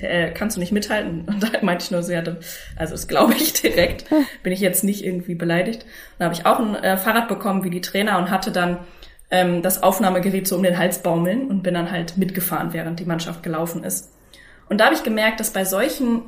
äh, 0.00 0.30
kannst 0.32 0.56
du 0.56 0.60
nicht 0.60 0.72
mithalten? 0.72 1.24
Und 1.26 1.42
da 1.42 1.48
meinte 1.62 1.84
ich 1.84 1.90
nur 1.90 2.02
so, 2.02 2.12
ja, 2.12 2.22
also 2.76 2.92
das 2.92 3.08
glaube 3.08 3.34
ich 3.34 3.52
direkt. 3.54 4.08
Bin 4.42 4.52
ich 4.52 4.60
jetzt 4.60 4.84
nicht 4.84 5.04
irgendwie 5.04 5.34
beleidigt. 5.34 5.86
Dann 6.18 6.26
habe 6.26 6.34
ich 6.34 6.46
auch 6.46 6.58
ein 6.58 6.74
äh, 6.76 6.96
Fahrrad 6.96 7.28
bekommen 7.28 7.64
wie 7.64 7.70
die 7.70 7.80
Trainer 7.80 8.18
und 8.18 8.30
hatte 8.30 8.52
dann 8.52 8.78
ähm, 9.30 9.62
das 9.62 9.82
Aufnahmegerät 9.82 10.46
so 10.46 10.56
um 10.56 10.62
den 10.62 10.78
Hals 10.78 10.98
baumeln 10.98 11.48
und 11.48 11.62
bin 11.62 11.74
dann 11.74 11.90
halt 11.90 12.16
mitgefahren, 12.16 12.72
während 12.72 13.00
die 13.00 13.04
Mannschaft 13.04 13.42
gelaufen 13.42 13.84
ist. 13.84 14.12
Und 14.68 14.80
da 14.80 14.86
habe 14.86 14.94
ich 14.94 15.02
gemerkt, 15.02 15.40
dass 15.40 15.50
bei 15.50 15.64
solchen 15.64 16.22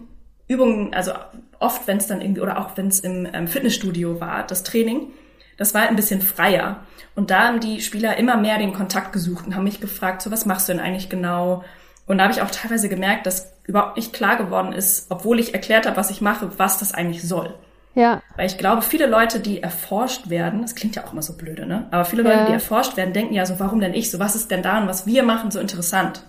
Übungen, 0.49 0.95
also 0.95 1.13
oft, 1.59 1.87
wenn 1.87 1.99
es 1.99 2.07
dann 2.07 2.21
irgendwie, 2.21 2.41
oder 2.41 2.59
auch 2.59 2.77
wenn 2.77 2.89
es 2.89 3.01
im 3.01 3.29
ähm, 3.33 3.49
Fitnessstudio 3.49 4.21
war, 4.21 4.47
das 4.47 4.63
Training, 4.63 5.09
das 5.57 5.73
war 5.73 5.83
halt 5.83 5.91
ein 5.91 5.97
bisschen 5.97 6.21
freier. 6.21 6.85
Und 7.15 7.31
da 7.31 7.45
haben 7.45 7.61
die 7.61 7.81
Spieler 7.81 8.17
immer 8.19 8.37
mehr 8.37 8.59
den 8.59 8.75
Kontakt 8.75 9.13
gesucht 9.13 9.47
und 9.47 9.57
haben 9.57 9.65
mich 9.65 9.81
gefragt, 9.81 10.23
so 10.23 10.31
was 10.31 10.47
machst 10.47 10.69
du 10.69 10.73
denn 10.73 10.83
eigentlich 10.83 11.09
genau? 11.09 11.65
Und 12.07 12.19
da 12.19 12.25
habe 12.25 12.33
ich 12.33 12.43
auch 12.43 12.51
teilweise 12.51 12.89
gemerkt, 12.89 13.27
dass 13.27 13.53
überhaupt 13.65 13.97
nicht 13.97 14.13
klar 14.13 14.37
geworden 14.37 14.73
ist, 14.73 15.11
obwohl 15.11 15.41
ich 15.41 15.55
erklärt 15.55 15.87
habe, 15.87 15.97
was 15.97 16.11
ich 16.11 16.21
mache, 16.21 16.51
was 16.59 16.79
das 16.79 16.95
eigentlich 16.95 17.27
soll. 17.27 17.55
Ja. 17.95 18.23
Weil 18.37 18.47
ich 18.47 18.59
glaube, 18.59 18.83
viele 18.83 19.07
Leute, 19.07 19.41
die 19.41 19.63
erforscht 19.63 20.29
werden, 20.29 20.63
das 20.63 20.75
klingt 20.75 20.97
ja 20.97 21.05
auch 21.05 21.13
immer 21.13 21.23
so 21.23 21.37
blöde, 21.37 21.67
ne? 21.67 21.87
Aber 21.91 22.05
viele 22.05 22.23
Leute, 22.23 22.37
ja. 22.37 22.47
die 22.47 22.53
erforscht 22.53 22.97
werden, 22.97 23.15
denken 23.15 23.35
ja 23.35 23.47
so, 23.47 23.59
warum 23.59 23.81
denn 23.81 23.95
ich? 23.95 24.11
So, 24.11 24.19
was 24.19 24.37
ist 24.37 24.51
denn 24.51 24.63
da 24.63 24.79
und 24.79 24.87
was 24.87 25.07
wir 25.07 25.23
machen 25.23 25.51
so 25.51 25.59
interessant? 25.59 26.23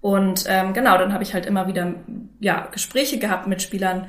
Und 0.00 0.46
ähm, 0.48 0.72
genau, 0.72 0.98
dann 0.98 1.12
habe 1.12 1.22
ich 1.22 1.34
halt 1.34 1.46
immer 1.46 1.66
wieder 1.66 1.94
ja 2.40 2.68
Gespräche 2.72 3.18
gehabt 3.18 3.46
mit 3.46 3.62
Spielern 3.62 4.06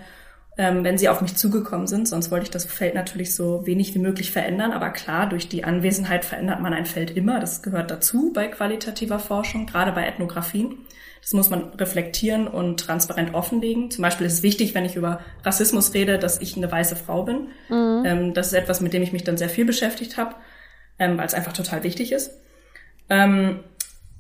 ähm, 0.58 0.84
wenn 0.84 0.98
sie 0.98 1.10
auf 1.10 1.22
mich 1.22 1.36
zugekommen 1.36 1.88
sind. 1.88 2.08
Sonst 2.08 2.32
wollte 2.32 2.46
ich 2.46 2.52
das 2.52 2.66
Feld 2.66 2.96
natürlich 2.96 3.36
so 3.36 3.66
wenig 3.66 3.94
wie 3.94 4.00
möglich 4.00 4.32
verändern. 4.32 4.72
Aber 4.72 4.90
klar, 4.90 5.28
durch 5.28 5.50
die 5.50 5.64
Anwesenheit 5.64 6.24
verändert 6.24 6.62
man 6.62 6.74
ein 6.74 6.86
Feld 6.86 7.12
immer. 7.12 7.40
Das 7.40 7.62
gehört 7.62 7.92
dazu 7.92 8.32
bei 8.34 8.48
qualitativer 8.48 9.20
Forschung, 9.20 9.66
gerade 9.66 9.92
bei 9.92 10.06
Ethnographien. 10.08 10.78
Das 11.22 11.34
muss 11.34 11.50
man 11.50 11.70
reflektieren 11.74 12.48
und 12.48 12.80
transparent 12.80 13.34
offenlegen. 13.34 13.90
Zum 13.90 14.04
Beispiel 14.04 14.28
ist 14.28 14.34
es 14.34 14.44
wichtig, 14.44 14.76
wenn 14.76 14.86
ich 14.86 14.96
über 14.96 15.22
Rassismus 15.44 15.94
rede, 15.94 16.20
dass 16.20 16.40
ich 16.40 16.56
eine 16.56 16.72
weiße 16.72 16.96
Frau 16.96 17.24
bin. 17.24 17.48
Mhm. 17.68 18.04
Ähm, 18.06 18.34
das 18.34 18.48
ist 18.48 18.54
etwas, 18.54 18.80
mit 18.80 18.94
dem 18.94 19.02
ich 19.02 19.12
mich 19.12 19.24
dann 19.24 19.36
sehr 19.36 19.50
viel 19.50 19.66
beschäftigt 19.66 20.18
habe, 20.18 20.36
ähm, 21.00 21.18
weil 21.18 21.26
es 21.26 21.34
einfach 21.34 21.54
total 21.54 21.84
wichtig 21.84 22.12
ist. 22.12 22.32
Ähm, 23.10 23.62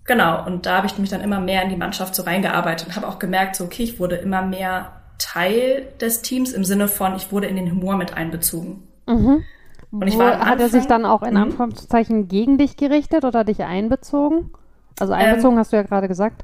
genau, 0.03 0.45
und 0.45 0.65
da 0.65 0.77
habe 0.77 0.87
ich 0.87 0.97
mich 0.97 1.11
dann 1.11 1.21
immer 1.21 1.39
mehr 1.39 1.61
in 1.61 1.69
die 1.69 1.75
Mannschaft 1.75 2.15
so 2.15 2.23
reingearbeitet 2.23 2.87
und 2.87 2.95
habe 2.95 3.07
auch 3.07 3.19
gemerkt, 3.19 3.55
so 3.55 3.65
okay, 3.65 3.83
ich 3.83 3.99
wurde 3.99 4.15
immer 4.15 4.41
mehr 4.41 5.04
Teil 5.17 5.87
des 6.01 6.21
Teams 6.21 6.53
im 6.53 6.63
Sinne 6.63 6.87
von, 6.87 7.15
ich 7.15 7.31
wurde 7.31 7.47
in 7.47 7.55
den 7.55 7.71
Humor 7.71 7.97
mit 7.97 8.15
einbezogen. 8.15 8.87
Mhm. 9.07 9.43
Und 9.91 10.07
ich 10.07 10.17
war 10.17 10.33
Anfang, 10.33 10.49
hat 10.49 10.59
er 10.59 10.69
sich 10.69 10.85
dann 10.85 11.05
auch 11.05 11.23
in 11.23 11.31
mhm. 11.31 11.43
Anführungszeichen 11.43 12.27
gegen 12.27 12.57
dich 12.57 12.77
gerichtet 12.77 13.23
oder 13.23 13.43
dich 13.43 13.63
einbezogen? 13.63 14.51
Also 14.99 15.13
einbezogen 15.13 15.55
ähm, 15.55 15.59
hast 15.59 15.71
du 15.71 15.77
ja 15.77 15.83
gerade 15.83 16.07
gesagt. 16.07 16.43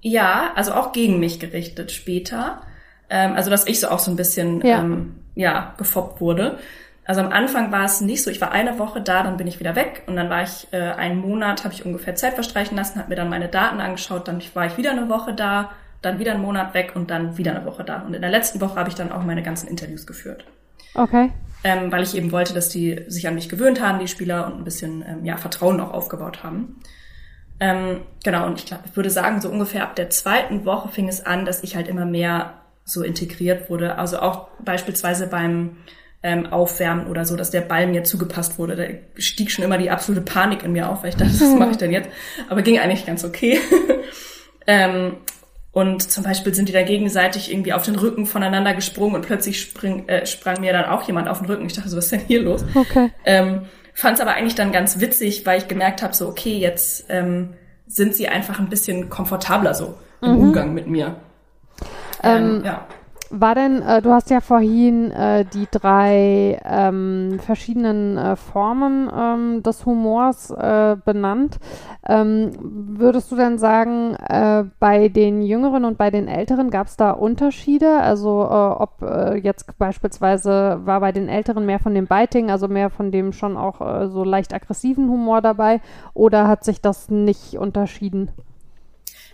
Ja, 0.00 0.52
also 0.54 0.72
auch 0.72 0.92
gegen 0.92 1.18
mich 1.20 1.40
gerichtet 1.40 1.92
später. 1.92 2.62
Ähm, 3.10 3.34
also 3.34 3.50
dass 3.50 3.66
ich 3.66 3.80
so 3.80 3.88
auch 3.88 3.98
so 3.98 4.10
ein 4.10 4.16
bisschen 4.16 4.60
ja, 4.64 4.80
ähm, 4.80 5.16
ja 5.34 5.74
gefoppt 5.76 6.20
wurde. 6.20 6.58
Also 7.06 7.20
am 7.20 7.32
Anfang 7.32 7.70
war 7.70 7.84
es 7.84 8.00
nicht 8.00 8.22
so. 8.22 8.30
Ich 8.30 8.40
war 8.40 8.52
eine 8.52 8.78
Woche 8.78 9.00
da, 9.00 9.22
dann 9.22 9.36
bin 9.36 9.46
ich 9.46 9.60
wieder 9.60 9.76
weg 9.76 10.02
und 10.06 10.16
dann 10.16 10.30
war 10.30 10.42
ich 10.42 10.68
äh, 10.72 10.78
einen 10.78 11.20
Monat, 11.20 11.64
habe 11.64 11.74
ich 11.74 11.84
ungefähr 11.84 12.14
Zeit 12.14 12.34
verstreichen 12.34 12.76
lassen, 12.76 12.98
habe 12.98 13.10
mir 13.10 13.16
dann 13.16 13.28
meine 13.28 13.48
Daten 13.48 13.80
angeschaut, 13.80 14.26
dann 14.26 14.42
war 14.54 14.66
ich 14.66 14.78
wieder 14.78 14.92
eine 14.92 15.08
Woche 15.08 15.34
da, 15.34 15.70
dann 16.04 16.18
wieder 16.18 16.32
einen 16.32 16.42
Monat 16.42 16.74
weg 16.74 16.92
und 16.94 17.10
dann 17.10 17.36
wieder 17.38 17.54
eine 17.56 17.64
Woche 17.64 17.84
da. 17.84 18.02
Und 18.02 18.14
in 18.14 18.22
der 18.22 18.30
letzten 18.30 18.60
Woche 18.60 18.76
habe 18.76 18.88
ich 18.88 18.94
dann 18.94 19.12
auch 19.12 19.22
meine 19.22 19.42
ganzen 19.42 19.68
Interviews 19.68 20.06
geführt. 20.06 20.44
Okay 20.94 21.30
ähm, 21.64 21.90
weil 21.90 22.02
ich 22.02 22.14
eben 22.14 22.30
wollte, 22.30 22.52
dass 22.52 22.68
die 22.68 23.00
sich 23.08 23.26
an 23.26 23.34
mich 23.34 23.48
gewöhnt 23.48 23.80
haben, 23.80 23.98
die 23.98 24.06
Spieler, 24.06 24.46
und 24.46 24.58
ein 24.58 24.64
bisschen 24.64 25.02
ähm, 25.08 25.24
ja, 25.24 25.38
Vertrauen 25.38 25.80
auch 25.80 25.92
aufgebaut 25.92 26.44
haben. 26.44 26.76
Ähm, 27.58 28.02
genau, 28.22 28.46
und 28.46 28.58
ich, 28.58 28.66
glaub, 28.66 28.80
ich 28.84 28.94
würde 28.94 29.08
sagen, 29.08 29.40
so 29.40 29.48
ungefähr 29.48 29.82
ab 29.82 29.96
der 29.96 30.10
zweiten 30.10 30.66
Woche 30.66 30.90
fing 30.90 31.08
es 31.08 31.24
an, 31.24 31.46
dass 31.46 31.62
ich 31.62 31.74
halt 31.74 31.88
immer 31.88 32.04
mehr 32.04 32.60
so 32.84 33.02
integriert 33.02 33.70
wurde. 33.70 33.96
Also 33.96 34.18
auch 34.18 34.48
beispielsweise 34.62 35.26
beim 35.26 35.78
ähm, 36.22 36.46
Aufwärmen 36.46 37.06
oder 37.06 37.24
so, 37.24 37.34
dass 37.34 37.50
der 37.50 37.62
Ball 37.62 37.86
mir 37.86 38.04
zugepasst 38.04 38.58
wurde. 38.58 38.76
Da 38.76 38.84
stieg 39.20 39.50
schon 39.50 39.64
immer 39.64 39.78
die 39.78 39.90
absolute 39.90 40.22
Panik 40.22 40.64
in 40.64 40.72
mir 40.72 40.90
auf, 40.90 41.02
weil 41.02 41.10
ich 41.10 41.16
dachte, 41.16 41.32
was 41.32 41.58
mache 41.58 41.70
ich 41.70 41.76
denn 41.78 41.92
jetzt? 41.92 42.10
Aber 42.50 42.60
ging 42.60 42.78
eigentlich 42.78 43.06
ganz 43.06 43.24
okay. 43.24 43.58
ähm, 44.66 45.16
und 45.74 46.10
zum 46.10 46.24
Beispiel 46.24 46.54
sind 46.54 46.68
die 46.68 46.72
da 46.72 46.82
gegenseitig 46.82 47.52
irgendwie 47.52 47.72
auf 47.72 47.82
den 47.82 47.96
Rücken 47.96 48.26
voneinander 48.26 48.74
gesprungen 48.74 49.16
und 49.16 49.26
plötzlich 49.26 49.60
spring, 49.60 50.08
äh, 50.08 50.24
sprang 50.24 50.60
mir 50.60 50.72
dann 50.72 50.86
auch 50.86 51.02
jemand 51.02 51.28
auf 51.28 51.38
den 51.38 51.46
Rücken. 51.46 51.66
Ich 51.66 51.74
dachte 51.74 51.88
so, 51.88 51.96
was 51.96 52.04
ist 52.04 52.12
denn 52.12 52.20
hier 52.26 52.42
los? 52.42 52.64
Okay. 52.74 53.10
Ähm, 53.24 53.62
Fand 53.96 54.16
es 54.16 54.20
aber 54.20 54.34
eigentlich 54.34 54.56
dann 54.56 54.72
ganz 54.72 54.98
witzig, 54.98 55.46
weil 55.46 55.58
ich 55.58 55.68
gemerkt 55.68 56.02
habe, 56.02 56.14
so, 56.14 56.26
okay, 56.26 56.58
jetzt 56.58 57.06
ähm, 57.10 57.54
sind 57.86 58.14
sie 58.16 58.26
einfach 58.28 58.58
ein 58.58 58.68
bisschen 58.68 59.08
komfortabler 59.08 59.72
so 59.72 59.94
im 60.20 60.32
mhm. 60.32 60.40
Umgang 60.40 60.74
mit 60.74 60.88
mir. 60.88 61.16
Ähm, 62.22 62.56
ähm 62.56 62.64
ja. 62.64 62.86
War 63.30 63.54
denn, 63.54 63.82
äh, 63.82 64.02
du 64.02 64.10
hast 64.10 64.30
ja 64.30 64.40
vorhin 64.40 65.10
äh, 65.10 65.44
die 65.44 65.66
drei 65.70 66.60
ähm, 66.64 67.38
verschiedenen 67.40 68.16
äh, 68.16 68.36
Formen 68.36 69.10
ähm, 69.16 69.62
des 69.62 69.86
Humors 69.86 70.50
äh, 70.50 70.96
benannt. 71.04 71.58
Ähm, 72.06 72.52
würdest 72.60 73.32
du 73.32 73.36
denn 73.36 73.58
sagen, 73.58 74.14
äh, 74.14 74.64
bei 74.78 75.08
den 75.08 75.42
Jüngeren 75.42 75.84
und 75.84 75.98
bei 75.98 76.10
den 76.10 76.28
Älteren 76.28 76.70
gab 76.70 76.86
es 76.86 76.96
da 76.96 77.10
Unterschiede? 77.12 77.98
Also 77.98 78.42
äh, 78.42 78.82
ob 78.82 79.02
jetzt 79.42 79.78
beispielsweise 79.78 80.80
war 80.84 81.00
bei 81.00 81.12
den 81.12 81.28
Älteren 81.28 81.66
mehr 81.66 81.78
von 81.78 81.94
dem 81.94 82.06
Biting, 82.06 82.50
also 82.50 82.68
mehr 82.68 82.90
von 82.90 83.10
dem 83.10 83.32
schon 83.32 83.56
auch 83.56 84.06
so 84.08 84.24
leicht 84.24 84.54
aggressiven 84.54 85.08
Humor 85.08 85.40
dabei, 85.40 85.80
oder 86.14 86.46
hat 86.46 86.64
sich 86.64 86.80
das 86.80 87.10
nicht 87.10 87.58
unterschieden? 87.58 88.30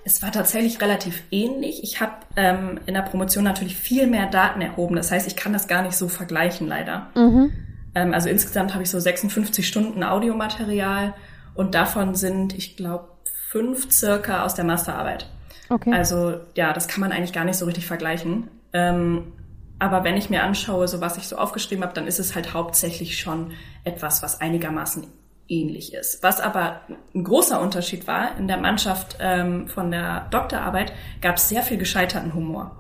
Es 0.05 0.23
war 0.23 0.33
tatsächlich 0.33 0.81
relativ 0.81 1.23
ähnlich. 1.31 1.83
Ich 1.83 2.01
habe 2.01 2.13
ähm, 2.37 2.81
in 2.87 2.95
der 2.95 3.03
Promotion 3.03 3.45
natürlich 3.45 3.77
viel 3.77 4.07
mehr 4.07 4.27
Daten 4.27 4.61
erhoben. 4.61 4.97
Das 4.97 5.11
heißt, 5.11 5.27
ich 5.27 5.37
kann 5.37 5.53
das 5.53 5.69
gar 5.69 5.83
nicht 5.83 5.97
so 5.97 6.09
vergleichen, 6.09 6.67
leider. 6.67 7.09
Mhm. 7.15 7.53
Ähm, 7.95 8.15
also 8.15 8.29
insgesamt 8.29 8.73
habe 8.73 8.83
ich 8.83 8.91
so 8.91 8.99
56 8.99 9.67
Stunden 9.67 10.03
Audiomaterial 10.03 11.15
und 11.55 11.75
davon 11.75 12.15
sind, 12.15 12.57
ich 12.57 12.77
glaube, 12.77 13.09
fünf 13.49 13.91
circa 13.91 14.45
aus 14.45 14.55
der 14.55 14.65
Masterarbeit. 14.65 15.27
Okay. 15.69 15.93
Also 15.93 16.41
ja, 16.57 16.73
das 16.73 16.89
kann 16.89 17.01
man 17.01 17.13
eigentlich 17.13 17.33
gar 17.33 17.45
nicht 17.45 17.57
so 17.57 17.67
richtig 17.67 17.87
vergleichen. 17.87 18.49
Ähm, 18.73 19.33
aber 19.79 20.05
wenn 20.05 20.17
ich 20.17 20.31
mir 20.31 20.43
anschaue, 20.43 20.87
so 20.89 21.01
was 21.01 21.17
ich 21.17 21.27
so 21.27 21.37
aufgeschrieben 21.37 21.83
habe, 21.83 21.95
dann 21.95 22.07
ist 22.07 22.21
es 22.21 22.35
halt 22.35 22.55
hauptsächlich 22.55 23.19
schon 23.19 23.53
etwas, 23.83 24.23
was 24.23 24.41
einigermaßen 24.41 25.07
ähnlich 25.51 25.93
ist. 25.93 26.23
Was 26.23 26.41
aber 26.41 26.83
ein 27.15 27.25
großer 27.25 27.61
Unterschied 27.61 28.07
war, 28.07 28.37
in 28.39 28.49
der 28.49 28.57
Mannschaft 28.57 29.17
ähm, 29.21 29.69
von 29.69 29.91
der 29.91 30.29
Doktorarbeit 30.31 30.93
gab 31.21 31.37
es 31.37 31.49
sehr 31.49 31.63
viel 31.63 31.77
gescheiterten 31.77 32.35
Humor. 32.35 32.77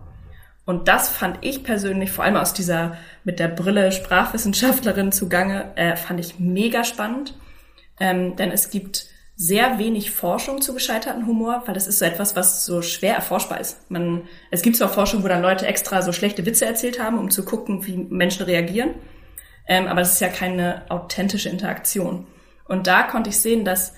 Und 0.64 0.88
das 0.88 1.08
fand 1.08 1.38
ich 1.40 1.64
persönlich, 1.64 2.12
vor 2.12 2.24
allem 2.24 2.36
aus 2.36 2.54
dieser 2.54 2.96
mit 3.24 3.40
der 3.40 3.48
Brille 3.48 3.90
Sprachwissenschaftlerin 3.90 5.10
zugange, 5.10 5.72
äh, 5.76 5.96
fand 5.96 6.20
ich 6.20 6.38
mega 6.38 6.84
spannend. 6.84 7.34
Ähm, 7.98 8.36
denn 8.36 8.50
es 8.50 8.70
gibt 8.70 9.06
sehr 9.36 9.78
wenig 9.78 10.10
Forschung 10.10 10.60
zu 10.60 10.74
gescheiterten 10.74 11.26
Humor, 11.26 11.62
weil 11.64 11.74
das 11.74 11.86
ist 11.86 11.98
so 11.98 12.04
etwas, 12.04 12.36
was 12.36 12.66
so 12.66 12.82
schwer 12.82 13.14
erforschbar 13.14 13.58
ist. 13.58 13.90
Man, 13.90 14.28
es 14.50 14.60
gibt 14.60 14.76
zwar 14.76 14.90
Forschung, 14.90 15.24
wo 15.24 15.28
dann 15.28 15.40
Leute 15.40 15.66
extra 15.66 16.02
so 16.02 16.12
schlechte 16.12 16.44
Witze 16.44 16.66
erzählt 16.66 17.02
haben, 17.02 17.18
um 17.18 17.30
zu 17.30 17.44
gucken, 17.44 17.86
wie 17.86 17.96
Menschen 17.96 18.44
reagieren, 18.44 18.90
ähm, 19.66 19.86
aber 19.86 20.00
das 20.00 20.12
ist 20.12 20.20
ja 20.20 20.28
keine 20.28 20.82
authentische 20.90 21.48
Interaktion. 21.48 22.26
Und 22.70 22.86
da 22.86 23.02
konnte 23.02 23.30
ich 23.30 23.40
sehen, 23.40 23.64
dass 23.64 23.94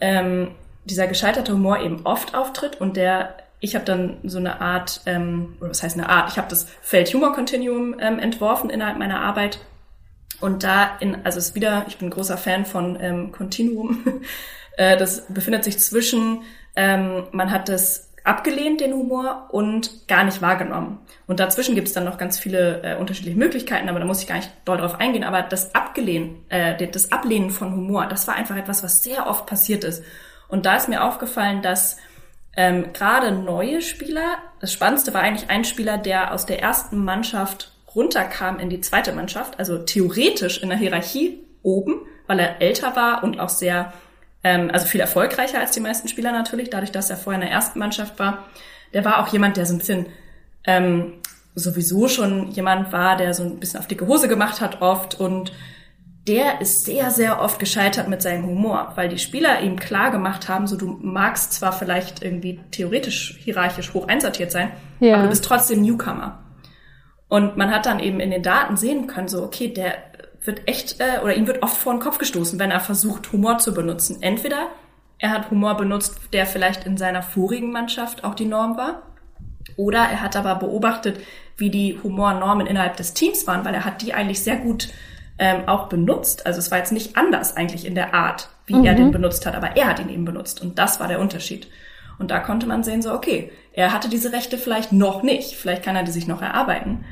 ähm, 0.00 0.52
dieser 0.86 1.06
gescheiterte 1.06 1.52
Humor 1.52 1.80
eben 1.80 2.06
oft 2.06 2.34
auftritt 2.34 2.80
und 2.80 2.96
der, 2.96 3.36
ich 3.60 3.74
habe 3.74 3.84
dann 3.84 4.16
so 4.24 4.38
eine 4.38 4.62
Art, 4.62 5.02
ähm, 5.04 5.58
oder 5.60 5.68
was 5.68 5.82
heißt 5.82 5.98
eine 5.98 6.08
Art, 6.08 6.30
ich 6.30 6.38
habe 6.38 6.48
das 6.48 6.66
Feld 6.80 7.12
Humor 7.12 7.34
Continuum 7.34 7.94
ähm, 8.00 8.18
entworfen 8.18 8.70
innerhalb 8.70 8.96
meiner 8.96 9.20
Arbeit. 9.20 9.58
Und 10.40 10.62
da 10.62 10.96
in, 11.00 11.16
also 11.26 11.38
es 11.38 11.48
ist 11.48 11.54
wieder, 11.54 11.84
ich 11.86 11.98
bin 11.98 12.08
großer 12.08 12.38
Fan 12.38 12.64
von 12.64 12.98
ähm, 12.98 13.30
Continuum. 13.30 14.22
äh, 14.78 14.96
das 14.96 15.26
befindet 15.28 15.64
sich 15.64 15.78
zwischen, 15.78 16.44
ähm, 16.76 17.24
man 17.30 17.50
hat 17.50 17.68
das 17.68 18.10
abgelehnt, 18.24 18.80
den 18.80 18.94
Humor, 18.94 19.48
und 19.52 20.08
gar 20.08 20.24
nicht 20.24 20.42
wahrgenommen. 20.42 20.98
Und 21.26 21.40
dazwischen 21.40 21.74
gibt 21.74 21.88
es 21.88 21.94
dann 21.94 22.04
noch 22.04 22.18
ganz 22.18 22.38
viele 22.38 22.82
äh, 22.82 22.96
unterschiedliche 22.96 23.38
Möglichkeiten, 23.38 23.88
aber 23.88 24.00
da 24.00 24.06
muss 24.06 24.22
ich 24.22 24.26
gar 24.26 24.36
nicht 24.36 24.50
doll 24.64 24.78
drauf 24.78 24.98
eingehen. 24.98 25.24
Aber 25.24 25.42
das 25.42 25.74
Abgelehnen, 25.74 26.44
äh, 26.48 26.88
das 26.88 27.12
Ablehnen 27.12 27.50
von 27.50 27.72
Humor, 27.72 28.06
das 28.06 28.26
war 28.26 28.34
einfach 28.34 28.56
etwas, 28.56 28.82
was 28.82 29.04
sehr 29.04 29.26
oft 29.26 29.46
passiert 29.46 29.84
ist. 29.84 30.02
Und 30.48 30.66
da 30.66 30.76
ist 30.76 30.88
mir 30.88 31.04
aufgefallen, 31.04 31.60
dass 31.60 31.98
ähm, 32.56 32.92
gerade 32.92 33.32
neue 33.32 33.82
Spieler, 33.82 34.38
das 34.60 34.72
Spannendste 34.72 35.12
war 35.12 35.20
eigentlich 35.20 35.50
ein 35.50 35.64
Spieler, 35.64 35.98
der 35.98 36.32
aus 36.32 36.46
der 36.46 36.62
ersten 36.62 37.04
Mannschaft 37.04 37.72
runterkam 37.94 38.58
in 38.58 38.70
die 38.70 38.80
zweite 38.80 39.12
Mannschaft, 39.12 39.58
also 39.58 39.78
theoretisch 39.78 40.62
in 40.62 40.70
der 40.70 40.78
Hierarchie 40.78 41.44
oben, 41.62 42.06
weil 42.26 42.38
er 42.38 42.62
älter 42.62 42.96
war 42.96 43.22
und 43.22 43.38
auch 43.38 43.48
sehr 43.48 43.92
ähm, 44.44 44.70
also 44.72 44.86
viel 44.86 45.00
erfolgreicher 45.00 45.58
als 45.58 45.72
die 45.72 45.80
meisten 45.80 46.06
Spieler 46.06 46.30
natürlich, 46.30 46.70
dadurch, 46.70 46.92
dass 46.92 47.10
er 47.10 47.16
vorher 47.16 47.40
in 47.40 47.48
der 47.48 47.56
ersten 47.56 47.78
Mannschaft 47.78 48.18
war. 48.18 48.44
Der 48.92 49.04
war 49.04 49.18
auch 49.18 49.28
jemand, 49.28 49.56
der 49.56 49.66
so 49.66 49.74
ein 49.74 49.78
bisschen 49.78 50.06
ähm, 50.64 51.14
sowieso 51.54 52.08
schon 52.08 52.50
jemand 52.50 52.92
war, 52.92 53.16
der 53.16 53.34
so 53.34 53.42
ein 53.42 53.58
bisschen 53.58 53.80
auf 53.80 53.86
dicke 53.86 54.06
Hose 54.06 54.28
gemacht 54.28 54.60
hat 54.60 54.82
oft 54.82 55.18
und 55.18 55.52
der 56.26 56.60
ist 56.60 56.84
sehr, 56.84 57.10
sehr 57.10 57.40
oft 57.40 57.58
gescheitert 57.58 58.08
mit 58.08 58.22
seinem 58.22 58.46
Humor, 58.46 58.92
weil 58.94 59.08
die 59.08 59.18
Spieler 59.18 59.60
ihm 59.60 59.78
klar 59.78 60.10
gemacht 60.10 60.48
haben, 60.48 60.66
so 60.66 60.76
du 60.76 60.98
magst 61.02 61.52
zwar 61.52 61.72
vielleicht 61.72 62.22
irgendwie 62.22 62.60
theoretisch 62.70 63.36
hierarchisch 63.40 63.92
hoch 63.92 64.08
einsortiert 64.08 64.50
sein, 64.50 64.72
ja. 65.00 65.14
aber 65.14 65.24
du 65.24 65.28
bist 65.28 65.44
trotzdem 65.44 65.82
Newcomer. 65.82 66.40
Und 67.28 67.56
man 67.56 67.70
hat 67.70 67.86
dann 67.86 68.00
eben 68.00 68.20
in 68.20 68.30
den 68.30 68.42
Daten 68.42 68.76
sehen 68.76 69.06
können, 69.06 69.28
so, 69.28 69.42
okay, 69.42 69.68
der 69.68 69.96
wird 70.44 70.68
echt, 70.68 71.00
äh, 71.00 71.20
oder 71.22 71.34
ihm 71.34 71.46
wird 71.46 71.62
oft 71.62 71.76
vor 71.76 71.92
den 71.92 72.00
Kopf 72.00 72.18
gestoßen, 72.18 72.58
wenn 72.58 72.70
er 72.70 72.80
versucht, 72.80 73.32
Humor 73.32 73.58
zu 73.58 73.74
benutzen. 73.74 74.18
Entweder 74.22 74.68
er 75.18 75.30
hat 75.30 75.50
Humor 75.50 75.76
benutzt, 75.76 76.20
der 76.32 76.46
vielleicht 76.46 76.84
in 76.84 76.96
seiner 76.96 77.22
vorigen 77.22 77.72
Mannschaft 77.72 78.24
auch 78.24 78.34
die 78.34 78.44
Norm 78.44 78.76
war, 78.76 79.02
oder 79.76 80.00
er 80.00 80.20
hat 80.20 80.36
aber 80.36 80.56
beobachtet, 80.56 81.18
wie 81.56 81.70
die 81.70 81.98
Humornormen 82.02 82.66
innerhalb 82.66 82.96
des 82.96 83.14
Teams 83.14 83.46
waren, 83.46 83.64
weil 83.64 83.74
er 83.74 83.84
hat 83.84 84.02
die 84.02 84.12
eigentlich 84.12 84.42
sehr 84.42 84.56
gut 84.56 84.88
ähm, 85.38 85.66
auch 85.66 85.88
benutzt. 85.88 86.46
Also 86.46 86.58
es 86.58 86.70
war 86.70 86.78
jetzt 86.78 86.92
nicht 86.92 87.16
anders 87.16 87.56
eigentlich 87.56 87.86
in 87.86 87.94
der 87.94 88.14
Art, 88.14 88.48
wie 88.66 88.74
mhm. 88.74 88.84
er 88.84 88.94
den 88.94 89.10
benutzt 89.10 89.46
hat, 89.46 89.54
aber 89.54 89.76
er 89.76 89.86
hat 89.86 89.98
ihn 89.98 90.10
eben 90.10 90.24
benutzt. 90.24 90.60
Und 90.60 90.78
das 90.78 91.00
war 91.00 91.08
der 91.08 91.20
Unterschied. 91.20 91.68
Und 92.18 92.30
da 92.30 92.38
konnte 92.38 92.66
man 92.66 92.84
sehen, 92.84 93.02
so, 93.02 93.12
okay, 93.12 93.50
er 93.72 93.92
hatte 93.92 94.08
diese 94.08 94.32
Rechte 94.32 94.58
vielleicht 94.58 94.92
noch 94.92 95.22
nicht. 95.22 95.56
Vielleicht 95.56 95.82
kann 95.82 95.96
er 95.96 96.04
die 96.04 96.12
sich 96.12 96.28
noch 96.28 96.42
erarbeiten 96.42 97.04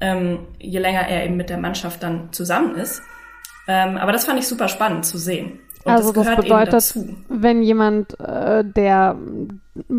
ähm, 0.00 0.40
je 0.58 0.78
länger 0.78 1.06
er 1.08 1.24
eben 1.24 1.36
mit 1.36 1.50
der 1.50 1.58
Mannschaft 1.58 2.02
dann 2.02 2.32
zusammen 2.32 2.74
ist. 2.76 3.02
Ähm, 3.68 3.96
aber 3.96 4.12
das 4.12 4.24
fand 4.24 4.38
ich 4.38 4.48
super 4.48 4.68
spannend 4.68 5.04
zu 5.04 5.18
sehen. 5.18 5.60
Und 5.84 5.92
also 5.92 6.12
das, 6.12 6.26
das 6.26 6.36
bedeutet, 6.36 6.94
wenn 7.28 7.62
jemand, 7.62 8.18
äh, 8.20 8.64
der 8.64 9.16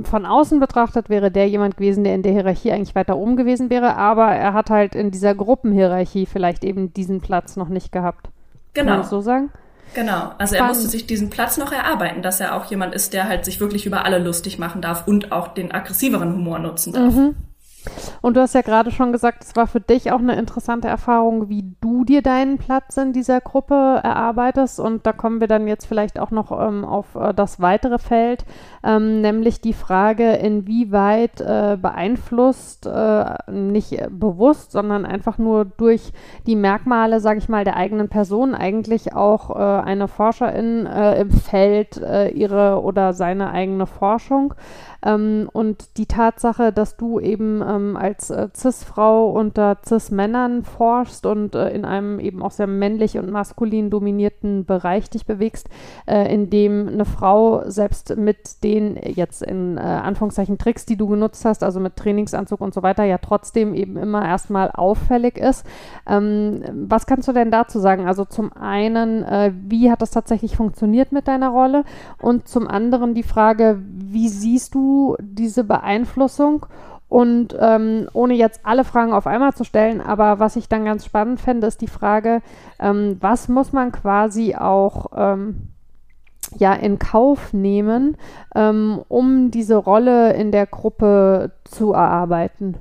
von 0.03 0.25
außen 0.25 0.59
betrachtet 0.59 1.09
wäre, 1.09 1.31
der 1.31 1.47
jemand 1.47 1.77
gewesen, 1.77 2.03
der 2.03 2.13
in 2.13 2.21
der 2.21 2.33
Hierarchie 2.33 2.71
eigentlich 2.71 2.93
weiter 2.93 3.17
oben 3.17 3.35
gewesen 3.35 3.69
wäre, 3.69 3.95
aber 3.95 4.27
er 4.27 4.53
hat 4.53 4.69
halt 4.69 4.93
in 4.93 5.09
dieser 5.09 5.33
Gruppenhierarchie 5.33 6.27
vielleicht 6.27 6.63
eben 6.63 6.93
diesen 6.93 7.21
Platz 7.21 7.55
noch 7.55 7.69
nicht 7.69 7.91
gehabt. 7.91 8.29
Genau. 8.73 8.91
Kann 8.91 8.99
man 8.99 9.09
so 9.09 9.21
sagen? 9.21 9.49
Genau, 9.93 10.31
also 10.37 10.55
Spannend. 10.55 10.55
er 10.55 10.67
musste 10.67 10.87
sich 10.87 11.05
diesen 11.05 11.29
Platz 11.29 11.57
noch 11.57 11.71
erarbeiten, 11.71 12.21
dass 12.21 12.39
er 12.39 12.55
auch 12.55 12.65
jemand 12.65 12.93
ist, 12.93 13.13
der 13.13 13.27
halt 13.27 13.43
sich 13.43 13.59
wirklich 13.59 13.85
über 13.85 14.05
alle 14.05 14.19
lustig 14.19 14.57
machen 14.59 14.81
darf 14.81 15.07
und 15.07 15.31
auch 15.31 15.49
den 15.49 15.71
aggressiveren 15.71 16.33
Humor 16.33 16.59
nutzen 16.59 16.93
darf. 16.93 17.13
Mhm. 17.13 17.35
Und 18.21 18.37
du 18.37 18.41
hast 18.41 18.53
ja 18.53 18.61
gerade 18.61 18.91
schon 18.91 19.11
gesagt, 19.11 19.43
es 19.43 19.55
war 19.55 19.67
für 19.67 19.79
dich 19.79 20.11
auch 20.11 20.19
eine 20.19 20.35
interessante 20.35 20.87
Erfahrung, 20.87 21.49
wie 21.49 21.75
du 21.81 22.05
dir 22.05 22.21
deinen 22.21 22.57
Platz 22.57 22.97
in 22.97 23.13
dieser 23.13 23.41
Gruppe 23.41 23.73
erarbeitest. 24.03 24.79
Und 24.79 25.05
da 25.05 25.13
kommen 25.13 25.39
wir 25.39 25.47
dann 25.47 25.67
jetzt 25.67 25.85
vielleicht 25.85 26.19
auch 26.19 26.31
noch 26.31 26.51
ähm, 26.51 26.85
auf 26.85 27.15
äh, 27.15 27.33
das 27.33 27.59
weitere 27.59 27.97
Feld, 27.97 28.45
ähm, 28.83 29.21
nämlich 29.21 29.61
die 29.61 29.73
Frage, 29.73 30.33
inwieweit 30.33 31.41
äh, 31.41 31.77
beeinflusst, 31.81 32.85
äh, 32.85 33.51
nicht 33.51 33.97
bewusst, 34.11 34.71
sondern 34.71 35.05
einfach 35.05 35.37
nur 35.37 35.65
durch 35.65 36.13
die 36.45 36.55
Merkmale, 36.55 37.19
sage 37.19 37.39
ich 37.39 37.49
mal, 37.49 37.63
der 37.63 37.75
eigenen 37.75 38.09
Person 38.09 38.53
eigentlich 38.53 39.15
auch 39.15 39.49
äh, 39.49 39.81
eine 39.83 40.07
Forscherin 40.07 40.85
äh, 40.85 41.21
im 41.21 41.31
Feld 41.31 42.01
ihre 42.33 42.81
oder 42.81 43.13
seine 43.13 43.51
eigene 43.51 43.85
Forschung. 43.85 44.53
Ähm, 45.03 45.49
und 45.51 45.97
die 45.97 46.05
Tatsache, 46.05 46.71
dass 46.71 46.97
du 46.97 47.19
eben 47.19 47.63
ähm, 47.67 47.97
als 47.97 48.29
äh, 48.29 48.49
Cis-Frau 48.55 49.29
unter 49.31 49.77
Cis-Männern 49.85 50.63
forschst 50.63 51.25
und 51.25 51.55
äh, 51.55 51.69
in 51.69 51.85
einem 51.85 52.19
eben 52.19 52.43
auch 52.43 52.51
sehr 52.51 52.67
männlich 52.67 53.17
und 53.17 53.31
maskulin 53.31 53.89
dominierten 53.89 54.65
Bereich 54.65 55.09
dich 55.09 55.25
bewegst, 55.25 55.69
äh, 56.05 56.31
in 56.33 56.49
dem 56.49 56.87
eine 56.87 57.05
Frau 57.05 57.63
selbst 57.69 58.15
mit 58.15 58.63
den 58.63 58.95
jetzt 58.95 59.41
in 59.41 59.77
äh, 59.77 59.81
Anführungszeichen 59.81 60.57
Tricks, 60.57 60.85
die 60.85 60.97
du 60.97 61.07
genutzt 61.07 61.45
hast, 61.45 61.63
also 61.63 61.79
mit 61.79 61.95
Trainingsanzug 61.95 62.61
und 62.61 62.73
so 62.73 62.83
weiter, 62.83 63.03
ja 63.03 63.17
trotzdem 63.17 63.73
eben 63.73 63.97
immer 63.97 64.25
erstmal 64.25 64.69
auffällig 64.71 65.37
ist. 65.37 65.65
Ähm, 66.07 66.63
was 66.87 67.05
kannst 67.07 67.27
du 67.27 67.33
denn 67.33 67.49
dazu 67.49 67.79
sagen? 67.79 68.07
Also 68.07 68.25
zum 68.25 68.53
einen, 68.53 69.23
äh, 69.23 69.51
wie 69.67 69.89
hat 69.91 70.01
das 70.01 70.11
tatsächlich 70.11 70.55
funktioniert 70.55 71.11
mit 71.11 71.27
deiner 71.27 71.49
Rolle? 71.49 71.83
Und 72.21 72.47
zum 72.47 72.67
anderen 72.67 73.15
die 73.15 73.23
Frage, 73.23 73.81
wie 73.81 74.29
siehst 74.29 74.75
du 74.75 74.90
diese 75.19 75.63
Beeinflussung? 75.63 76.65
Und 77.09 77.53
ähm, 77.59 78.07
ohne 78.13 78.35
jetzt 78.35 78.61
alle 78.63 78.85
Fragen 78.85 79.11
auf 79.11 79.27
einmal 79.27 79.53
zu 79.53 79.65
stellen, 79.65 79.99
aber 79.99 80.39
was 80.39 80.55
ich 80.55 80.69
dann 80.69 80.85
ganz 80.85 81.05
spannend 81.05 81.41
fände, 81.41 81.67
ist 81.67 81.81
die 81.81 81.87
Frage, 81.87 82.41
ähm, 82.79 83.17
was 83.19 83.49
muss 83.49 83.73
man 83.73 83.91
quasi 83.91 84.55
auch 84.55 85.07
ähm, 85.13 85.73
ja 86.57 86.71
in 86.71 86.99
Kauf 86.99 87.51
nehmen, 87.51 88.15
ähm, 88.55 89.01
um 89.09 89.51
diese 89.51 89.75
Rolle 89.75 90.31
in 90.33 90.53
der 90.53 90.65
Gruppe 90.65 91.51
zu 91.65 91.91
erarbeiten? 91.91 92.77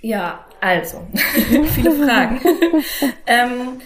Ja, 0.00 0.40
also 0.60 1.02
viele 1.12 1.92
Fragen. 1.92 2.40
Ähm, 3.28 3.80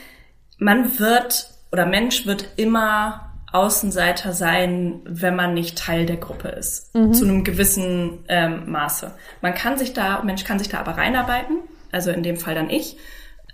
man 0.59 0.99
wird 0.99 1.51
oder 1.73 1.87
Mensch 1.87 2.27
wird 2.27 2.49
immer 2.57 3.30
Außenseiter 3.53 4.33
sein, 4.33 5.01
wenn 5.05 5.35
man 5.35 5.55
nicht 5.55 5.79
Teil 5.79 6.07
der 6.07 6.17
Gruppe 6.17 6.49
ist. 6.49 6.95
Mhm. 6.95 7.13
Zu 7.13 7.25
einem 7.25 7.45
gewissen 7.45 8.25
ähm, 8.29 8.71
Maße. 8.71 9.13
Man 9.41 9.55
kann 9.55 9.77
sich 9.77 9.93
da, 9.93 10.23
Mensch 10.23 10.45
kann 10.45 10.59
sich 10.59 10.69
da 10.69 10.79
aber 10.79 10.93
reinarbeiten, 10.93 11.59
also 11.91 12.11
in 12.11 12.23
dem 12.23 12.37
Fall 12.37 12.55
dann 12.55 12.71
ich. 12.71 12.97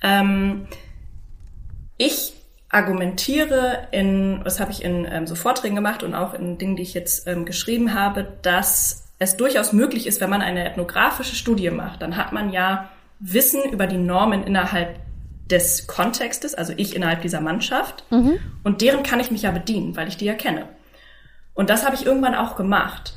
Ähm, 0.03 0.67
ich 1.97 2.35
argumentiere 2.69 3.89
in, 3.93 4.41
was 4.45 4.61
habe 4.61 4.73
ich 4.73 4.85
in 4.85 5.07
ähm, 5.11 5.27
so 5.27 5.35
Vorträgen 5.35 5.77
gemacht 5.77 6.03
und 6.03 6.15
auch 6.15 6.35
in 6.35 6.59
Dingen, 6.59 6.77
die 6.77 6.83
ich 6.83 6.95
jetzt 6.95 7.27
ähm, 7.27 7.47
geschrieben 7.47 7.95
habe, 7.95 8.37
dass 8.43 9.05
es 9.19 9.37
durchaus 9.37 9.73
möglich 9.73 10.07
ist, 10.07 10.21
wenn 10.21 10.29
man 10.29 10.43
eine 10.43 10.69
ethnografische 10.69 11.37
Studie 11.37 11.71
macht, 11.71 12.03
dann 12.03 12.17
hat 12.17 12.33
man 12.33 12.51
ja 12.51 12.91
Wissen 13.19 13.63
über 13.71 13.87
die 13.87 13.97
Normen 13.97 14.45
innerhalb 14.45 14.99
des 15.51 15.87
Kontextes, 15.87 16.55
also 16.55 16.73
ich 16.77 16.97
innerhalb 16.97 17.23
dieser 17.23 17.41
Mannschaft. 17.41 18.05
Mhm. 18.11 18.39
Und 18.65 18.81
deren 18.81 19.03
kann 19.03 19.21
ich 19.21 19.31
mich 19.31 19.43
ja 19.43 19.51
bedienen, 19.51 19.97
weil 19.97 20.09
ich 20.09 20.17
die 20.17 20.25
ja 20.25 20.35
kenne. 20.35 20.69
Und 21.55 21.71
das 21.71 21.85
habe 21.85 21.95
ich 21.95 22.05
irgendwann 22.05 22.35
auch 22.35 22.57
gemacht. 22.57 23.15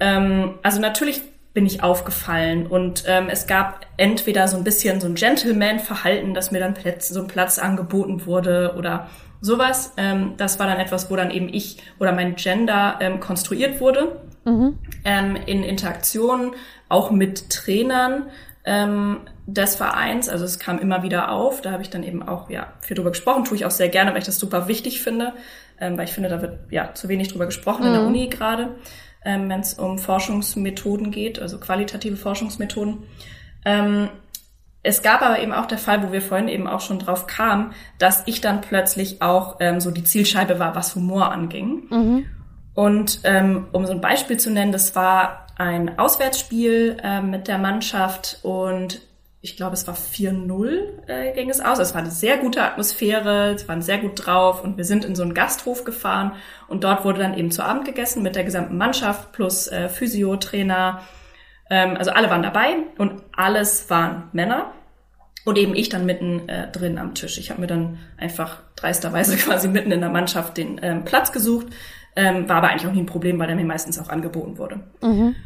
Ähm, 0.00 0.54
also 0.62 0.80
natürlich 0.80 1.22
bin 1.54 1.64
ich 1.64 1.82
aufgefallen 1.82 2.66
und 2.66 3.04
ähm, 3.06 3.28
es 3.30 3.46
gab 3.46 3.86
entweder 3.96 4.46
so 4.46 4.58
ein 4.58 4.64
bisschen 4.64 5.00
so 5.00 5.06
ein 5.06 5.14
Gentleman-Verhalten, 5.14 6.34
dass 6.34 6.50
mir 6.50 6.60
dann 6.60 6.74
Plätze, 6.74 7.14
so 7.14 7.22
ein 7.22 7.28
Platz 7.28 7.58
angeboten 7.58 8.26
wurde 8.26 8.74
oder 8.76 9.08
sowas. 9.40 9.94
Ähm, 9.96 10.34
das 10.36 10.58
war 10.58 10.66
dann 10.66 10.78
etwas, 10.78 11.10
wo 11.10 11.16
dann 11.16 11.30
eben 11.30 11.48
ich 11.48 11.78
oder 11.98 12.12
mein 12.12 12.36
Gender 12.36 12.98
ähm, 13.00 13.20
konstruiert 13.20 13.80
wurde 13.80 14.20
mhm. 14.44 14.78
ähm, 15.04 15.36
in 15.46 15.62
Interaktion, 15.62 16.54
auch 16.90 17.10
mit 17.10 17.48
Trainern 17.48 18.26
ähm, 18.66 19.20
des 19.46 19.76
Vereins. 19.76 20.28
Also 20.28 20.44
es 20.44 20.58
kam 20.58 20.78
immer 20.78 21.02
wieder 21.02 21.30
auf. 21.30 21.62
Da 21.62 21.70
habe 21.70 21.82
ich 21.82 21.90
dann 21.90 22.02
eben 22.02 22.22
auch 22.22 22.50
ja 22.50 22.72
viel 22.80 22.96
drüber 22.96 23.10
gesprochen. 23.10 23.44
Tue 23.44 23.56
ich 23.56 23.64
auch 23.64 23.70
sehr 23.70 23.88
gerne, 23.88 24.10
weil 24.10 24.18
ich 24.18 24.24
das 24.24 24.38
super 24.38 24.68
wichtig 24.68 25.00
finde, 25.00 25.32
ähm, 25.80 25.96
weil 25.96 26.04
ich 26.04 26.12
finde, 26.12 26.28
da 26.28 26.42
wird 26.42 26.58
ja 26.70 26.92
zu 26.94 27.08
wenig 27.08 27.28
drüber 27.28 27.46
gesprochen 27.46 27.82
mhm. 27.82 27.86
in 27.86 27.92
der 27.92 28.02
mhm. 28.02 28.08
Uni 28.08 28.28
gerade, 28.28 28.74
ähm, 29.24 29.48
wenn 29.48 29.60
es 29.60 29.74
um 29.74 29.98
Forschungsmethoden 29.98 31.10
geht, 31.12 31.38
also 31.38 31.58
qualitative 31.58 32.16
Forschungsmethoden. 32.16 33.04
Ähm, 33.64 34.08
es 34.82 35.02
gab 35.02 35.22
aber 35.22 35.40
eben 35.40 35.52
auch 35.52 35.66
der 35.66 35.78
Fall, 35.78 36.06
wo 36.06 36.12
wir 36.12 36.22
vorhin 36.22 36.48
eben 36.48 36.68
auch 36.68 36.80
schon 36.80 36.98
drauf 36.98 37.26
kamen, 37.26 37.72
dass 37.98 38.22
ich 38.26 38.40
dann 38.40 38.60
plötzlich 38.60 39.20
auch 39.22 39.56
ähm, 39.60 39.80
so 39.80 39.90
die 39.90 40.04
Zielscheibe 40.04 40.58
war, 40.58 40.76
was 40.76 40.94
Humor 40.94 41.32
anging. 41.32 41.86
Mhm. 41.90 42.26
Und 42.74 43.20
ähm, 43.24 43.68
um 43.72 43.86
so 43.86 43.92
ein 43.92 44.00
Beispiel 44.00 44.36
zu 44.36 44.50
nennen, 44.50 44.70
das 44.70 44.94
war 44.94 45.46
ein 45.56 45.98
Auswärtsspiel 45.98 46.98
äh, 47.02 47.20
mit 47.20 47.48
der 47.48 47.58
Mannschaft 47.58 48.38
und 48.42 49.00
ich 49.46 49.56
glaube, 49.56 49.74
es 49.74 49.86
war 49.86 49.94
4-0 49.94 51.06
äh, 51.06 51.32
ging 51.32 51.48
es 51.50 51.60
aus. 51.60 51.78
Es 51.78 51.94
war 51.94 52.00
eine 52.00 52.10
sehr 52.10 52.36
gute 52.38 52.64
Atmosphäre, 52.64 53.56
sie 53.56 53.68
waren 53.68 53.80
sehr 53.80 53.98
gut 53.98 54.26
drauf 54.26 54.64
und 54.64 54.76
wir 54.76 54.84
sind 54.84 55.04
in 55.04 55.14
so 55.14 55.22
einen 55.22 55.34
Gasthof 55.34 55.84
gefahren 55.84 56.32
und 56.66 56.82
dort 56.82 57.04
wurde 57.04 57.20
dann 57.20 57.38
eben 57.38 57.52
zu 57.52 57.62
Abend 57.62 57.84
gegessen 57.84 58.24
mit 58.24 58.34
der 58.34 58.42
gesamten 58.42 58.76
Mannschaft 58.76 59.30
plus 59.30 59.68
äh, 59.68 59.88
Physio, 59.88 60.36
Trainer. 60.36 61.02
Ähm, 61.70 61.96
also 61.96 62.10
alle 62.10 62.28
waren 62.28 62.42
dabei 62.42 62.74
und 62.98 63.22
alles 63.36 63.88
waren 63.88 64.30
Männer 64.32 64.72
und 65.44 65.58
eben 65.58 65.76
ich 65.76 65.90
dann 65.90 66.06
mitten 66.06 66.48
äh, 66.48 66.68
drin 66.72 66.98
am 66.98 67.14
Tisch. 67.14 67.38
Ich 67.38 67.50
habe 67.50 67.60
mir 67.60 67.68
dann 67.68 67.98
einfach 68.16 68.62
dreisterweise 68.74 69.36
quasi 69.36 69.68
mitten 69.68 69.92
in 69.92 70.00
der 70.00 70.10
Mannschaft 70.10 70.56
den 70.56 70.80
ähm, 70.82 71.04
Platz 71.04 71.30
gesucht, 71.30 71.68
ähm, 72.16 72.48
war 72.48 72.56
aber 72.56 72.70
eigentlich 72.70 72.88
auch 72.88 72.92
nie 72.92 73.02
ein 73.02 73.06
Problem, 73.06 73.38
weil 73.38 73.46
der 73.46 73.54
mir 73.54 73.64
meistens 73.64 73.96
auch 74.00 74.08
angeboten 74.08 74.58
wurde. 74.58 74.80
Mhm. 75.02 75.36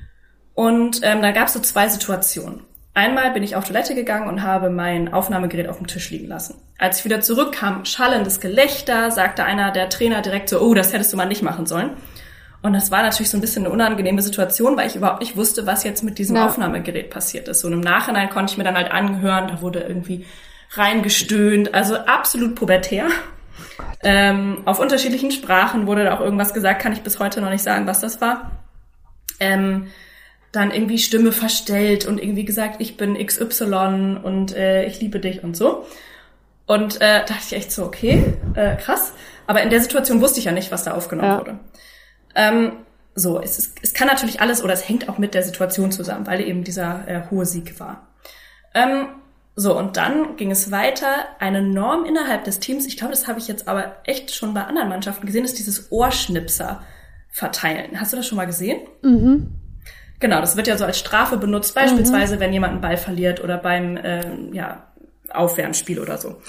Und 0.54 1.00
ähm, 1.02 1.20
da 1.20 1.32
gab 1.32 1.48
es 1.48 1.52
so 1.52 1.60
zwei 1.60 1.86
Situationen. 1.88 2.62
Einmal 2.92 3.30
bin 3.30 3.42
ich 3.42 3.54
auf 3.54 3.64
Toilette 3.64 3.94
gegangen 3.94 4.28
und 4.28 4.42
habe 4.42 4.68
mein 4.68 5.12
Aufnahmegerät 5.12 5.68
auf 5.68 5.78
dem 5.78 5.86
Tisch 5.86 6.10
liegen 6.10 6.26
lassen. 6.26 6.56
Als 6.76 6.98
ich 6.98 7.04
wieder 7.04 7.20
zurückkam, 7.20 7.84
schallendes 7.84 8.40
Gelächter, 8.40 9.10
sagte 9.10 9.44
einer 9.44 9.70
der 9.70 9.88
Trainer 9.88 10.22
direkt 10.22 10.48
so, 10.48 10.60
oh, 10.60 10.74
das 10.74 10.92
hättest 10.92 11.12
du 11.12 11.16
mal 11.16 11.26
nicht 11.26 11.42
machen 11.42 11.66
sollen. 11.66 11.90
Und 12.62 12.74
das 12.74 12.90
war 12.90 13.02
natürlich 13.02 13.30
so 13.30 13.38
ein 13.38 13.40
bisschen 13.40 13.64
eine 13.64 13.72
unangenehme 13.72 14.20
Situation, 14.22 14.76
weil 14.76 14.88
ich 14.88 14.96
überhaupt 14.96 15.20
nicht 15.20 15.36
wusste, 15.36 15.66
was 15.66 15.84
jetzt 15.84 16.02
mit 16.02 16.18
diesem 16.18 16.36
ja. 16.36 16.46
Aufnahmegerät 16.46 17.10
passiert 17.10 17.48
ist. 17.48 17.64
Und 17.64 17.72
im 17.72 17.80
Nachhinein 17.80 18.28
konnte 18.28 18.52
ich 18.52 18.58
mir 18.58 18.64
dann 18.64 18.76
halt 18.76 18.90
anhören, 18.90 19.48
da 19.48 19.62
wurde 19.62 19.80
irgendwie 19.80 20.26
reingestöhnt, 20.72 21.72
also 21.74 21.96
absolut 21.96 22.54
pubertär. 22.56 23.06
Oh 23.08 23.84
ähm, 24.02 24.62
auf 24.66 24.78
unterschiedlichen 24.78 25.30
Sprachen 25.30 25.86
wurde 25.86 26.04
da 26.04 26.14
auch 26.14 26.20
irgendwas 26.20 26.52
gesagt, 26.52 26.82
kann 26.82 26.92
ich 26.92 27.02
bis 27.02 27.18
heute 27.18 27.40
noch 27.40 27.50
nicht 27.50 27.62
sagen, 27.62 27.86
was 27.86 28.00
das 28.00 28.20
war. 28.20 28.50
Ähm, 29.38 29.86
dann 30.52 30.70
irgendwie 30.70 30.98
Stimme 30.98 31.32
verstellt 31.32 32.06
und 32.06 32.20
irgendwie 32.22 32.44
gesagt, 32.44 32.76
ich 32.80 32.96
bin 32.96 33.14
XY 33.14 34.18
und 34.22 34.54
äh, 34.56 34.84
ich 34.86 35.00
liebe 35.00 35.20
dich 35.20 35.44
und 35.44 35.56
so. 35.56 35.84
Und 36.66 37.00
äh, 37.00 37.24
dachte 37.24 37.42
ich 37.46 37.52
echt 37.52 37.72
so, 37.72 37.84
okay, 37.84 38.34
äh, 38.54 38.76
krass. 38.76 39.12
Aber 39.46 39.62
in 39.62 39.70
der 39.70 39.80
Situation 39.80 40.20
wusste 40.20 40.38
ich 40.38 40.46
ja 40.46 40.52
nicht, 40.52 40.70
was 40.70 40.84
da 40.84 40.92
aufgenommen 40.92 41.28
ja. 41.28 41.38
wurde. 41.38 41.58
Ähm, 42.34 42.72
so, 43.14 43.40
es, 43.40 43.58
ist, 43.58 43.78
es 43.82 43.92
kann 43.92 44.06
natürlich 44.06 44.40
alles 44.40 44.62
oder 44.62 44.72
es 44.72 44.88
hängt 44.88 45.08
auch 45.08 45.18
mit 45.18 45.34
der 45.34 45.42
Situation 45.42 45.92
zusammen, 45.92 46.26
weil 46.26 46.40
eben 46.40 46.64
dieser 46.64 47.08
äh, 47.08 47.22
hohe 47.30 47.46
Sieg 47.46 47.78
war. 47.80 48.08
Ähm, 48.74 49.08
so, 49.56 49.76
und 49.76 49.96
dann 49.96 50.36
ging 50.36 50.50
es 50.50 50.70
weiter. 50.70 51.26
Eine 51.38 51.62
Norm 51.62 52.04
innerhalb 52.04 52.44
des 52.44 52.60
Teams, 52.60 52.86
ich 52.86 52.96
glaube, 52.96 53.12
das 53.12 53.26
habe 53.26 53.38
ich 53.38 53.48
jetzt 53.48 53.68
aber 53.68 53.96
echt 54.04 54.34
schon 54.34 54.54
bei 54.54 54.64
anderen 54.64 54.88
Mannschaften 54.88 55.26
gesehen, 55.26 55.44
ist 55.44 55.58
dieses 55.58 55.90
Ohrschnipser 55.90 56.82
verteilen. 57.30 58.00
Hast 58.00 58.12
du 58.12 58.16
das 58.16 58.26
schon 58.26 58.36
mal 58.36 58.46
gesehen? 58.46 58.80
Mhm. 59.02 59.59
Genau, 60.20 60.40
das 60.40 60.56
wird 60.56 60.66
ja 60.66 60.76
so 60.76 60.84
als 60.84 60.98
Strafe 60.98 61.38
benutzt, 61.38 61.74
beispielsweise 61.74 62.36
mhm. 62.36 62.40
wenn 62.40 62.52
jemand 62.52 62.72
einen 62.72 62.80
Ball 62.82 62.98
verliert 62.98 63.42
oder 63.42 63.56
beim 63.56 63.98
ähm, 64.02 64.52
ja, 64.52 64.84
Aufwärmspiel 65.32 65.98
oder 65.98 66.18
so. 66.18 66.40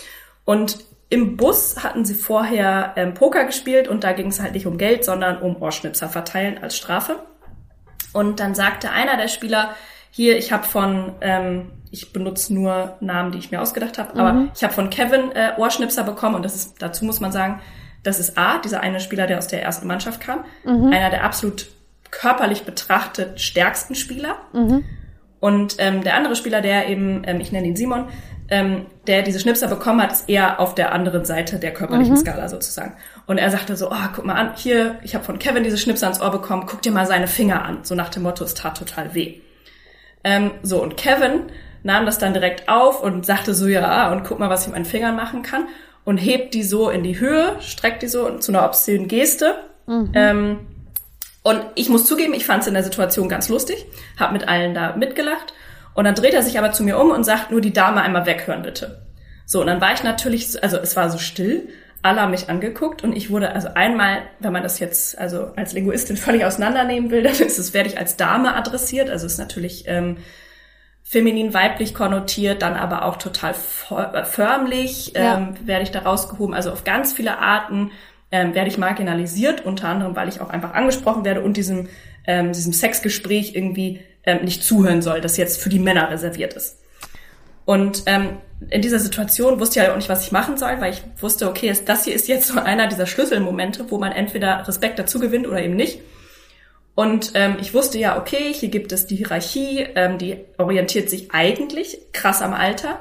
Und 0.44 0.80
im 1.10 1.38
Bus 1.38 1.84
hatten 1.84 2.06
sie 2.06 2.14
vorher 2.14 2.94
ähm, 2.98 3.14
Poker 3.14 3.46
gespielt 3.46 3.88
und 3.88 4.04
da 4.04 4.12
ging 4.12 4.28
es 4.28 4.42
halt 4.42 4.54
nicht 4.54 4.68
um 4.68 4.78
Geld, 4.78 5.04
sondern 5.04 5.42
um 5.42 5.62
Ohrschnipser 5.62 6.10
verteilen 6.10 6.60
als 6.62 6.78
Strafe. 6.78 7.18
Und 8.14 8.40
dann 8.40 8.56
sagte 8.56 8.92
einer 8.92 9.18
der 9.18 9.30
Spieler, 9.30 9.72
hier, 10.10 10.38
ich 10.38 10.52
habe 10.52 10.64
von, 10.64 11.14
ähm, 11.22 11.72
ich 11.92 12.12
benutze 12.12 12.54
nur 12.54 12.98
Namen, 13.00 13.32
die 13.32 13.38
ich 13.38 13.52
mir 13.52 13.62
ausgedacht 13.62 13.98
habe, 13.98 14.14
mhm. 14.14 14.20
aber 14.20 14.48
ich 14.54 14.64
habe 14.64 14.74
von 14.74 14.90
Kevin 14.90 15.32
äh, 15.32 15.54
Ohrschnipser 15.58 16.04
bekommen 16.04 16.36
und 16.36 16.44
das 16.44 16.56
ist, 16.56 16.82
dazu 16.82 17.06
muss 17.06 17.22
man 17.22 17.32
sagen, 17.32 17.62
das 18.04 18.20
ist 18.20 18.38
A, 18.38 18.58
dieser 18.58 18.82
eine 18.82 19.00
Spieler, 19.00 19.28
der 19.28 19.38
aus 19.38 19.48
der 19.48 19.64
ersten 19.64 19.88
Mannschaft 19.88 20.20
kam, 20.22 20.44
mhm. 20.66 20.92
einer 20.92 21.10
der 21.10 21.24
absolut 21.24 21.68
körperlich 22.12 22.64
betrachtet 22.64 23.42
stärksten 23.42 23.96
Spieler. 23.96 24.36
Mhm. 24.54 24.84
Und 25.40 25.76
ähm, 25.80 26.04
der 26.04 26.16
andere 26.16 26.36
Spieler, 26.36 26.62
der 26.62 26.88
eben, 26.88 27.24
ähm, 27.26 27.40
ich 27.42 27.52
nenne 27.52 27.68
ihn 27.68 27.76
Simon, 27.76 28.10
ähm, 28.50 28.86
der 29.08 29.24
diese 29.24 29.40
Schnipser 29.40 29.68
bekommen 29.68 30.02
hat, 30.02 30.12
ist 30.12 30.30
eher 30.30 30.60
auf 30.60 30.76
der 30.76 30.92
anderen 30.92 31.26
Seite 31.26 31.58
der 31.58 31.74
körperlichen 31.74 32.14
mhm. 32.14 32.20
Skala 32.20 32.50
sozusagen. 32.50 32.94
Und 33.26 33.38
er 33.38 33.50
sagte 33.50 33.76
so, 33.76 33.90
oh, 33.90 34.08
guck 34.14 34.26
mal 34.26 34.36
an, 34.36 34.52
hier, 34.56 35.00
ich 35.04 35.16
habe 35.16 35.24
von 35.24 35.40
Kevin 35.40 35.64
diese 35.64 35.78
Schnipser 35.78 36.08
ans 36.08 36.22
Ohr 36.22 36.32
bekommen, 36.32 36.66
guck 36.68 36.82
dir 36.82 36.92
mal 36.92 37.08
seine 37.08 37.28
Finger 37.28 37.64
an. 37.64 37.80
So 37.84 37.96
nach 37.96 38.10
dem 38.10 38.24
Motto, 38.24 38.44
es 38.44 38.54
tat 38.54 38.78
total 38.78 39.16
weh. 39.16 39.40
Ähm, 40.24 40.52
so, 40.62 40.84
und 40.84 40.98
Kevin 40.98 41.44
nahm 41.82 42.06
das 42.06 42.20
dann 42.20 42.34
direkt 42.34 42.70
auf 42.70 43.02
und 43.02 43.26
sagte 43.26 43.56
so, 43.56 43.68
ja, 43.68 44.12
und 44.12 44.24
guck 44.24 44.38
mal, 44.38 44.50
was 44.50 44.62
ich 44.62 44.68
mit 44.68 44.76
meinen 44.76 44.86
Fingern 44.86 45.16
machen 45.16 45.42
kann. 45.42 45.68
Und 46.04 46.18
hebt 46.18 46.54
die 46.54 46.64
so 46.64 46.90
in 46.90 47.04
die 47.04 47.20
Höhe, 47.20 47.56
streckt 47.62 48.04
die 48.04 48.08
so 48.08 48.38
zu 48.38 48.52
einer 48.52 48.66
obszönen 48.66 49.08
Geste. 49.08 49.56
Mhm. 49.88 50.12
Ähm, 50.14 50.60
und 51.44 51.66
ich 51.76 51.90
muss 51.90 52.06
zugeben, 52.06 52.34
ich 52.34 52.46
fand 52.46 52.62
es 52.62 52.68
in 52.68 52.74
der 52.74 52.84
Situation 52.84 53.30
ganz 53.30 53.50
lustig, 53.50 53.86
habe 54.20 54.34
mit 54.34 54.48
allen 54.48 54.74
da 54.74 54.96
mitgelacht. 54.96 55.54
Und 55.94 56.06
dann 56.06 56.16
dreht 56.16 56.34
er 56.34 56.44
sich 56.44 56.58
aber 56.58 56.72
zu 56.72 56.84
mir 56.84 57.00
um 57.00 57.12
und 57.12 57.24
sagt, 57.24 57.52
nur 57.52 57.62
die 57.62 57.74
Dame 57.74 58.02
einmal 58.02 58.26
weghören, 58.26 58.62
bitte. 58.62 59.02
So, 59.46 59.60
und 59.60 59.68
dann 59.68 59.82
war 59.82 59.94
ich 59.94 60.04
natürlich, 60.04 60.64
also 60.64 60.78
es 60.78 60.96
war 60.96 61.10
so 61.10 61.18
still, 61.18 61.68
alle 62.04 62.22
haben 62.22 62.32
mich 62.32 62.50
angeguckt 62.50 63.04
und 63.04 63.16
ich 63.16 63.30
wurde 63.30 63.54
also 63.54 63.70
einmal, 63.76 64.24
wenn 64.40 64.54
man 64.54 64.64
das 64.64 64.80
jetzt 64.80 65.18
also 65.18 65.52
als 65.56 65.74
Linguistin 65.74 66.18
völlig 66.18 66.46
auseinandernehmen 66.46 67.12
will, 67.12 67.24
dann 67.24 67.34
ist 67.34 67.60
es, 67.60 67.74
werde 67.74 67.90
ich 67.90 67.98
als 67.98 68.18
Dame 68.18 68.56
adressiert, 68.56 69.10
also 69.10 69.26
ist 69.26 69.38
natürlich 69.38 69.84
ähm, 69.88 70.18
feminin 71.04 71.54
weiblich 71.54 71.94
konnotiert, 71.94 72.62
dann 72.62 72.76
aber 72.76 73.04
auch 73.04 73.18
total 73.18 73.54
förmlich 73.54 75.14
ja. 75.14 75.38
ähm, 75.38 75.56
werde 75.66 75.84
ich 75.84 75.92
da 75.92 76.00
rausgehoben, 76.00 76.56
also 76.56 76.72
auf 76.72 76.84
ganz 76.84 77.12
viele 77.12 77.40
Arten 77.40 77.92
ähm, 78.32 78.56
werde 78.56 78.70
ich 78.70 78.78
marginalisiert, 78.78 79.66
unter 79.66 79.90
anderem, 79.90 80.16
weil 80.16 80.30
ich 80.30 80.42
auch 80.42 80.50
einfach 80.50 80.74
angesprochen 80.74 81.26
werde 81.26 81.42
und 81.42 81.58
diesem, 81.58 81.90
ähm, 82.26 82.54
diesem 82.54 82.74
Sexgespräch 82.74 83.56
irgendwie 83.56 84.00
ähm, 84.26 84.44
nicht 84.44 84.64
zuhören 84.64 85.02
soll, 85.02 85.22
das 85.22 85.38
jetzt 85.38 85.62
für 85.62 85.70
die 85.70 85.80
Männer 85.80 86.10
reserviert 86.10 86.54
ist. 86.54 86.80
Und 87.66 88.04
ähm, 88.06 88.38
in 88.70 88.82
dieser 88.82 89.00
Situation 89.00 89.60
wusste 89.60 89.80
ich 89.80 89.86
ja 89.86 89.92
auch 89.92 89.98
nicht, 89.98 90.10
was 90.10 90.26
ich 90.26 90.32
machen 90.32 90.58
soll, 90.58 90.80
weil 90.80 90.94
ich 90.94 91.04
wusste, 91.20 91.50
okay, 91.50 91.74
das 91.86 92.06
hier 92.06 92.14
ist 92.14 92.28
jetzt 92.28 92.48
so 92.48 92.60
einer 92.64 92.88
dieser 92.88 93.06
Schlüsselmomente, 93.06 93.90
wo 93.90 93.98
man 93.98 94.12
entweder 94.12 94.68
Respekt 94.68 95.00
dazu 95.00 95.20
gewinnt 95.20 95.48
oder 95.48 95.62
eben 95.62 95.76
nicht. 95.76 96.00
Und 96.94 97.32
ähm, 97.36 97.58
ich 97.62 97.74
wusste 97.74 97.98
ja, 97.98 98.20
okay, 98.20 98.54
hier 98.54 98.70
gibt 98.70 98.92
es 98.92 99.08
die 99.08 99.16
Hierarchie, 99.16 99.88
ähm, 99.96 100.18
die 100.18 100.38
orientiert 100.58 101.10
sich 101.10 101.32
eigentlich 101.32 101.98
krass 102.12 102.42
am 102.42 102.54
Alter. 102.54 103.00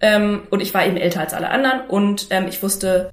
Ähm, 0.00 0.42
und 0.50 0.60
ich 0.60 0.72
war 0.72 0.86
eben 0.86 0.96
älter 0.96 1.20
als 1.20 1.34
alle 1.34 1.50
anderen. 1.50 1.88
Und 1.88 2.28
ähm, 2.30 2.46
ich 2.48 2.62
wusste, 2.62 3.10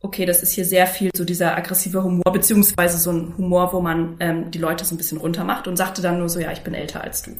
okay, 0.00 0.26
das 0.26 0.42
ist 0.42 0.52
hier 0.52 0.64
sehr 0.64 0.86
viel 0.86 1.10
so 1.14 1.24
dieser 1.24 1.56
aggressive 1.56 2.02
Humor, 2.02 2.32
beziehungsweise 2.32 2.98
so 2.98 3.10
ein 3.10 3.34
Humor, 3.36 3.72
wo 3.72 3.80
man 3.80 4.16
ähm, 4.20 4.50
die 4.50 4.58
Leute 4.58 4.84
so 4.84 4.94
ein 4.94 4.98
bisschen 4.98 5.18
runter 5.18 5.44
macht 5.44 5.66
und 5.66 5.76
sagte 5.76 6.02
dann 6.02 6.18
nur 6.18 6.28
so, 6.28 6.38
ja, 6.38 6.52
ich 6.52 6.60
bin 6.60 6.74
älter 6.74 7.02
als 7.02 7.22
du. 7.22 7.32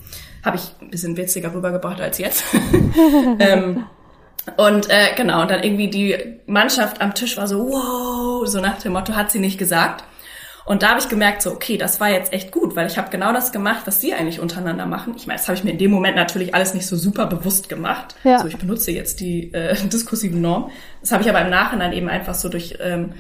Habe 0.45 0.57
ich 0.57 0.73
ein 0.81 0.91
bisschen 0.91 1.17
witziger 1.17 1.53
rübergebracht 1.53 2.01
als 2.01 2.19
jetzt. 2.19 2.45
ähm, 3.39 3.87
und 4.57 4.89
äh, 4.89 5.15
genau, 5.17 5.43
und 5.43 5.51
dann 5.51 5.63
irgendwie 5.63 5.91
die 5.91 6.17
Mannschaft 6.47 7.01
am 7.01 7.15
Tisch 7.15 7.37
war 7.37 7.49
so, 7.49 7.69
wow, 7.69 8.47
so 8.47 8.61
nach 8.61 8.79
dem 8.79 8.93
Motto, 8.93 9.15
hat 9.15 9.31
sie 9.31 9.41
nicht 9.41 9.59
gesagt. 9.59 10.05
Und 10.67 10.83
da 10.83 10.91
habe 10.91 11.01
ich 11.01 11.09
gemerkt, 11.09 11.43
so, 11.43 11.53
okay, 11.53 11.79
das 11.79 12.01
war 12.01 12.11
jetzt 12.11 12.33
echt 12.33 12.51
gut, 12.51 12.75
weil 12.75 12.89
ich 12.89 12.99
habe 12.99 13.09
genau 13.09 13.33
das 13.33 13.53
gemacht, 13.53 13.83
was 13.87 14.01
sie 14.01 14.15
eigentlich 14.15 14.41
untereinander 14.41 14.85
machen. 14.85 15.15
Ich 15.17 15.29
meine, 15.29 15.39
das 15.39 15.47
habe 15.47 15.57
ich 15.57 15.63
mir 15.63 15.71
in 15.71 15.79
dem 15.79 15.93
Moment 15.93 16.17
natürlich 16.17 16.57
alles 16.57 16.75
nicht 16.75 16.89
so 16.89 16.97
super 16.97 17.27
bewusst 17.27 17.69
gemacht. 17.69 18.17
Ja. 18.25 18.41
So, 18.41 18.49
ich 18.49 18.59
benutze 18.59 18.91
jetzt 18.91 19.21
die 19.21 19.55
äh, 19.55 19.77
diskursiven 19.89 20.41
Norm. 20.41 20.73
Das 21.01 21.13
habe 21.13 21.23
ich 21.23 21.31
aber 21.31 21.41
im 21.41 21.51
Nachhinein 21.51 21.93
eben 21.93 22.09
einfach 22.09 22.35
so 22.35 22.49
durch 22.49 22.79
ähm, 22.81 23.15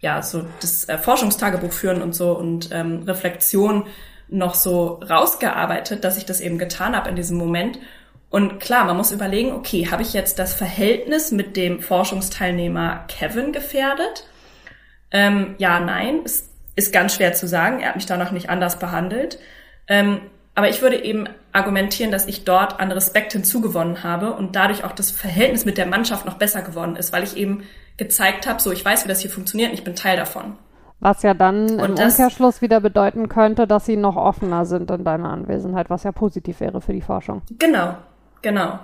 ja 0.00 0.20
so 0.20 0.44
das 0.60 0.90
äh, 0.90 0.98
Forschungstagebuch 0.98 1.72
führen 1.72 2.02
und 2.02 2.14
so 2.14 2.32
und 2.32 2.68
ähm, 2.70 3.04
Reflexion 3.06 3.86
noch 4.28 4.54
so 4.54 5.00
rausgearbeitet, 5.08 6.04
dass 6.04 6.18
ich 6.18 6.26
das 6.26 6.40
eben 6.40 6.58
getan 6.58 6.94
habe 6.94 7.08
in 7.08 7.16
diesem 7.16 7.38
Moment. 7.38 7.78
Und 8.28 8.60
klar, 8.60 8.84
man 8.84 8.98
muss 8.98 9.10
überlegen, 9.10 9.52
okay, 9.52 9.88
habe 9.90 10.02
ich 10.02 10.12
jetzt 10.12 10.38
das 10.38 10.52
Verhältnis 10.52 11.32
mit 11.32 11.56
dem 11.56 11.80
Forschungsteilnehmer 11.80 13.06
Kevin 13.08 13.52
gefährdet? 13.52 14.26
Ähm, 15.10 15.54
ja, 15.58 15.80
nein. 15.80 16.20
Es 16.24 16.49
ist 16.76 16.92
ganz 16.92 17.14
schwer 17.14 17.32
zu 17.32 17.46
sagen. 17.46 17.80
Er 17.80 17.90
hat 17.90 17.96
mich 17.96 18.06
danach 18.06 18.30
nicht 18.30 18.50
anders 18.50 18.78
behandelt. 18.78 19.38
Ähm, 19.88 20.20
aber 20.54 20.68
ich 20.68 20.82
würde 20.82 21.02
eben 21.02 21.28
argumentieren, 21.52 22.12
dass 22.12 22.26
ich 22.26 22.44
dort 22.44 22.80
an 22.80 22.92
Respekt 22.92 23.32
hinzugewonnen 23.32 24.02
habe 24.02 24.32
und 24.32 24.56
dadurch 24.56 24.84
auch 24.84 24.92
das 24.92 25.10
Verhältnis 25.10 25.64
mit 25.64 25.78
der 25.78 25.86
Mannschaft 25.86 26.26
noch 26.26 26.34
besser 26.34 26.62
geworden 26.62 26.96
ist, 26.96 27.12
weil 27.12 27.22
ich 27.22 27.36
eben 27.36 27.62
gezeigt 27.96 28.46
habe, 28.48 28.60
so 28.60 28.70
ich 28.72 28.84
weiß, 28.84 29.04
wie 29.04 29.08
das 29.08 29.20
hier 29.20 29.30
funktioniert 29.30 29.70
und 29.70 29.78
ich 29.78 29.84
bin 29.84 29.96
Teil 29.96 30.16
davon. 30.16 30.56
Was 31.00 31.22
ja 31.22 31.32
dann 31.32 31.80
und 31.80 31.90
im 31.90 31.96
das, 31.96 32.18
Umkehrschluss 32.18 32.60
wieder 32.60 32.80
bedeuten 32.80 33.28
könnte, 33.28 33.66
dass 33.66 33.86
sie 33.86 33.96
noch 33.96 34.16
offener 34.16 34.66
sind 34.66 34.90
in 34.90 35.02
deiner 35.02 35.30
Anwesenheit, 35.30 35.88
was 35.88 36.02
ja 36.02 36.12
positiv 36.12 36.60
wäre 36.60 36.80
für 36.82 36.92
die 36.92 37.00
Forschung. 37.00 37.40
Genau, 37.58 37.96
genau. 38.42 38.78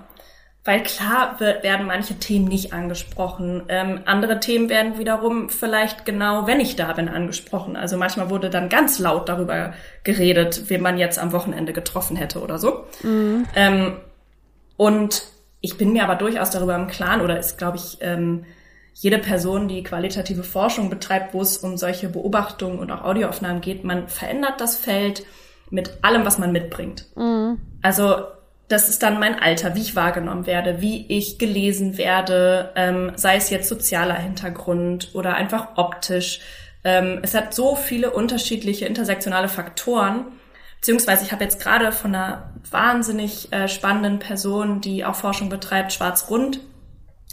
Weil 0.67 0.83
klar 0.83 1.39
wird, 1.39 1.63
werden 1.63 1.87
manche 1.87 2.15
Themen 2.15 2.47
nicht 2.47 2.73
angesprochen. 2.73 3.63
Ähm, 3.69 4.01
andere 4.05 4.41
Themen 4.41 4.69
werden 4.69 4.99
wiederum 4.99 5.49
vielleicht 5.49 6.05
genau, 6.05 6.49
wenn 6.49 6.59
ich 6.59 6.75
da 6.75 6.93
bin, 6.93 7.09
angesprochen. 7.09 7.77
Also 7.77 7.97
manchmal 7.97 8.31
wurde 8.31 8.51
dann 8.51 8.69
ganz 8.69 8.99
laut 8.99 9.29
darüber 9.29 9.75
geredet, 10.03 10.65
wen 10.67 10.83
man 10.83 10.99
jetzt 10.99 11.21
am 11.21 11.33
Wochenende 11.33 11.73
getroffen 11.73 12.17
hätte 12.17 12.41
oder 12.41 12.59
so. 12.59 12.85
Mhm. 13.05 13.47
Ähm, 13.55 13.97
und 14.77 15.23
ich 15.61 15.79
bin 15.79 15.93
mir 15.93 16.03
aber 16.03 16.17
durchaus 16.17 16.51
darüber 16.51 16.75
im 16.75 16.89
Klaren, 16.89 17.21
oder 17.21 17.39
ist, 17.39 17.59
glaube 17.59 17.77
ich, 17.77 17.99
ähm, 18.01 18.45
jede 18.93 19.19
Person, 19.19 19.69
die 19.69 19.85
qualitative 19.85 20.43
Forschung 20.43 20.91
betreibt, 20.91 21.33
wo 21.33 21.43
es 21.43 21.59
um 21.59 21.77
solche 21.77 22.09
Beobachtungen 22.09 22.81
und 22.81 22.91
auch 22.91 23.05
Audioaufnahmen 23.05 23.61
geht, 23.61 23.85
man 23.85 24.09
verändert 24.09 24.61
das 24.61 24.77
Feld 24.77 25.25
mit 25.71 25.99
allem, 26.03 26.25
was 26.25 26.39
man 26.39 26.51
mitbringt. 26.51 27.07
Mhm. 27.15 27.59
Also 27.83 28.25
das 28.69 28.89
ist 28.89 29.03
dann 29.03 29.21
mein 29.21 29.39
Alter, 29.39 29.75
wie 29.75 29.83
ich 29.83 29.95
wahrgenommen 29.95 30.47
werde, 30.47 30.81
wie 30.81 31.07
ich 31.09 31.39
gelesen 31.39 31.99
werde, 31.99 32.73
ähm, 32.75 33.13
sei 33.15 33.37
es 33.37 33.51
jetzt 33.51 33.69
sozialer 33.69 34.17
Hintergrund 34.17 35.11
oder 35.15 35.35
einfach 35.35 35.77
optisch. 35.77 36.41
Ähm, 36.83 37.21
es 37.23 37.35
hat 37.35 37.55
so 37.55 37.77
viele 37.77 38.11
unterschiedliche 38.11 38.87
intersektionale 38.87 39.49
Faktoren, 39.49 40.27
beziehungsweise 40.77 41.25
ich 41.25 41.33
habe 41.33 41.45
jetzt 41.45 41.61
gerade 41.61 41.93
von 41.93 42.15
einer 42.15 42.55
wahnsinnig 42.71 43.53
äh, 43.53 43.69
spannenden 43.69 44.19
Person, 44.19 44.81
die 44.81 45.05
auch 45.05 45.15
Forschung 45.15 45.49
betreibt, 45.49 45.93
Schwarz-Rund, 45.93 46.61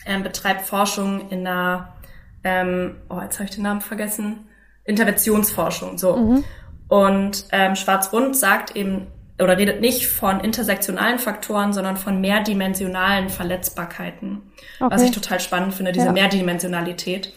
ähm, 0.05 0.21
betreibt 0.21 0.61
Forschung 0.61 1.29
in 1.29 1.47
einer, 1.47 1.95
ähm, 2.43 2.97
oh, 3.09 3.19
jetzt 3.21 3.39
habe 3.39 3.45
ich 3.45 3.55
den 3.55 3.63
Namen 3.63 3.81
vergessen, 3.81 4.47
Interventionsforschung, 4.83 5.97
so. 5.97 6.15
Mhm. 6.15 6.43
Und 6.89 7.45
ähm, 7.51 7.75
Schwarz-Rund 7.75 8.35
sagt 8.35 8.75
eben, 8.75 9.07
oder 9.39 9.57
redet 9.57 9.81
nicht 9.81 10.07
von 10.07 10.39
intersektionalen 10.39 11.17
Faktoren, 11.17 11.73
sondern 11.73 11.97
von 11.97 12.21
mehrdimensionalen 12.21 13.29
Verletzbarkeiten. 13.29 14.43
Okay. 14.79 14.93
Was 14.93 15.01
ich 15.01 15.11
total 15.11 15.39
spannend 15.39 15.73
finde, 15.73 15.91
diese 15.91 16.07
ja. 16.07 16.11
Mehrdimensionalität. 16.11 17.33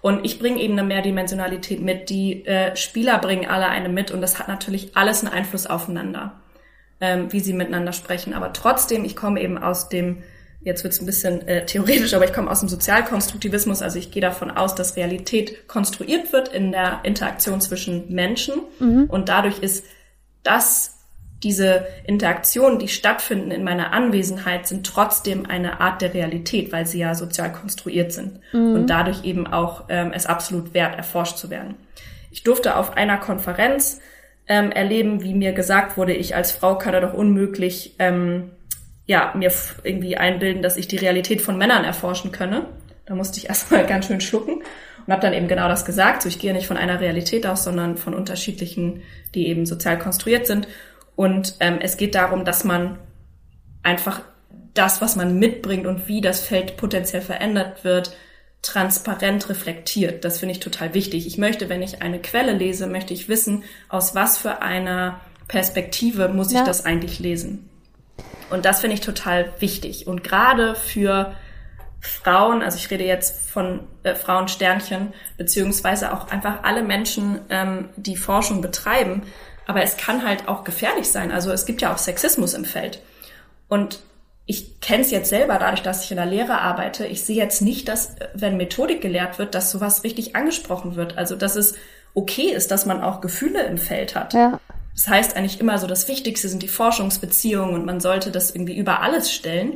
Und 0.00 0.24
ich 0.24 0.38
bringe 0.38 0.60
eben 0.60 0.78
eine 0.78 0.86
Mehrdimensionalität 0.86 1.80
mit. 1.80 2.08
Die 2.08 2.46
äh, 2.46 2.74
Spieler 2.76 3.18
bringen 3.18 3.50
alle 3.50 3.66
eine 3.66 3.88
mit 3.88 4.10
und 4.10 4.20
das 4.20 4.38
hat 4.38 4.48
natürlich 4.48 4.96
alles 4.96 5.24
einen 5.24 5.32
Einfluss 5.32 5.66
aufeinander, 5.66 6.40
ähm, 7.00 7.32
wie 7.32 7.40
sie 7.40 7.52
miteinander 7.52 7.92
sprechen. 7.92 8.32
Aber 8.32 8.52
trotzdem, 8.52 9.04
ich 9.04 9.16
komme 9.16 9.42
eben 9.42 9.58
aus 9.58 9.88
dem, 9.88 10.22
jetzt 10.62 10.84
wird 10.84 10.94
es 10.94 11.02
ein 11.02 11.06
bisschen 11.06 11.46
äh, 11.48 11.66
theoretisch, 11.66 12.14
aber 12.14 12.24
ich 12.24 12.32
komme 12.32 12.50
aus 12.50 12.60
dem 12.60 12.68
Sozialkonstruktivismus. 12.68 13.82
Also 13.82 13.98
ich 13.98 14.10
gehe 14.10 14.22
davon 14.22 14.50
aus, 14.50 14.74
dass 14.74 14.96
Realität 14.96 15.68
konstruiert 15.68 16.32
wird 16.32 16.48
in 16.48 16.72
der 16.72 17.00
Interaktion 17.02 17.60
zwischen 17.60 18.14
Menschen 18.14 18.54
mhm. 18.78 19.04
und 19.04 19.28
dadurch 19.28 19.58
ist 19.58 19.84
das 20.42 20.99
diese 21.42 21.86
Interaktionen, 22.04 22.78
die 22.78 22.88
stattfinden 22.88 23.50
in 23.50 23.64
meiner 23.64 23.92
Anwesenheit, 23.92 24.66
sind 24.66 24.86
trotzdem 24.86 25.46
eine 25.46 25.80
Art 25.80 26.02
der 26.02 26.12
Realität, 26.12 26.70
weil 26.70 26.86
sie 26.86 26.98
ja 26.98 27.14
sozial 27.14 27.52
konstruiert 27.52 28.12
sind 28.12 28.40
mhm. 28.52 28.74
und 28.74 28.86
dadurch 28.90 29.24
eben 29.24 29.46
auch 29.46 29.84
ähm, 29.88 30.12
es 30.14 30.26
absolut 30.26 30.74
wert, 30.74 30.96
erforscht 30.96 31.38
zu 31.38 31.48
werden. 31.48 31.76
Ich 32.30 32.42
durfte 32.42 32.76
auf 32.76 32.96
einer 32.96 33.16
Konferenz 33.16 34.00
ähm, 34.46 34.70
erleben, 34.70 35.22
wie 35.22 35.34
mir 35.34 35.52
gesagt 35.52 35.96
wurde, 35.96 36.12
ich 36.12 36.36
als 36.36 36.52
Frau 36.52 36.76
kann 36.76 36.92
da 36.92 37.00
doch 37.00 37.14
unmöglich 37.14 37.94
ähm, 37.98 38.50
ja 39.06 39.32
mir 39.34 39.50
irgendwie 39.82 40.16
einbilden, 40.16 40.62
dass 40.62 40.76
ich 40.76 40.88
die 40.88 40.96
Realität 40.96 41.40
von 41.40 41.56
Männern 41.56 41.84
erforschen 41.84 42.32
könne. 42.32 42.66
Da 43.06 43.14
musste 43.14 43.38
ich 43.38 43.48
erstmal 43.48 43.86
ganz 43.86 44.06
schön 44.06 44.20
schlucken 44.20 44.62
und 45.06 45.12
habe 45.12 45.22
dann 45.22 45.32
eben 45.32 45.48
genau 45.48 45.68
das 45.68 45.84
gesagt. 45.84 46.22
So, 46.22 46.28
ich 46.28 46.38
gehe 46.38 46.52
nicht 46.52 46.66
von 46.66 46.76
einer 46.76 47.00
Realität 47.00 47.46
aus, 47.46 47.64
sondern 47.64 47.96
von 47.96 48.14
unterschiedlichen, 48.14 49.02
die 49.34 49.48
eben 49.48 49.66
sozial 49.66 49.98
konstruiert 49.98 50.46
sind. 50.46 50.68
Und 51.16 51.56
ähm, 51.60 51.78
es 51.80 51.96
geht 51.96 52.14
darum, 52.14 52.44
dass 52.44 52.64
man 52.64 52.98
einfach 53.82 54.22
das, 54.74 55.00
was 55.00 55.16
man 55.16 55.38
mitbringt 55.38 55.86
und 55.86 56.08
wie 56.08 56.20
das 56.20 56.40
Feld 56.40 56.76
potenziell 56.76 57.22
verändert 57.22 57.84
wird, 57.84 58.16
transparent 58.62 59.48
reflektiert. 59.48 60.24
Das 60.24 60.38
finde 60.38 60.52
ich 60.52 60.60
total 60.60 60.94
wichtig. 60.94 61.26
Ich 61.26 61.38
möchte, 61.38 61.68
wenn 61.68 61.82
ich 61.82 62.02
eine 62.02 62.20
Quelle 62.20 62.52
lese, 62.52 62.86
möchte 62.86 63.14
ich 63.14 63.28
wissen, 63.28 63.64
aus 63.88 64.14
was 64.14 64.38
für 64.38 64.62
einer 64.62 65.20
Perspektive 65.48 66.28
muss 66.28 66.52
ja. 66.52 66.60
ich 66.60 66.66
das 66.66 66.84
eigentlich 66.84 67.18
lesen. 67.18 67.68
Und 68.50 68.64
das 68.64 68.80
finde 68.80 68.94
ich 68.94 69.00
total 69.00 69.52
wichtig. 69.60 70.06
Und 70.06 70.22
gerade 70.22 70.74
für 70.74 71.34
Frauen, 72.00 72.62
also 72.62 72.76
ich 72.76 72.90
rede 72.90 73.04
jetzt 73.04 73.50
von 73.50 73.80
äh, 74.02 74.14
Frauensternchen, 74.14 75.12
beziehungsweise 75.36 76.12
auch 76.12 76.30
einfach 76.30 76.62
alle 76.62 76.82
Menschen, 76.82 77.40
ähm, 77.48 77.90
die 77.96 78.16
Forschung 78.16 78.60
betreiben, 78.60 79.22
aber 79.70 79.84
es 79.84 79.96
kann 79.96 80.26
halt 80.26 80.48
auch 80.48 80.64
gefährlich 80.64 81.08
sein. 81.08 81.30
Also 81.30 81.52
es 81.52 81.64
gibt 81.64 81.80
ja 81.80 81.94
auch 81.94 81.98
Sexismus 81.98 82.54
im 82.54 82.64
Feld. 82.64 83.00
Und 83.68 84.00
ich 84.46 84.80
kenne 84.80 85.04
es 85.04 85.12
jetzt 85.12 85.28
selber 85.28 85.60
dadurch, 85.60 85.82
dass 85.82 86.02
ich 86.02 86.10
in 86.10 86.16
der 86.16 86.26
Lehre 86.26 86.60
arbeite. 86.60 87.06
Ich 87.06 87.22
sehe 87.22 87.36
jetzt 87.36 87.62
nicht, 87.62 87.86
dass, 87.86 88.16
wenn 88.34 88.56
Methodik 88.56 89.00
gelehrt 89.00 89.38
wird, 89.38 89.54
dass 89.54 89.70
sowas 89.70 90.02
richtig 90.02 90.34
angesprochen 90.34 90.96
wird. 90.96 91.16
Also, 91.16 91.36
dass 91.36 91.54
es 91.54 91.76
okay 92.14 92.50
ist, 92.50 92.72
dass 92.72 92.84
man 92.84 93.00
auch 93.00 93.20
Gefühle 93.20 93.62
im 93.62 93.78
Feld 93.78 94.16
hat. 94.16 94.34
Ja. 94.34 94.58
Das 94.92 95.06
heißt 95.06 95.36
eigentlich 95.36 95.60
immer 95.60 95.78
so, 95.78 95.86
das 95.86 96.08
Wichtigste 96.08 96.48
sind 96.48 96.64
die 96.64 96.68
Forschungsbeziehungen 96.68 97.76
und 97.76 97.86
man 97.86 98.00
sollte 98.00 98.32
das 98.32 98.50
irgendwie 98.50 98.76
über 98.76 99.02
alles 99.02 99.32
stellen. 99.32 99.74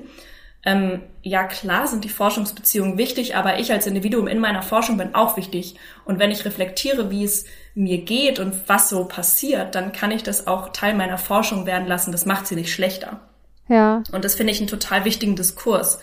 Ähm, 0.64 1.02
ja, 1.22 1.44
klar 1.44 1.86
sind 1.86 2.02
die 2.02 2.08
Forschungsbeziehungen 2.08 2.98
wichtig, 2.98 3.36
aber 3.36 3.60
ich 3.60 3.70
als 3.70 3.86
Individuum 3.86 4.26
in 4.26 4.40
meiner 4.40 4.62
Forschung 4.62 4.96
bin 4.96 5.14
auch 5.14 5.36
wichtig. 5.36 5.76
Und 6.04 6.18
wenn 6.18 6.32
ich 6.32 6.44
reflektiere, 6.44 7.12
wie 7.12 7.22
es 7.22 7.44
mir 7.74 7.98
geht 7.98 8.38
und 8.38 8.68
was 8.68 8.88
so 8.88 9.04
passiert, 9.04 9.74
dann 9.74 9.92
kann 9.92 10.10
ich 10.10 10.22
das 10.22 10.46
auch 10.46 10.70
Teil 10.70 10.94
meiner 10.94 11.18
Forschung 11.18 11.66
werden 11.66 11.88
lassen. 11.88 12.12
Das 12.12 12.24
macht 12.26 12.46
sie 12.46 12.54
nicht 12.54 12.72
schlechter. 12.72 13.20
Ja. 13.68 14.02
Und 14.12 14.24
das 14.24 14.34
finde 14.34 14.52
ich 14.52 14.60
einen 14.60 14.68
total 14.68 15.04
wichtigen 15.04 15.36
Diskurs. 15.36 15.98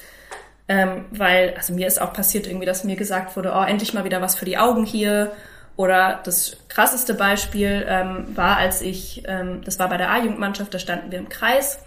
Ähm, 0.67 1.05
weil, 1.11 1.53
also 1.57 1.73
mir 1.73 1.87
ist 1.87 2.01
auch 2.01 2.13
passiert 2.13 2.47
irgendwie, 2.47 2.65
dass 2.65 2.83
mir 2.83 2.95
gesagt 2.95 3.35
wurde, 3.35 3.53
oh, 3.55 3.63
endlich 3.63 3.93
mal 3.93 4.03
wieder 4.03 4.21
was 4.21 4.35
für 4.35 4.45
die 4.45 4.57
Augen 4.57 4.85
hier. 4.85 5.31
Oder 5.77 6.19
das 6.23 6.57
krasseste 6.67 7.13
Beispiel 7.13 7.85
ähm, 7.87 8.35
war, 8.35 8.57
als 8.57 8.81
ich, 8.81 9.23
ähm, 9.25 9.61
das 9.63 9.79
war 9.79 9.89
bei 9.89 9.97
der 9.97 10.11
A-Jugendmannschaft, 10.11 10.73
da 10.73 10.79
standen 10.79 11.11
wir 11.11 11.19
im 11.19 11.29
Kreis 11.29 11.79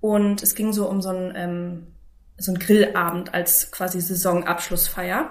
und 0.00 0.42
es 0.42 0.54
ging 0.54 0.72
so 0.72 0.88
um 0.88 1.00
so 1.00 1.10
ein, 1.10 1.32
ähm, 1.36 1.86
so 2.36 2.52
ein 2.52 2.58
Grillabend 2.58 3.32
als 3.32 3.70
quasi 3.70 4.00
Saisonabschlussfeier. 4.00 5.30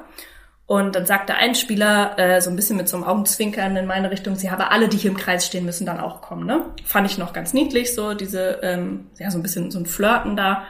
Und 0.72 0.96
dann 0.96 1.06
sagte 1.06 1.36
ein 1.36 1.54
Spieler 1.54 2.18
äh, 2.18 2.40
so 2.40 2.50
ein 2.50 2.56
bisschen 2.56 2.78
mit 2.78 2.88
so 2.88 2.96
einem 2.96 3.06
Augenzwinkern 3.06 3.76
in 3.76 3.86
meine 3.88 4.10
Richtung, 4.10 4.38
sie 4.38 4.52
habe 4.52 4.72
alle, 4.72 4.88
die 4.88 4.96
hier 4.96 5.12
im 5.12 5.18
Kreis 5.18 5.46
stehen, 5.46 5.66
müssen 5.66 5.86
dann 5.86 6.00
auch 6.00 6.22
kommen. 6.22 6.46
Ne? 6.46 6.64
Fand 6.86 7.12
ich 7.12 7.18
noch 7.18 7.34
ganz 7.34 7.52
niedlich, 7.52 7.94
so 7.94 8.14
diese, 8.14 8.60
ähm, 8.64 9.08
ja, 9.20 9.30
so 9.32 9.38
ein 9.38 9.42
bisschen 9.42 9.70
so 9.70 9.80
ein 9.80 9.86
Flirten 9.86 10.38
da. 10.38 10.64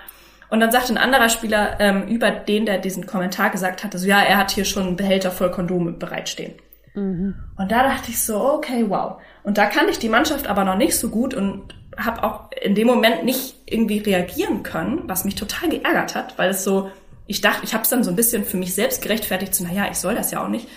Und 0.49 0.60
dann 0.60 0.72
sagte 0.72 0.91
ein 0.91 0.97
anderer 0.97 1.30
Spieler 1.30 1.80
ähm, 1.80 2.08
über 2.08 2.32
den, 2.32 2.66
der 2.66 2.80
diesen 2.80 3.06
Kommentar 3.06 3.52
gesagt 3.52 3.84
hatte, 3.84 3.99
so 3.99 4.08
ja, 4.08 4.24
er 4.24 4.39
hat 4.39 4.49
hier 4.49 4.66
schon 4.66 4.88
einen 4.88 4.95
Behälter 4.95 5.30
voll 5.30 5.52
Kondome 5.52 5.91
bereitstehen. 5.91 6.56
Mhm. 6.95 7.36
Und 7.60 7.72
da 7.72 7.84
dachte 7.84 8.10
ich 8.10 8.24
so, 8.24 8.43
okay, 8.43 8.86
wow. 8.88 9.22
Und 9.43 9.60
da 9.60 9.68
kannte 9.68 9.91
ich 9.91 9.99
die 9.99 10.10
Mannschaft 10.10 10.47
aber 10.47 10.64
noch 10.64 10.78
nicht 10.78 10.97
so 10.97 11.10
gut 11.10 11.36
und 11.36 11.76
habe 11.95 12.24
auch 12.24 12.49
in 12.60 12.74
dem 12.74 12.88
Moment 12.88 13.24
nicht 13.24 13.54
irgendwie 13.68 13.99
reagieren 13.99 14.64
können, 14.64 15.04
was 15.06 15.26
mich 15.26 15.36
total 15.36 15.70
geärgert 15.70 16.16
hat, 16.16 16.39
weil 16.39 16.49
es 16.49 16.64
so 16.64 16.89
ich 17.28 17.41
dachte, 17.41 17.63
ich 17.63 17.74
habe 17.74 17.84
es 17.84 17.89
dann 17.89 18.03
so 18.03 18.09
ein 18.09 18.15
bisschen 18.15 18.43
für 18.43 18.57
mich 18.57 18.74
selbst 18.74 19.01
gerechtfertigt, 19.01 19.55
so, 19.55 19.63
naja, 19.63 19.88
ich 19.89 19.97
soll 19.97 20.15
das 20.15 20.32
ja 20.32 20.43
auch 20.43 20.49
nicht, 20.49 20.67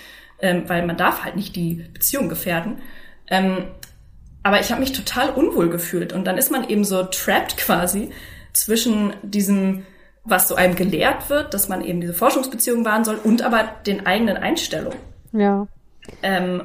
ähm, 0.40 0.64
weil 0.68 0.86
man 0.86 0.96
darf 0.96 1.24
halt 1.24 1.36
nicht 1.36 1.56
die 1.56 1.84
Beziehung 1.92 2.28
gefährden. 2.28 2.78
Ähm, 3.28 3.66
aber 4.42 4.60
ich 4.60 4.70
habe 4.70 4.80
mich 4.80 4.92
total 4.92 5.30
unwohl 5.30 5.70
gefühlt 5.70 6.12
und 6.12 6.24
dann 6.24 6.36
ist 6.36 6.50
man 6.50 6.68
eben 6.68 6.84
so 6.84 7.02
trapped 7.04 7.56
quasi 7.56 8.10
zwischen 8.52 9.14
diesem, 9.22 9.86
was 10.22 10.48
so 10.48 10.54
einem 10.54 10.76
gelehrt 10.76 11.30
wird, 11.30 11.54
dass 11.54 11.68
man 11.68 11.82
eben 11.82 12.00
diese 12.00 12.14
Forschungsbeziehung 12.14 12.84
wahren 12.84 13.04
soll 13.04 13.18
und 13.22 13.42
aber 13.42 13.64
den 13.86 14.06
eigenen 14.06 14.36
Einstellungen. 14.36 14.98
Ja. 15.32 15.66
Ähm, 16.22 16.62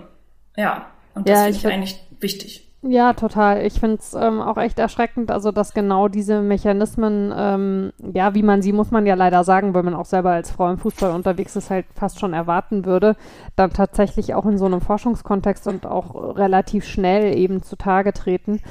ja, 0.57 0.91
und 1.15 1.27
das 1.27 1.37
ja, 1.37 1.43
finde 1.43 1.57
ich, 1.57 1.65
ich 1.65 1.71
eigentlich 1.71 1.99
wichtig. 2.19 2.68
Ja, 2.81 3.11
total. 3.11 3.65
Ich 3.65 3.77
finde 3.79 3.97
es 3.97 4.13
ähm, 4.13 4.39
auch 4.39 4.55
echt 4.55 4.79
erschreckend, 4.79 5.31
also 5.31 5.51
dass 5.51 5.73
genau 5.73 6.07
diese 6.07 6.41
Mechanismen, 6.41 7.33
ähm, 7.35 7.91
ja, 8.13 8.33
wie 8.35 8.43
man 8.43 8.61
sie, 8.61 8.71
muss 8.71 8.89
man 8.89 9.05
ja 9.05 9.15
leider 9.15 9.43
sagen, 9.43 9.73
weil 9.73 9.83
man 9.83 9.93
auch 9.93 10.05
selber 10.05 10.31
als 10.31 10.51
Frau 10.51 10.71
im 10.71 10.77
Fußball 10.77 11.11
unterwegs 11.11 11.57
ist, 11.57 11.69
halt 11.69 11.85
fast 11.93 12.21
schon 12.21 12.31
erwarten 12.31 12.85
würde, 12.85 13.17
dann 13.57 13.71
tatsächlich 13.71 14.33
auch 14.33 14.45
in 14.45 14.57
so 14.57 14.65
einem 14.65 14.79
Forschungskontext 14.79 15.67
und 15.67 15.85
auch 15.85 16.37
relativ 16.37 16.85
schnell 16.85 17.37
eben 17.37 17.63
zutage 17.63 18.13
treten. 18.13 18.61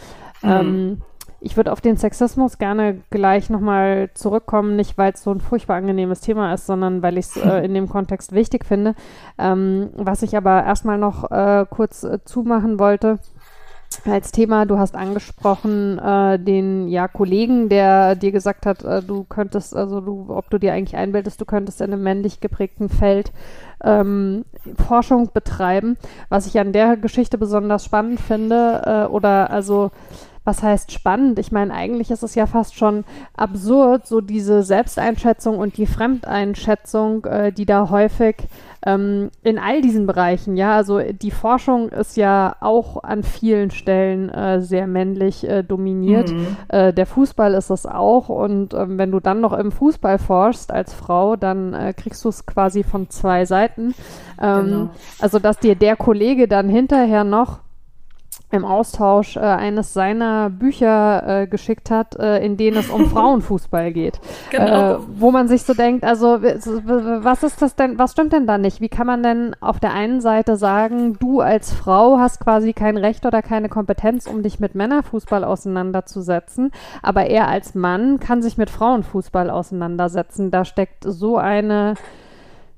Mhm. 0.42 0.50
Ähm, 0.50 1.02
ich 1.40 1.56
würde 1.56 1.70
auf 1.70 1.80
den 1.80 1.96
Sexismus 1.96 2.58
gerne 2.58 3.02
gleich 3.10 3.48
nochmal 3.48 4.10
zurückkommen, 4.14 4.74
nicht 4.74 4.98
weil 4.98 5.12
es 5.12 5.22
so 5.22 5.30
ein 5.30 5.40
furchtbar 5.40 5.76
angenehmes 5.76 6.20
Thema 6.20 6.52
ist, 6.52 6.66
sondern 6.66 7.02
weil 7.02 7.16
ich 7.16 7.26
es 7.26 7.36
äh, 7.36 7.58
in 7.64 7.74
dem 7.74 7.88
Kontext 7.88 8.32
wichtig 8.32 8.64
finde. 8.64 8.94
Ähm, 9.38 9.90
was 9.94 10.22
ich 10.22 10.36
aber 10.36 10.64
erstmal 10.64 10.98
noch 10.98 11.30
äh, 11.30 11.64
kurz 11.70 12.02
äh, 12.02 12.18
zumachen 12.24 12.80
wollte, 12.80 13.20
als 14.04 14.32
Thema, 14.32 14.66
du 14.66 14.78
hast 14.78 14.94
angesprochen, 14.94 15.98
äh, 15.98 16.38
den 16.38 16.88
ja 16.88 17.08
Kollegen, 17.08 17.68
der 17.68 18.14
dir 18.14 18.32
gesagt 18.32 18.66
hat, 18.66 18.84
äh, 18.84 19.02
du 19.02 19.24
könntest, 19.24 19.74
also 19.74 20.00
du, 20.00 20.26
ob 20.28 20.50
du 20.50 20.58
dir 20.58 20.72
eigentlich 20.72 20.96
einbildest, 20.96 21.40
du 21.40 21.44
könntest 21.44 21.80
in 21.80 21.92
einem 21.92 22.02
männlich 22.02 22.40
geprägten 22.40 22.88
Feld 22.88 23.32
ähm, 23.82 24.44
Forschung 24.86 25.30
betreiben. 25.32 25.96
Was 26.28 26.46
ich 26.46 26.58
an 26.58 26.72
der 26.72 26.96
Geschichte 26.96 27.38
besonders 27.38 27.84
spannend 27.84 28.20
finde, 28.20 28.82
äh, 28.84 29.10
oder 29.10 29.50
also 29.50 29.90
was 30.48 30.62
heißt 30.62 30.92
spannend? 30.92 31.38
Ich 31.38 31.52
meine, 31.52 31.74
eigentlich 31.74 32.10
ist 32.10 32.22
es 32.22 32.34
ja 32.34 32.46
fast 32.46 32.74
schon 32.74 33.04
absurd, 33.36 34.06
so 34.06 34.22
diese 34.22 34.62
Selbsteinschätzung 34.62 35.58
und 35.58 35.76
die 35.76 35.84
Fremdeinschätzung, 35.84 37.26
äh, 37.26 37.52
die 37.52 37.66
da 37.66 37.90
häufig 37.90 38.36
ähm, 38.86 39.30
in 39.42 39.58
all 39.58 39.82
diesen 39.82 40.06
Bereichen, 40.06 40.56
ja, 40.56 40.74
also 40.74 41.00
die 41.00 41.30
Forschung 41.30 41.90
ist 41.90 42.16
ja 42.16 42.56
auch 42.60 43.02
an 43.02 43.24
vielen 43.24 43.70
Stellen 43.70 44.30
äh, 44.30 44.62
sehr 44.62 44.86
männlich 44.86 45.46
äh, 45.46 45.62
dominiert. 45.62 46.32
Mhm. 46.32 46.56
Äh, 46.68 46.94
der 46.94 47.04
Fußball 47.04 47.52
ist 47.52 47.68
es 47.68 47.84
auch 47.84 48.30
und 48.30 48.72
ähm, 48.72 48.96
wenn 48.96 49.10
du 49.10 49.20
dann 49.20 49.42
noch 49.42 49.52
im 49.52 49.70
Fußball 49.70 50.18
forschst 50.18 50.72
als 50.72 50.94
Frau, 50.94 51.36
dann 51.36 51.74
äh, 51.74 51.92
kriegst 51.92 52.24
du 52.24 52.30
es 52.30 52.46
quasi 52.46 52.84
von 52.84 53.10
zwei 53.10 53.44
Seiten. 53.44 53.94
Ähm, 54.40 54.64
genau. 54.64 54.90
Also 55.18 55.38
dass 55.40 55.58
dir 55.58 55.74
der 55.74 55.96
Kollege 55.96 56.48
dann 56.48 56.70
hinterher 56.70 57.24
noch 57.24 57.58
im 58.50 58.64
Austausch 58.64 59.36
äh, 59.36 59.40
eines 59.40 59.92
seiner 59.92 60.48
Bücher 60.50 61.42
äh, 61.42 61.46
geschickt 61.46 61.90
hat, 61.90 62.16
äh, 62.16 62.44
in 62.44 62.56
denen 62.56 62.78
es 62.78 62.88
um 62.88 63.06
Frauenfußball 63.10 63.92
geht. 63.92 64.20
Genau. 64.50 64.94
Äh, 64.94 64.98
wo 65.16 65.30
man 65.30 65.48
sich 65.48 65.62
so 65.64 65.74
denkt, 65.74 66.04
also 66.04 66.40
was 66.40 67.42
ist 67.42 67.60
das 67.60 67.76
denn, 67.76 67.98
was 67.98 68.12
stimmt 68.12 68.32
denn 68.32 68.46
da 68.46 68.56
nicht? 68.56 68.80
Wie 68.80 68.88
kann 68.88 69.06
man 69.06 69.22
denn 69.22 69.54
auf 69.60 69.80
der 69.80 69.92
einen 69.92 70.20
Seite 70.20 70.56
sagen, 70.56 71.18
du 71.18 71.40
als 71.40 71.72
Frau 71.72 72.18
hast 72.18 72.40
quasi 72.40 72.72
kein 72.72 72.96
Recht 72.96 73.26
oder 73.26 73.42
keine 73.42 73.68
Kompetenz, 73.68 74.26
um 74.26 74.42
dich 74.42 74.60
mit 74.60 74.74
Männerfußball 74.74 75.44
auseinanderzusetzen, 75.44 76.70
aber 77.02 77.26
er 77.26 77.48
als 77.48 77.74
Mann 77.74 78.18
kann 78.18 78.42
sich 78.42 78.56
mit 78.56 78.70
Frauenfußball 78.70 79.50
auseinandersetzen. 79.50 80.50
Da 80.50 80.64
steckt 80.64 81.04
so 81.04 81.36
eine 81.36 81.94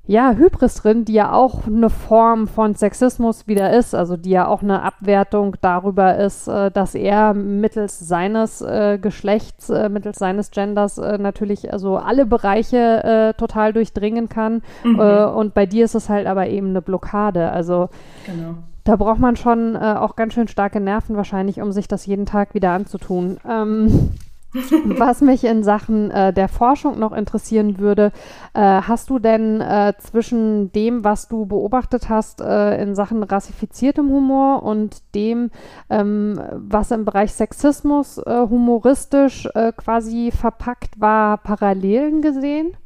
ja, 0.06 0.32
Hybris 0.32 0.74
drin, 0.74 1.04
die 1.04 1.12
ja 1.12 1.32
auch 1.32 1.66
eine 1.66 1.90
Form 1.90 2.48
von 2.48 2.74
Sexismus 2.74 3.46
wieder 3.46 3.72
ist, 3.72 3.94
also 3.94 4.16
die 4.16 4.30
ja 4.30 4.48
auch 4.48 4.62
eine 4.62 4.82
Abwertung 4.82 5.56
darüber 5.60 6.16
ist, 6.16 6.48
äh, 6.48 6.70
dass 6.70 6.94
er 6.94 7.34
mittels 7.34 8.00
seines 8.00 8.60
äh, 8.60 8.98
Geschlechts, 9.00 9.70
äh, 9.70 9.88
mittels 9.88 10.18
seines 10.18 10.50
Genders 10.50 10.98
äh, 10.98 11.18
natürlich 11.18 11.72
also 11.72 11.96
alle 11.96 12.26
Bereiche 12.26 13.04
äh, 13.04 13.34
total 13.34 13.72
durchdringen 13.72 14.28
kann. 14.28 14.62
Mhm. 14.82 14.98
Äh, 14.98 15.24
und 15.26 15.54
bei 15.54 15.66
dir 15.66 15.84
ist 15.84 15.94
es 15.94 16.08
halt 16.08 16.26
aber 16.26 16.48
eben 16.48 16.70
eine 16.70 16.82
Blockade. 16.82 17.50
Also 17.52 17.88
genau. 18.26 18.56
da 18.84 18.96
braucht 18.96 19.20
man 19.20 19.36
schon 19.36 19.76
auch 19.76 20.16
ganz 20.16 20.34
schön 20.34 20.48
starke 20.48 20.80
Nerven 20.80 21.16
wahrscheinlich, 21.16 21.60
um 21.60 21.70
sich 21.72 21.86
das 21.86 22.06
jeden 22.06 22.26
Tag 22.26 22.54
wieder 22.54 22.72
anzutun. 22.72 23.38
Ähm, 23.48 24.10
Was 24.84 25.20
mich 25.20 25.44
in 25.44 25.62
Sachen 25.62 26.10
äh, 26.10 26.32
der 26.32 26.48
Forschung 26.48 26.98
noch 26.98 27.12
interessieren 27.12 27.78
würde, 27.78 28.12
äh, 28.52 28.60
hast 28.60 29.08
du 29.10 29.18
denn 29.20 29.60
äh, 29.60 29.94
zwischen 29.98 30.72
dem, 30.72 31.04
was 31.04 31.28
du 31.28 31.46
beobachtet 31.46 32.08
hast 32.08 32.40
äh, 32.40 32.82
in 32.82 32.96
Sachen 32.96 33.22
rassifiziertem 33.22 34.08
Humor 34.08 34.64
und 34.64 35.02
dem, 35.14 35.50
ähm, 35.88 36.40
was 36.52 36.90
im 36.90 37.04
Bereich 37.04 37.32
Sexismus 37.32 38.18
äh, 38.18 38.46
humoristisch 38.48 39.48
äh, 39.54 39.72
quasi 39.72 40.32
verpackt 40.32 41.00
war, 41.00 41.38
Parallelen 41.38 42.20
gesehen? 42.20 42.76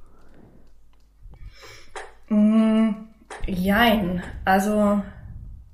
Mm, 2.29 2.91
jein. 3.47 4.23
Also 4.45 5.01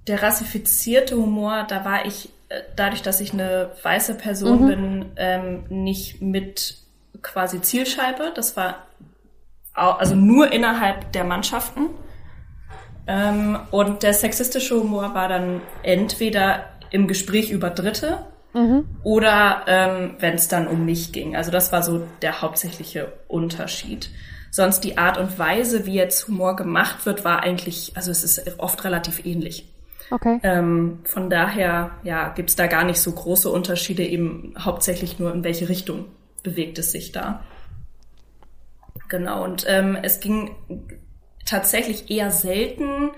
der 0.07 0.23
rassifizierte 0.23 1.17
Humor, 1.17 1.65
da 1.69 1.85
war 1.85 2.07
ich 2.07 2.31
dadurch, 2.77 3.03
dass 3.03 3.21
ich 3.21 3.33
eine 3.33 3.71
weiße 3.83 4.15
Person 4.15 4.63
mhm. 4.63 4.67
bin, 4.67 5.07
ähm, 5.17 5.65
nicht 5.69 6.21
mit 6.21 6.79
quasi 7.23 7.61
Zielscheibe. 7.61 8.33
Das 8.35 8.57
war 8.57 8.87
auch, 9.75 9.99
also 9.99 10.15
nur 10.15 10.53
innerhalb 10.53 11.13
der 11.13 11.25
Mannschaften. 11.25 11.87
Ähm, 13.07 13.59
und 13.71 14.03
der 14.03 14.15
sexistische 14.15 14.79
Humor 14.81 15.15
war 15.15 15.29
dann 15.29 15.61
entweder 15.83 16.65
im 16.91 17.07
Gespräch 17.07 17.51
über 17.51 17.71
Dritte 17.71 18.27
mhm. 18.53 18.85
oder 19.03 19.65
ähm, 19.67 20.17
wenn 20.19 20.35
es 20.35 20.49
dann 20.49 20.67
um 20.67 20.85
mich 20.85 21.13
ging. 21.13 21.37
Also 21.37 21.51
das 21.51 21.73
war 21.73 21.83
so 21.83 22.07
der 22.23 22.43
hauptsächliche 22.43 23.13
Unterschied. 23.29 24.11
Sonst 24.51 24.81
die 24.81 24.99
Art 24.99 25.17
und 25.17 25.39
Weise, 25.39 25.87
wie 25.87 25.95
jetzt 25.95 26.27
Humor 26.27 26.57
gemacht 26.57 27.07
wird, 27.07 27.25
war 27.25 27.43
eigentlich, 27.43 27.93
also 27.95 28.11
es 28.11 28.25
ist 28.25 28.59
oft 28.59 28.83
relativ 28.83 29.25
ähnlich. 29.25 29.70
Okay. 30.11 30.41
Ähm, 30.43 31.01
von 31.05 31.31
daher 31.31 31.93
ja, 32.03 32.31
gibt 32.31 32.51
es 32.51 32.57
da 32.57 32.67
gar 32.67 32.85
nicht 32.85 33.01
so 33.01 33.13
große 33.13 33.49
Unterschiede, 33.49 34.05
eben 34.05 34.55
hauptsächlich 34.59 35.19
nur 35.19 35.33
in 35.33 35.45
welche 35.45 35.69
Richtung 35.69 36.07
bewegt 36.43 36.79
es 36.79 36.93
sich 36.93 37.13
da. 37.13 37.45
Genau, 39.09 39.45
und 39.45 39.65
ähm, 39.69 39.97
es 40.03 40.21
ging 40.21 40.55
tatsächlich 41.45 42.11
eher 42.11 42.31
selten 42.31 43.11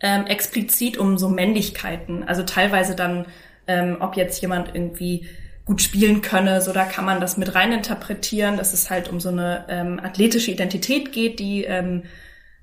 ähm, 0.00 0.26
explizit 0.26 0.98
um 0.98 1.18
so 1.18 1.28
Männlichkeiten. 1.28 2.24
Also 2.24 2.42
teilweise 2.42 2.94
dann, 2.94 3.26
ähm, 3.66 3.96
ob 4.00 4.16
jetzt 4.16 4.40
jemand 4.42 4.74
irgendwie 4.74 5.28
gut 5.64 5.80
spielen 5.80 6.22
könne. 6.22 6.60
So, 6.60 6.72
da 6.72 6.84
kann 6.84 7.04
man 7.04 7.20
das 7.20 7.36
mit 7.36 7.54
rein 7.54 7.72
interpretieren, 7.72 8.56
dass 8.56 8.72
es 8.72 8.90
halt 8.90 9.08
um 9.08 9.20
so 9.20 9.28
eine 9.28 9.64
ähm, 9.68 10.00
athletische 10.02 10.50
Identität 10.50 11.12
geht, 11.12 11.38
die, 11.38 11.64
ähm, 11.64 12.02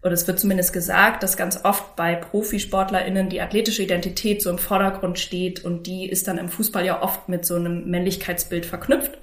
oder 0.02 0.14
es 0.14 0.28
wird 0.28 0.40
zumindest 0.40 0.72
gesagt, 0.72 1.24
dass 1.24 1.36
ganz 1.36 1.64
oft 1.66 1.96
bei 1.96 2.16
ProfisportlerInnen 2.16 3.30
die 3.30 3.42
athletische 3.42 3.84
Identität 3.84 4.42
so 4.42 4.50
im 4.50 4.58
Vordergrund 4.58 5.20
steht 5.20 5.66
und 5.66 5.88
die 5.88 6.10
ist 6.10 6.28
dann 6.28 6.38
im 6.38 6.50
Fußball 6.50 6.86
ja 6.86 7.02
oft 7.02 7.28
mit 7.28 7.46
so 7.46 7.56
einem 7.56 7.90
Männlichkeitsbild 7.90 8.66
verknüpft. 8.66 9.18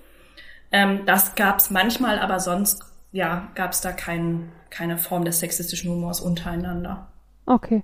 Ähm, 0.72 1.07
das 1.07 1.35
gab 1.35 1.61
es 1.61 1.70
manchmal, 1.70 2.18
aber 2.18 2.41
sonst 2.41 2.83
ja, 3.12 3.49
gab 3.55 3.72
es 3.72 3.81
da 3.81 3.93
kein, 3.93 4.53
keine 4.68 4.99
Form 4.99 5.24
des 5.24 5.41
sexistischen 5.41 5.91
Humors 5.91 6.20
untereinander. 6.20 7.09
Okay. 7.47 7.83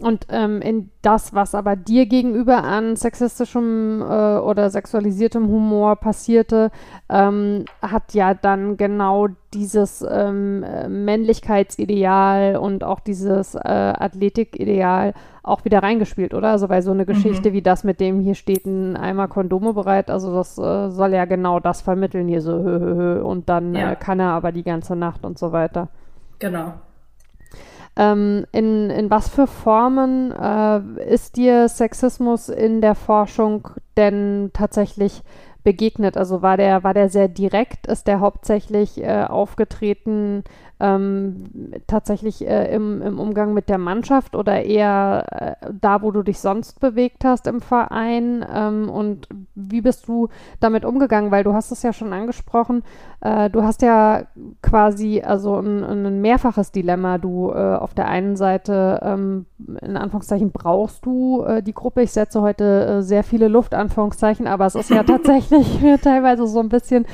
Und 0.00 0.26
ähm, 0.30 0.62
in 0.62 0.90
das, 1.02 1.34
was 1.34 1.54
aber 1.54 1.76
dir 1.76 2.06
gegenüber 2.06 2.64
an 2.64 2.96
sexistischem 2.96 4.00
äh, 4.00 4.38
oder 4.38 4.70
sexualisiertem 4.70 5.46
Humor 5.48 5.96
passierte, 5.96 6.70
ähm, 7.08 7.64
hat 7.82 8.14
ja 8.14 8.34
dann 8.34 8.76
genau 8.76 9.28
dieses 9.52 10.04
ähm, 10.08 10.60
Männlichkeitsideal 10.88 12.56
und 12.56 12.84
auch 12.84 13.00
dieses 13.00 13.54
äh, 13.54 13.58
Athletikideal 13.58 15.14
auch 15.42 15.64
wieder 15.64 15.82
reingespielt, 15.82 16.34
oder? 16.34 16.50
Also 16.50 16.68
bei 16.68 16.82
so 16.82 16.92
eine 16.92 17.06
Geschichte 17.06 17.50
mhm. 17.50 17.54
wie 17.54 17.62
das 17.62 17.84
mit 17.84 18.00
dem 18.00 18.20
hier 18.20 18.34
steht 18.34 18.66
ein 18.66 18.96
Eimer 18.96 19.28
Kondome 19.28 19.74
bereit, 19.74 20.10
also 20.10 20.34
das 20.34 20.56
äh, 20.58 20.90
soll 20.90 21.12
ja 21.12 21.24
genau 21.24 21.60
das 21.60 21.82
vermitteln 21.82 22.28
hier 22.28 22.42
so 22.42 22.52
hö, 22.52 22.80
hö, 22.80 22.94
hö, 22.94 23.22
und 23.22 23.48
dann 23.48 23.74
ja. 23.74 23.92
äh, 23.92 23.96
kann 23.96 24.20
er 24.20 24.30
aber 24.30 24.52
die 24.52 24.62
ganze 24.62 24.96
Nacht 24.96 25.24
und 25.24 25.38
so 25.38 25.52
weiter. 25.52 25.88
Genau. 26.38 26.74
Ähm, 27.96 28.46
in, 28.52 28.90
in 28.90 29.10
was 29.10 29.28
für 29.28 29.46
Formen 29.46 30.32
äh, 30.32 30.80
ist 31.12 31.36
dir 31.36 31.68
Sexismus 31.68 32.48
in 32.48 32.80
der 32.80 32.94
Forschung 32.94 33.68
denn 33.96 34.50
tatsächlich 34.52 35.22
begegnet? 35.64 36.16
Also 36.16 36.42
war 36.42 36.56
der, 36.56 36.84
war 36.84 36.94
der 36.94 37.08
sehr 37.08 37.28
direkt? 37.28 37.86
Ist 37.86 38.06
der 38.06 38.20
hauptsächlich 38.20 39.02
äh, 39.02 39.24
aufgetreten 39.24 40.44
ähm, 40.80 41.44
tatsächlich 41.86 42.46
äh, 42.46 42.74
im, 42.74 43.02
im 43.02 43.18
Umgang 43.18 43.54
mit 43.54 43.68
der 43.68 43.78
Mannschaft 43.78 44.34
oder 44.34 44.64
eher 44.64 45.56
äh, 45.62 45.70
da, 45.72 46.02
wo 46.02 46.10
du 46.10 46.22
dich 46.22 46.40
sonst 46.40 46.80
bewegt 46.80 47.24
hast 47.24 47.46
im 47.46 47.60
Verein? 47.60 48.44
Ähm, 48.52 48.88
und 48.88 49.28
wie 49.54 49.82
bist 49.82 50.08
du 50.08 50.28
damit 50.58 50.84
umgegangen? 50.84 51.30
Weil 51.30 51.44
du 51.44 51.52
hast 51.52 51.70
es 51.70 51.82
ja 51.82 51.92
schon 51.92 52.12
angesprochen, 52.12 52.82
äh, 53.20 53.50
du 53.50 53.62
hast 53.62 53.82
ja 53.82 54.24
quasi 54.62 55.20
also 55.20 55.56
ein, 55.58 55.84
ein 55.84 56.20
mehrfaches 56.20 56.72
Dilemma. 56.72 57.18
Du 57.18 57.50
äh, 57.50 57.76
auf 57.76 57.92
der 57.92 58.08
einen 58.08 58.36
Seite 58.36 59.00
ähm, 59.02 59.46
in 59.82 59.96
Anführungszeichen 59.96 60.52
brauchst 60.52 61.04
du 61.04 61.42
äh, 61.42 61.62
die 61.62 61.74
Gruppe. 61.74 62.02
Ich 62.02 62.12
setze 62.12 62.40
heute 62.40 62.86
äh, 62.86 63.02
sehr 63.02 63.22
viele 63.22 63.48
Luftanführungszeichen, 63.48 64.46
aber 64.46 64.66
es 64.66 64.74
ist 64.74 64.90
ja 64.90 65.02
tatsächlich 65.04 65.80
teilweise 66.02 66.46
so 66.46 66.60
ein 66.60 66.70
bisschen, 66.70 67.04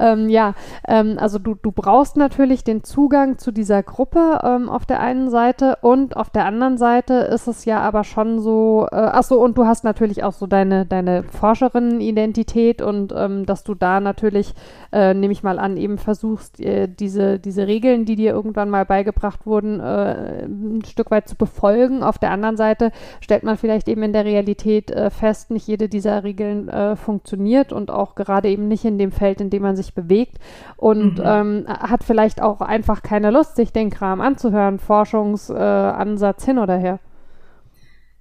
ähm, 0.00 0.28
ja, 0.28 0.54
ähm, 0.88 1.16
also 1.18 1.38
du, 1.38 1.54
du 1.54 1.70
brauchst 1.70 2.16
natürlich 2.16 2.64
den 2.64 2.82
Zugang 2.82 3.11
Zugang 3.12 3.36
zu 3.36 3.52
dieser 3.52 3.82
Gruppe 3.82 4.40
ähm, 4.42 4.70
auf 4.70 4.86
der 4.86 5.00
einen 5.00 5.28
Seite 5.28 5.76
und 5.82 6.16
auf 6.16 6.30
der 6.30 6.46
anderen 6.46 6.78
Seite 6.78 7.12
ist 7.12 7.46
es 7.46 7.66
ja 7.66 7.78
aber 7.80 8.04
schon 8.04 8.38
so, 8.38 8.88
äh, 8.90 8.94
achso, 8.94 9.34
und 9.34 9.58
du 9.58 9.66
hast 9.66 9.84
natürlich 9.84 10.24
auch 10.24 10.32
so 10.32 10.46
deine, 10.46 10.86
deine 10.86 11.22
Forscherinnen-Identität 11.24 12.80
und 12.80 13.12
ähm, 13.14 13.44
dass 13.44 13.64
du 13.64 13.74
da 13.74 14.00
natürlich, 14.00 14.54
äh, 14.92 15.12
nehme 15.12 15.34
ich 15.34 15.42
mal 15.42 15.58
an, 15.58 15.76
eben 15.76 15.98
versuchst, 15.98 16.58
äh, 16.58 16.88
diese, 16.88 17.38
diese 17.38 17.66
Regeln, 17.66 18.06
die 18.06 18.16
dir 18.16 18.32
irgendwann 18.32 18.70
mal 18.70 18.86
beigebracht 18.86 19.44
wurden, 19.44 19.78
äh, 19.80 20.46
ein 20.46 20.82
Stück 20.86 21.10
weit 21.10 21.28
zu 21.28 21.36
befolgen. 21.36 22.02
Auf 22.02 22.16
der 22.16 22.30
anderen 22.30 22.56
Seite 22.56 22.92
stellt 23.20 23.42
man 23.42 23.58
vielleicht 23.58 23.88
eben 23.88 24.04
in 24.04 24.14
der 24.14 24.24
Realität 24.24 24.90
äh, 24.90 25.10
fest, 25.10 25.50
nicht 25.50 25.66
jede 25.66 25.90
dieser 25.90 26.24
Regeln 26.24 26.70
äh, 26.70 26.96
funktioniert 26.96 27.74
und 27.74 27.90
auch 27.90 28.14
gerade 28.14 28.48
eben 28.48 28.68
nicht 28.68 28.86
in 28.86 28.96
dem 28.96 29.12
Feld, 29.12 29.42
in 29.42 29.50
dem 29.50 29.60
man 29.60 29.76
sich 29.76 29.94
bewegt 29.94 30.38
und 30.78 31.18
mhm. 31.18 31.24
ähm, 31.26 31.64
hat 31.68 32.04
vielleicht 32.04 32.40
auch 32.40 32.62
einfach 32.62 33.01
keine 33.02 33.30
Lust, 33.30 33.56
sich 33.56 33.72
den 33.72 33.90
Kram 33.90 34.20
anzuhören, 34.20 34.78
Forschungsansatz 34.78 36.42
äh, 36.42 36.46
hin 36.46 36.58
oder 36.58 36.76
her. 36.76 36.98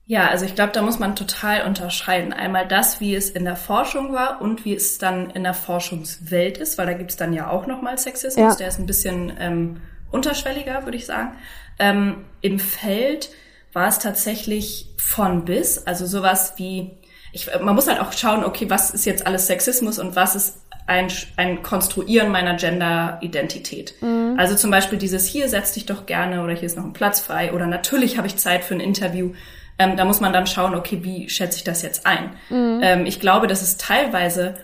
Ja, 0.06 0.28
also 0.28 0.44
ich 0.44 0.56
glaube, 0.56 0.74
da 0.74 0.82
muss 0.82 1.00
man 1.00 1.16
total 1.16 1.66
unterscheiden. 1.66 2.34
Einmal 2.34 2.68
das, 2.68 3.00
wie 3.00 3.16
es 3.16 3.30
in 3.30 3.46
der 3.46 3.56
Forschung 3.56 4.12
war 4.12 4.42
und 4.42 4.66
wie 4.66 4.76
es 4.76 4.98
dann 4.98 5.30
in 5.30 5.44
der 5.44 5.54
Forschungswelt 5.54 6.58
ist, 6.58 6.78
weil 6.78 6.86
da 6.86 6.94
gibt 6.94 7.12
es 7.12 7.18
dann 7.18 7.32
ja 7.32 7.50
auch 7.50 7.66
nochmal 7.66 7.98
Sexismus, 7.98 8.54
ja. 8.54 8.56
der 8.56 8.68
ist 8.68 8.80
ein 8.80 8.88
bisschen 8.88 9.32
ähm, 9.40 9.82
unterschwelliger, 10.12 10.84
würde 10.84 10.98
ich 10.98 11.06
sagen. 11.06 11.38
Ähm, 11.80 12.26
Im 12.42 12.60
Feld 12.60 13.30
war 13.72 13.88
es 13.88 14.00
tatsächlich 14.00 14.94
von 14.98 15.46
bis, 15.46 15.88
also 15.88 16.06
sowas 16.06 16.56
wie, 16.58 16.92
ich, 17.32 17.50
man 17.62 17.74
muss 17.74 17.88
halt 17.88 18.02
auch 18.02 18.12
schauen, 18.12 18.44
okay, 18.44 18.70
was 18.70 18.92
ist 18.92 19.06
jetzt 19.06 19.26
alles 19.26 19.48
Sexismus 19.48 19.98
und 19.98 20.16
was 20.18 20.36
ist 20.36 20.62
ein, 20.92 21.08
ein 21.38 21.64
Konstruieren 21.64 22.32
meiner 22.32 22.56
Gender-Identität. 22.56 23.96
Mhm. 24.02 24.36
Also 24.38 24.56
zum 24.56 24.72
Beispiel 24.72 24.98
dieses 24.98 25.26
hier 25.26 25.48
setz 25.48 25.72
dich 25.72 25.86
doch 25.86 26.06
gerne 26.06 26.44
oder 26.44 26.54
hier 26.54 26.66
ist 26.66 26.76
noch 26.76 26.84
ein 26.84 26.92
Platz 26.92 27.22
frei 27.22 27.54
oder 27.54 27.66
natürlich 27.66 28.18
habe 28.18 28.28
ich 28.28 28.36
Zeit 28.36 28.66
für 28.66 28.74
ein 28.74 28.82
Interview. 28.82 29.32
Ähm, 29.80 29.96
da 29.96 30.04
muss 30.04 30.20
man 30.20 30.34
dann 30.34 30.48
schauen, 30.48 30.76
okay, 30.76 31.00
wie 31.02 31.30
schätze 31.30 31.58
ich 31.58 31.64
das 31.64 31.82
jetzt 31.82 32.06
ein? 32.06 32.32
Mhm. 32.50 32.80
Ähm, 32.84 33.06
ich 33.06 33.22
glaube, 33.22 33.48
dass 33.48 33.62
es 33.62 33.78
teilweise 33.78 34.56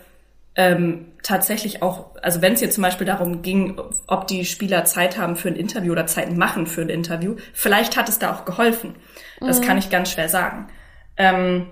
ähm, 0.54 1.06
tatsächlich 1.22 1.82
auch, 1.82 2.16
also 2.22 2.42
wenn 2.42 2.52
es 2.52 2.60
jetzt 2.60 2.74
zum 2.74 2.82
Beispiel 2.82 3.06
darum 3.06 3.40
ging, 3.40 3.80
ob 4.06 4.26
die 4.26 4.44
Spieler 4.44 4.84
Zeit 4.84 5.16
haben 5.16 5.34
für 5.36 5.48
ein 5.48 5.56
Interview 5.56 5.92
oder 5.92 6.06
Zeit 6.06 6.36
machen 6.36 6.66
für 6.66 6.82
ein 6.82 6.90
Interview, 6.90 7.36
vielleicht 7.54 7.96
hat 7.96 8.10
es 8.10 8.18
da 8.18 8.34
auch 8.34 8.44
geholfen. 8.44 8.96
Das 9.40 9.60
mhm. 9.60 9.64
kann 9.64 9.78
ich 9.78 9.88
ganz 9.88 10.12
schwer 10.12 10.28
sagen. 10.28 10.68
Ähm, 11.16 11.68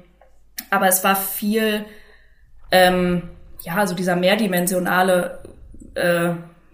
aber 0.71 0.89
es 0.89 1.05
war 1.05 1.15
viel, 1.15 1.85
ähm, 2.71 3.23
ja, 3.63 3.87
so 3.87 3.95
dieser 3.95 4.17
mehrdimensionale 4.17 5.41
äh, 5.95 6.29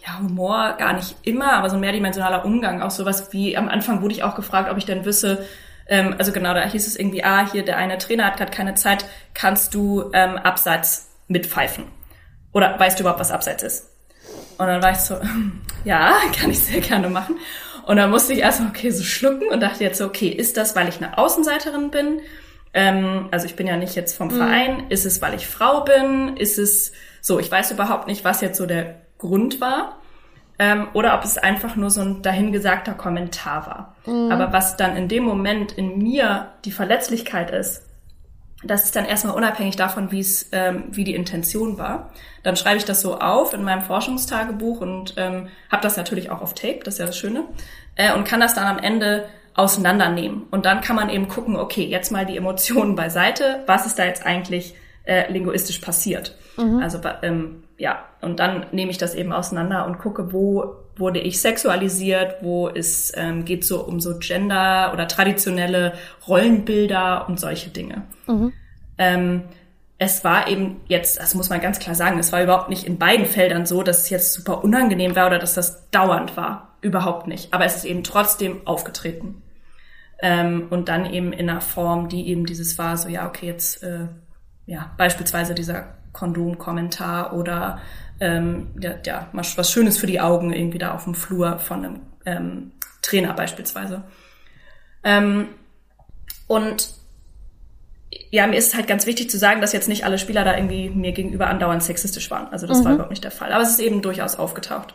ja, 0.05 0.19
Humor 0.19 0.75
gar 0.79 0.95
nicht 0.95 1.17
immer, 1.23 1.53
aber 1.53 1.71
so 1.71 1.77
ein 1.77 1.81
mehrdimensionaler 1.81 2.45
Umgang, 2.45 2.83
auch 2.83 2.91
sowas 2.91 3.33
wie 3.33 3.57
am 3.57 3.69
Anfang 3.69 4.03
wurde 4.03 4.15
ich 4.15 4.23
auch 4.23 4.35
gefragt, 4.35 4.71
ob 4.71 4.77
ich 4.77 4.85
denn 4.85 5.05
wisse, 5.05 5.47
ähm, 5.87 6.15
also 6.19 6.33
genau, 6.33 6.55
da 6.55 6.63
hieß 6.65 6.87
es 6.87 6.97
irgendwie, 6.97 7.25
ah, 7.25 7.51
hier 7.51 7.65
der 7.65 7.77
eine 7.77 7.99
Trainer 7.99 8.27
hat 8.27 8.37
gerade 8.37 8.51
keine 8.51 8.75
Zeit, 8.75 9.05
kannst 9.35 9.75
du 9.75 10.11
ähm, 10.13 10.37
Abseits 10.37 11.11
mitpfeifen? 11.29 11.85
Oder 12.53 12.79
weißt 12.79 12.99
du 12.99 13.03
überhaupt, 13.03 13.21
was 13.21 13.31
Abseits 13.31 13.63
ist? 13.63 13.89
Und 14.59 14.67
dann 14.67 14.83
war 14.83 14.93
ich 14.93 14.99
so, 14.99 15.17
ja, 15.85 16.15
kann 16.41 16.51
ich 16.51 16.61
sehr 16.61 16.81
gerne 16.81 17.09
machen. 17.09 17.37
Und 17.87 17.97
dann 17.97 18.11
musste 18.11 18.33
ich 18.33 18.41
erstmal, 18.41 18.71
okay, 18.71 18.91
so 18.91 19.03
schlucken 19.03 19.49
und 19.49 19.61
dachte 19.61 19.83
jetzt 19.83 19.99
so, 19.99 20.07
okay, 20.07 20.29
ist 20.29 20.57
das, 20.57 20.77
weil 20.77 20.89
ich 20.89 20.99
eine 20.99 21.19
Außenseiterin 21.19 21.91
bin? 21.91 22.21
Ähm, 22.75 23.29
also 23.31 23.47
ich 23.47 23.57
bin 23.57 23.67
ja 23.67 23.77
nicht 23.77 23.95
jetzt 23.95 24.17
vom 24.17 24.29
mhm. 24.29 24.37
Verein. 24.37 24.87
Ist 24.91 25.05
es, 25.05 25.21
weil 25.21 25.35
ich 25.35 25.47
Frau 25.47 25.83
bin? 25.83 26.37
Ist 26.37 26.59
es 26.59 26.93
so, 27.21 27.39
ich 27.39 27.51
weiß 27.51 27.71
überhaupt 27.73 28.07
nicht, 28.07 28.25
was 28.25 28.41
jetzt 28.41 28.59
so 28.59 28.67
der 28.67 28.97
Grund 29.19 29.61
war. 29.61 29.99
Ähm, 30.59 30.89
oder 30.93 31.15
ob 31.15 31.25
es 31.25 31.39
einfach 31.39 31.77
nur 31.77 31.91
so 31.91 32.03
ein 32.03 32.23
dahingesagter 32.23 32.95
Kommentar 32.95 33.67
war. 33.67 33.97
Mhm. 34.07 34.31
Aber 34.31 34.53
was 34.53 34.77
dann 34.77 34.97
in 34.97 35.09
dem 35.09 35.25
Moment 35.25 35.73
in 35.73 35.99
mir 35.99 36.53
die 36.65 36.73
Verletzlichkeit 36.73 37.51
ist, 37.51 37.83
das 38.65 38.85
ist 38.85 38.95
dann 38.95 39.05
erstmal 39.05 39.35
unabhängig 39.35 39.77
davon, 39.77 40.13
wie 40.13 40.21
es, 40.21 40.49
ähm, 40.53 40.85
wie 40.91 41.05
die 41.05 41.15
Intention 41.15 41.79
war. 41.79 42.11
Dann 42.43 42.57
schreibe 42.57 42.77
ich 42.77 42.85
das 42.85 43.01
so 43.01 43.19
auf 43.19 43.55
in 43.55 43.65
meinem 43.65 43.83
Forschungstagebuch 43.83 44.81
und 44.81 45.15
ähm, 45.17 45.49
habe 45.71 45.83
das 45.83 45.97
natürlich 45.97 46.31
auch 46.31 46.43
auf 46.43 46.55
Tape, 46.55 46.81
das 46.85 46.95
ist 46.95 47.01
ja 47.01 47.07
das 47.07 47.17
Schöne, 47.17 47.45
äh, 47.97 48.15
und 48.15 48.25
kann 48.25 48.41
das 48.41 48.55
dann 48.55 48.67
am 48.67 48.79
Ende 48.79 49.29
auseinandernehmen. 49.55 50.45
Und 50.51 50.67
dann 50.67 50.81
kann 50.81 50.97
man 50.97 51.11
eben 51.11 51.29
gucken, 51.29 51.57
okay, 51.57 51.85
jetzt 51.85 52.11
mal 52.11 52.27
die 52.27 52.37
Emotionen 52.37 52.95
beiseite, 52.95 53.63
was 53.67 53.87
ist 53.87 53.99
da 53.99 54.05
jetzt 54.05 54.25
eigentlich 54.25 54.75
äh, 55.05 55.31
linguistisch 55.31 55.79
passiert? 55.79 56.37
Mhm. 56.57 56.79
Also 56.79 56.99
ähm, 57.23 57.65
ja, 57.79 58.05
und 58.21 58.39
dann 58.39 58.67
nehme 58.73 58.91
ich 58.91 58.99
das 58.99 59.15
eben 59.15 59.33
auseinander 59.33 59.87
und 59.87 59.99
gucke, 59.99 60.33
wo 60.33 60.77
wurde 60.97 61.21
ich 61.21 61.41
sexualisiert, 61.41 62.37
wo 62.43 62.69
ist 62.69 63.15
ähm, 63.17 63.45
geht 63.45 63.65
so 63.65 63.83
um 63.83 64.01
so 64.01 64.19
Gender 64.19 64.91
oder 64.93 65.09
traditionelle 65.09 65.95
Rollenbilder 66.29 67.29
und 67.29 67.41
solche 67.41 67.71
Dinge. 67.71 68.03
Mhm. 68.27 68.53
Ähm, 68.99 69.43
es 70.03 70.25
war 70.25 70.49
eben 70.49 70.81
jetzt, 70.89 71.21
das 71.21 71.37
muss 71.37 71.49
man 71.49 71.61
ganz 71.61 71.79
klar 71.79 71.95
sagen, 71.95 72.19
es 72.19 72.33
war 72.33 72.43
überhaupt 72.43 72.69
nicht 72.69 72.85
in 72.85 72.99
beiden 72.99 73.25
Feldern 73.25 73.67
so, 73.67 73.85
dass 73.85 74.01
es 74.01 74.11
jetzt 74.11 74.33
super 74.35 74.65
unangenehm 74.65 75.15
war 75.15 75.29
oder 75.29 75.39
dass 75.39 75.55
das 75.55 75.89
dauernd 75.91 76.37
war. 76.37 76.77
Überhaupt 76.81 77.29
nicht. 77.29 77.55
Aber 77.55 77.65
es 77.65 77.77
ist 77.77 77.85
eben 77.85 78.03
trotzdem 78.03 78.67
aufgetreten. 78.67 79.43
Ähm, 80.21 80.67
und 80.71 80.89
dann 80.89 81.07
eben 81.07 81.33
in 81.33 81.49
einer 81.49 81.61
Form, 81.61 82.09
die 82.09 82.27
eben 82.27 82.47
dieses 82.47 82.79
war, 82.79 82.97
so 82.97 83.09
ja, 83.09 83.29
okay, 83.29 83.47
jetzt, 83.47 83.85
äh, 83.85 84.09
ja, 84.67 84.91
beispielsweise 84.97 85.55
dieser 85.55 85.95
Kondom-Kommentar 86.13 87.35
oder 87.35 87.79
ähm, 88.19 88.71
ja, 88.81 88.95
ja, 89.07 89.29
was 89.33 89.71
Schönes 89.71 89.99
für 89.99 90.09
die 90.09 90.21
Augen 90.21 90.53
irgendwie 90.53 90.79
da 90.79 90.95
auf 90.95 91.05
dem 91.05 91.15
Flur 91.15 91.61
von 91.61 91.85
einem 91.85 92.01
ähm, 92.27 92.73
Trainer 93.03 93.35
beispielsweise. 93.35 94.03
Ähm, 95.05 95.49
und 96.49 97.02
ja, 98.31 98.47
mir 98.47 98.57
ist 98.57 98.75
halt 98.75 98.87
ganz 98.87 99.07
wichtig 99.07 99.31
zu 99.31 99.39
sagen, 99.39 99.61
dass 99.61 99.73
jetzt 99.73 99.89
nicht 99.89 100.05
alle 100.05 100.19
Spieler 100.19 100.45
da 100.45 100.57
irgendwie 100.57 100.91
mir 100.91 101.13
gegenüber 101.13 101.49
andauernd 101.49 101.83
sexistisch 101.83 102.31
waren. 102.31 102.49
Also 102.49 102.67
das 102.67 102.81
mhm. 102.81 102.85
war 102.85 102.93
überhaupt 102.93 103.11
nicht 103.11 103.25
der 103.25 103.31
Fall. 103.31 103.53
Aber 103.53 103.63
es 103.63 103.71
ist 103.71 103.81
eben 103.81 104.03
durchaus 104.03 104.37
aufgetaucht. 104.37 104.95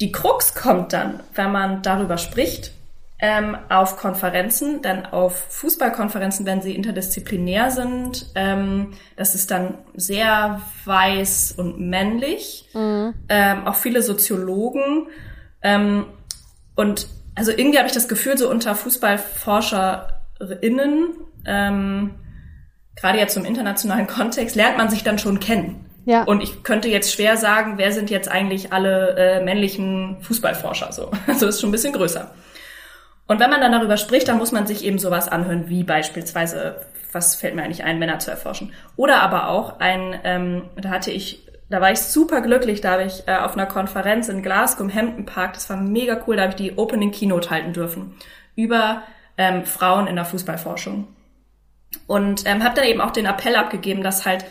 Die 0.00 0.12
Krux 0.12 0.54
kommt 0.54 0.92
dann, 0.92 1.20
wenn 1.34 1.52
man 1.52 1.82
darüber 1.82 2.18
spricht, 2.18 2.72
ähm, 3.20 3.56
auf 3.68 3.96
Konferenzen, 3.96 4.82
dann 4.82 5.06
auf 5.06 5.36
Fußballkonferenzen, 5.50 6.44
wenn 6.46 6.62
sie 6.62 6.74
interdisziplinär 6.74 7.70
sind. 7.70 8.26
Ähm, 8.34 8.94
das 9.16 9.36
ist 9.36 9.50
dann 9.50 9.78
sehr 9.94 10.60
weiß 10.84 11.54
und 11.56 11.80
männlich. 11.80 12.68
Mhm. 12.74 13.14
Ähm, 13.28 13.66
auch 13.66 13.76
viele 13.76 14.02
Soziologen. 14.02 15.06
Ähm, 15.62 16.06
und 16.74 17.06
also 17.36 17.50
irgendwie 17.50 17.78
habe 17.78 17.86
ich 17.86 17.94
das 17.94 18.08
Gefühl, 18.08 18.36
so 18.36 18.50
unter 18.50 18.74
FußballforscherInnen, 18.74 21.14
ähm, 21.46 22.14
gerade 22.96 23.18
jetzt 23.18 23.36
im 23.36 23.44
internationalen 23.44 24.06
Kontext, 24.06 24.56
lernt 24.56 24.78
man 24.78 24.88
sich 24.88 25.02
dann 25.02 25.18
schon 25.18 25.40
kennen. 25.40 25.84
Ja. 26.06 26.24
Und 26.24 26.42
ich 26.42 26.62
könnte 26.62 26.88
jetzt 26.88 27.12
schwer 27.12 27.36
sagen, 27.36 27.74
wer 27.76 27.92
sind 27.92 28.10
jetzt 28.10 28.30
eigentlich 28.30 28.72
alle 28.72 29.16
äh, 29.16 29.44
männlichen 29.44 30.18
Fußballforscher 30.20 30.92
so. 30.92 31.10
Also 31.26 31.46
das 31.46 31.56
ist 31.56 31.60
schon 31.60 31.70
ein 31.70 31.72
bisschen 31.72 31.94
größer. 31.94 32.30
Und 33.26 33.40
wenn 33.40 33.48
man 33.48 33.60
dann 33.60 33.72
darüber 33.72 33.96
spricht, 33.96 34.28
dann 34.28 34.36
muss 34.36 34.52
man 34.52 34.66
sich 34.66 34.84
eben 34.84 34.98
sowas 34.98 35.28
anhören, 35.28 35.68
wie 35.68 35.82
beispielsweise, 35.82 36.76
was 37.12 37.36
fällt 37.36 37.54
mir 37.54 37.62
eigentlich 37.62 37.84
ein, 37.84 37.98
Männer 37.98 38.18
zu 38.18 38.30
erforschen. 38.30 38.72
Oder 38.96 39.22
aber 39.22 39.48
auch 39.48 39.80
ein, 39.80 40.20
ähm, 40.24 40.62
da 40.76 40.90
hatte 40.90 41.10
ich, 41.10 41.46
da 41.70 41.80
war 41.80 41.90
ich 41.90 42.00
super 42.00 42.42
glücklich, 42.42 42.82
da 42.82 42.92
habe 42.92 43.04
ich 43.04 43.26
äh, 43.26 43.36
auf 43.36 43.54
einer 43.54 43.66
Konferenz 43.66 44.28
in 44.28 44.42
Glasgow 44.42 44.82
im 44.82 44.94
Hampton 44.94 45.24
Park, 45.24 45.54
das 45.54 45.70
war 45.70 45.78
mega 45.78 46.20
cool, 46.26 46.36
da 46.36 46.42
habe 46.42 46.50
ich 46.50 46.56
die 46.56 46.76
Opening 46.76 47.12
Keynote 47.12 47.48
halten 47.48 47.72
dürfen 47.72 48.14
über 48.56 49.02
ähm, 49.38 49.64
Frauen 49.64 50.06
in 50.06 50.16
der 50.16 50.26
Fußballforschung. 50.26 51.08
Und 52.06 52.46
ähm, 52.46 52.62
habe 52.64 52.76
dann 52.76 52.86
eben 52.86 53.00
auch 53.00 53.10
den 53.10 53.26
Appell 53.26 53.56
abgegeben, 53.56 54.02
dass 54.02 54.26
halt 54.26 54.44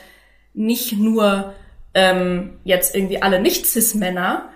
nicht 0.53 0.93
nur 0.93 1.53
ähm, 1.93 2.59
jetzt 2.63 2.95
irgendwie 2.95 3.21
alle 3.21 3.39
Nicht-Cis-Männer 3.39 4.49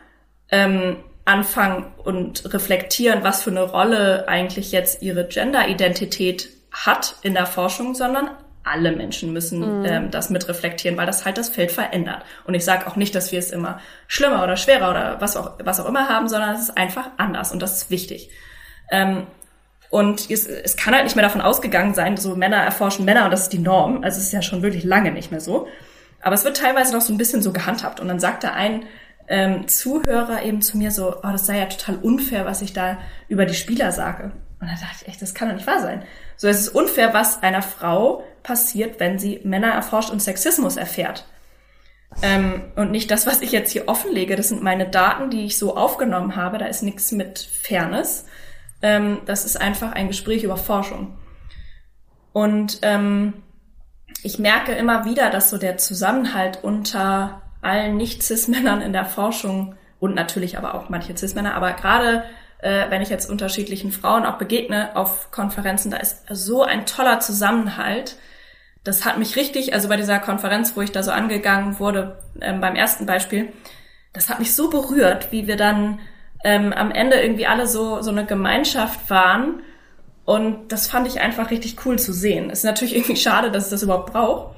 ähm, 0.49 0.97
anfangen 1.25 1.85
und 2.03 2.53
reflektieren, 2.53 3.23
was 3.23 3.43
für 3.43 3.51
eine 3.51 3.63
Rolle 3.63 4.27
eigentlich 4.27 4.71
jetzt 4.71 5.01
ihre 5.01 5.27
Gender-Identität 5.27 6.49
hat 6.71 7.15
in 7.21 7.33
der 7.33 7.45
Forschung, 7.45 7.95
sondern 7.95 8.29
alle 8.63 8.91
Menschen 8.91 9.33
müssen 9.33 9.79
mhm. 9.79 9.85
ähm, 9.85 10.11
das 10.11 10.29
mit 10.29 10.47
reflektieren, 10.47 10.97
weil 10.97 11.05
das 11.05 11.25
halt 11.25 11.37
das 11.37 11.49
Feld 11.49 11.71
verändert. 11.71 12.23
Und 12.45 12.53
ich 12.53 12.65
sage 12.65 12.87
auch 12.87 12.95
nicht, 12.95 13.15
dass 13.15 13.31
wir 13.31 13.39
es 13.39 13.51
immer 13.51 13.79
schlimmer 14.07 14.43
oder 14.43 14.57
schwerer 14.57 14.89
oder 14.89 15.21
was 15.21 15.37
auch, 15.37 15.53
was 15.63 15.79
auch 15.79 15.87
immer 15.87 16.09
haben, 16.09 16.27
sondern 16.27 16.55
es 16.55 16.61
ist 16.63 16.77
einfach 16.77 17.09
anders 17.17 17.51
und 17.51 17.61
das 17.61 17.77
ist 17.77 17.91
wichtig. 17.91 18.29
Ähm, 18.91 19.27
und 19.89 20.29
es, 20.29 20.45
es 20.45 20.75
kann 20.75 20.93
halt 20.93 21.05
nicht 21.05 21.15
mehr 21.15 21.23
davon 21.23 21.41
ausgegangen 21.41 21.93
sein, 21.93 22.17
so 22.17 22.35
Männer 22.35 22.57
erforschen 22.57 23.05
Männer 23.05 23.25
und 23.25 23.31
das 23.31 23.43
ist 23.43 23.53
die 23.53 23.59
Norm. 23.59 24.03
Also 24.03 24.19
es 24.19 24.27
ist 24.27 24.33
ja 24.33 24.41
schon 24.41 24.61
wirklich 24.61 24.83
lange 24.83 25.11
nicht 25.11 25.31
mehr 25.31 25.39
so. 25.39 25.67
Aber 26.21 26.35
es 26.35 26.43
wird 26.43 26.57
teilweise 26.57 26.93
noch 26.93 27.01
so 27.01 27.13
ein 27.13 27.17
bisschen 27.17 27.41
so 27.41 27.53
gehandhabt. 27.53 27.99
Und 27.99 28.07
dann 28.07 28.19
sagte 28.19 28.51
ein 28.51 28.85
ähm, 29.27 29.67
Zuhörer 29.67 30.43
eben 30.43 30.61
zu 30.61 30.77
mir 30.77 30.91
so, 30.91 31.15
oh, 31.17 31.31
das 31.31 31.45
sei 31.45 31.59
ja 31.59 31.65
total 31.65 31.97
unfair, 31.97 32.45
was 32.45 32.61
ich 32.61 32.73
da 32.73 32.97
über 33.27 33.45
die 33.45 33.53
Spieler 33.53 33.91
sage. 33.91 34.31
Und 34.59 34.67
da 34.67 34.73
dachte 34.73 34.97
ich 35.01 35.07
echt, 35.07 35.21
das 35.21 35.33
kann 35.33 35.49
doch 35.49 35.55
nicht 35.55 35.67
wahr 35.67 35.81
sein. 35.81 36.03
So, 36.35 36.47
es 36.47 36.59
ist 36.59 36.69
unfair, 36.69 37.13
was 37.13 37.43
einer 37.43 37.61
Frau 37.61 38.23
passiert, 38.43 38.99
wenn 38.99 39.19
sie 39.19 39.41
Männer 39.43 39.69
erforscht 39.69 40.09
und 40.09 40.21
Sexismus 40.21 40.77
erfährt. 40.77 41.25
Ähm, 42.23 42.63
und 42.75 42.91
nicht 42.91 43.11
das, 43.11 43.27
was 43.27 43.41
ich 43.41 43.51
jetzt 43.51 43.71
hier 43.71 43.87
offenlege. 43.87 44.35
Das 44.35 44.49
sind 44.49 44.63
meine 44.63 44.87
Daten, 44.87 45.29
die 45.29 45.45
ich 45.45 45.57
so 45.57 45.77
aufgenommen 45.77 46.35
habe. 46.35 46.57
Da 46.57 46.65
ist 46.65 46.81
nichts 46.81 47.11
mit 47.11 47.39
Fairness. 47.39 48.25
Ähm, 48.81 49.19
das 49.25 49.45
ist 49.45 49.59
einfach 49.59 49.93
ein 49.93 50.07
Gespräch 50.07 50.43
über 50.43 50.57
Forschung. 50.57 51.17
Und 52.33 52.79
ähm, 52.83 53.33
ich 54.23 54.39
merke 54.39 54.73
immer 54.73 55.05
wieder, 55.05 55.29
dass 55.29 55.49
so 55.49 55.57
der 55.57 55.77
Zusammenhalt 55.77 56.63
unter 56.63 57.41
allen 57.61 57.97
Nicht-Cis-Männern 57.97 58.81
in 58.81 58.93
der 58.93 59.05
Forschung 59.05 59.75
und 59.99 60.15
natürlich 60.15 60.57
aber 60.57 60.75
auch 60.75 60.89
manche 60.89 61.17
Cis-Männer, 61.17 61.55
aber 61.55 61.73
gerade 61.73 62.23
äh, 62.59 62.89
wenn 62.89 63.01
ich 63.01 63.09
jetzt 63.09 63.29
unterschiedlichen 63.29 63.91
Frauen 63.91 64.25
auch 64.25 64.37
begegne 64.37 64.95
auf 64.95 65.31
Konferenzen, 65.31 65.91
da 65.91 65.97
ist 65.97 66.25
so 66.29 66.63
ein 66.63 66.85
toller 66.85 67.19
Zusammenhalt. 67.19 68.17
Das 68.83 69.05
hat 69.05 69.17
mich 69.17 69.35
richtig, 69.35 69.73
also 69.73 69.89
bei 69.89 69.97
dieser 69.97 70.19
Konferenz, 70.19 70.75
wo 70.75 70.81
ich 70.81 70.91
da 70.91 71.03
so 71.03 71.11
angegangen 71.11 71.79
wurde, 71.79 72.19
ähm, 72.41 72.61
beim 72.61 72.75
ersten 72.75 73.05
Beispiel, 73.05 73.51
das 74.13 74.29
hat 74.29 74.39
mich 74.39 74.55
so 74.55 74.69
berührt, 74.69 75.31
wie 75.31 75.47
wir 75.47 75.57
dann 75.57 75.99
ähm, 76.43 76.73
am 76.73 76.91
Ende 76.91 77.21
irgendwie 77.21 77.47
alle 77.47 77.67
so, 77.67 78.01
so 78.01 78.11
eine 78.11 78.25
Gemeinschaft 78.25 79.09
waren. 79.09 79.61
Und 80.25 80.71
das 80.71 80.87
fand 80.87 81.07
ich 81.07 81.21
einfach 81.21 81.51
richtig 81.51 81.85
cool 81.85 81.97
zu 81.97 82.11
sehen. 82.11 82.49
Ist 82.49 82.65
natürlich 82.65 82.95
irgendwie 82.95 83.15
schade, 83.15 83.49
dass 83.51 83.65
es 83.65 83.69
das 83.69 83.83
überhaupt 83.83 84.11
braucht. 84.11 84.55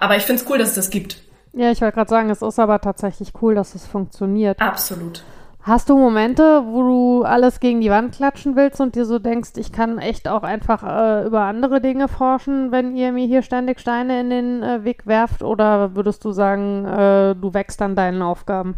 Aber 0.00 0.16
ich 0.16 0.22
finde 0.22 0.42
es 0.42 0.48
cool, 0.48 0.58
dass 0.58 0.70
es 0.70 0.74
das 0.76 0.90
gibt. 0.90 1.22
Ja, 1.52 1.70
ich 1.70 1.80
wollte 1.80 1.94
gerade 1.94 2.10
sagen, 2.10 2.30
es 2.30 2.42
ist 2.42 2.58
aber 2.58 2.80
tatsächlich 2.80 3.32
cool, 3.42 3.54
dass 3.54 3.74
es 3.74 3.86
funktioniert. 3.86 4.60
Absolut. 4.60 5.24
Hast 5.60 5.90
du 5.90 5.98
Momente, 5.98 6.62
wo 6.64 6.82
du 6.82 7.24
alles 7.24 7.60
gegen 7.60 7.80
die 7.82 7.90
Wand 7.90 8.14
klatschen 8.14 8.56
willst 8.56 8.80
und 8.80 8.94
dir 8.94 9.04
so 9.04 9.18
denkst, 9.18 9.50
ich 9.56 9.70
kann 9.72 9.98
echt 9.98 10.26
auch 10.26 10.42
einfach 10.42 10.82
äh, 10.82 11.26
über 11.26 11.42
andere 11.42 11.82
Dinge 11.82 12.08
forschen, 12.08 12.72
wenn 12.72 12.96
ihr 12.96 13.12
mir 13.12 13.26
hier 13.26 13.42
ständig 13.42 13.80
Steine 13.80 14.20
in 14.20 14.30
den 14.30 14.62
äh, 14.62 14.84
Weg 14.84 15.06
werft? 15.06 15.42
Oder 15.42 15.94
würdest 15.94 16.24
du 16.24 16.32
sagen, 16.32 16.86
äh, 16.86 17.34
du 17.34 17.52
wächst 17.52 17.82
an 17.82 17.96
deinen 17.96 18.22
Aufgaben? 18.22 18.76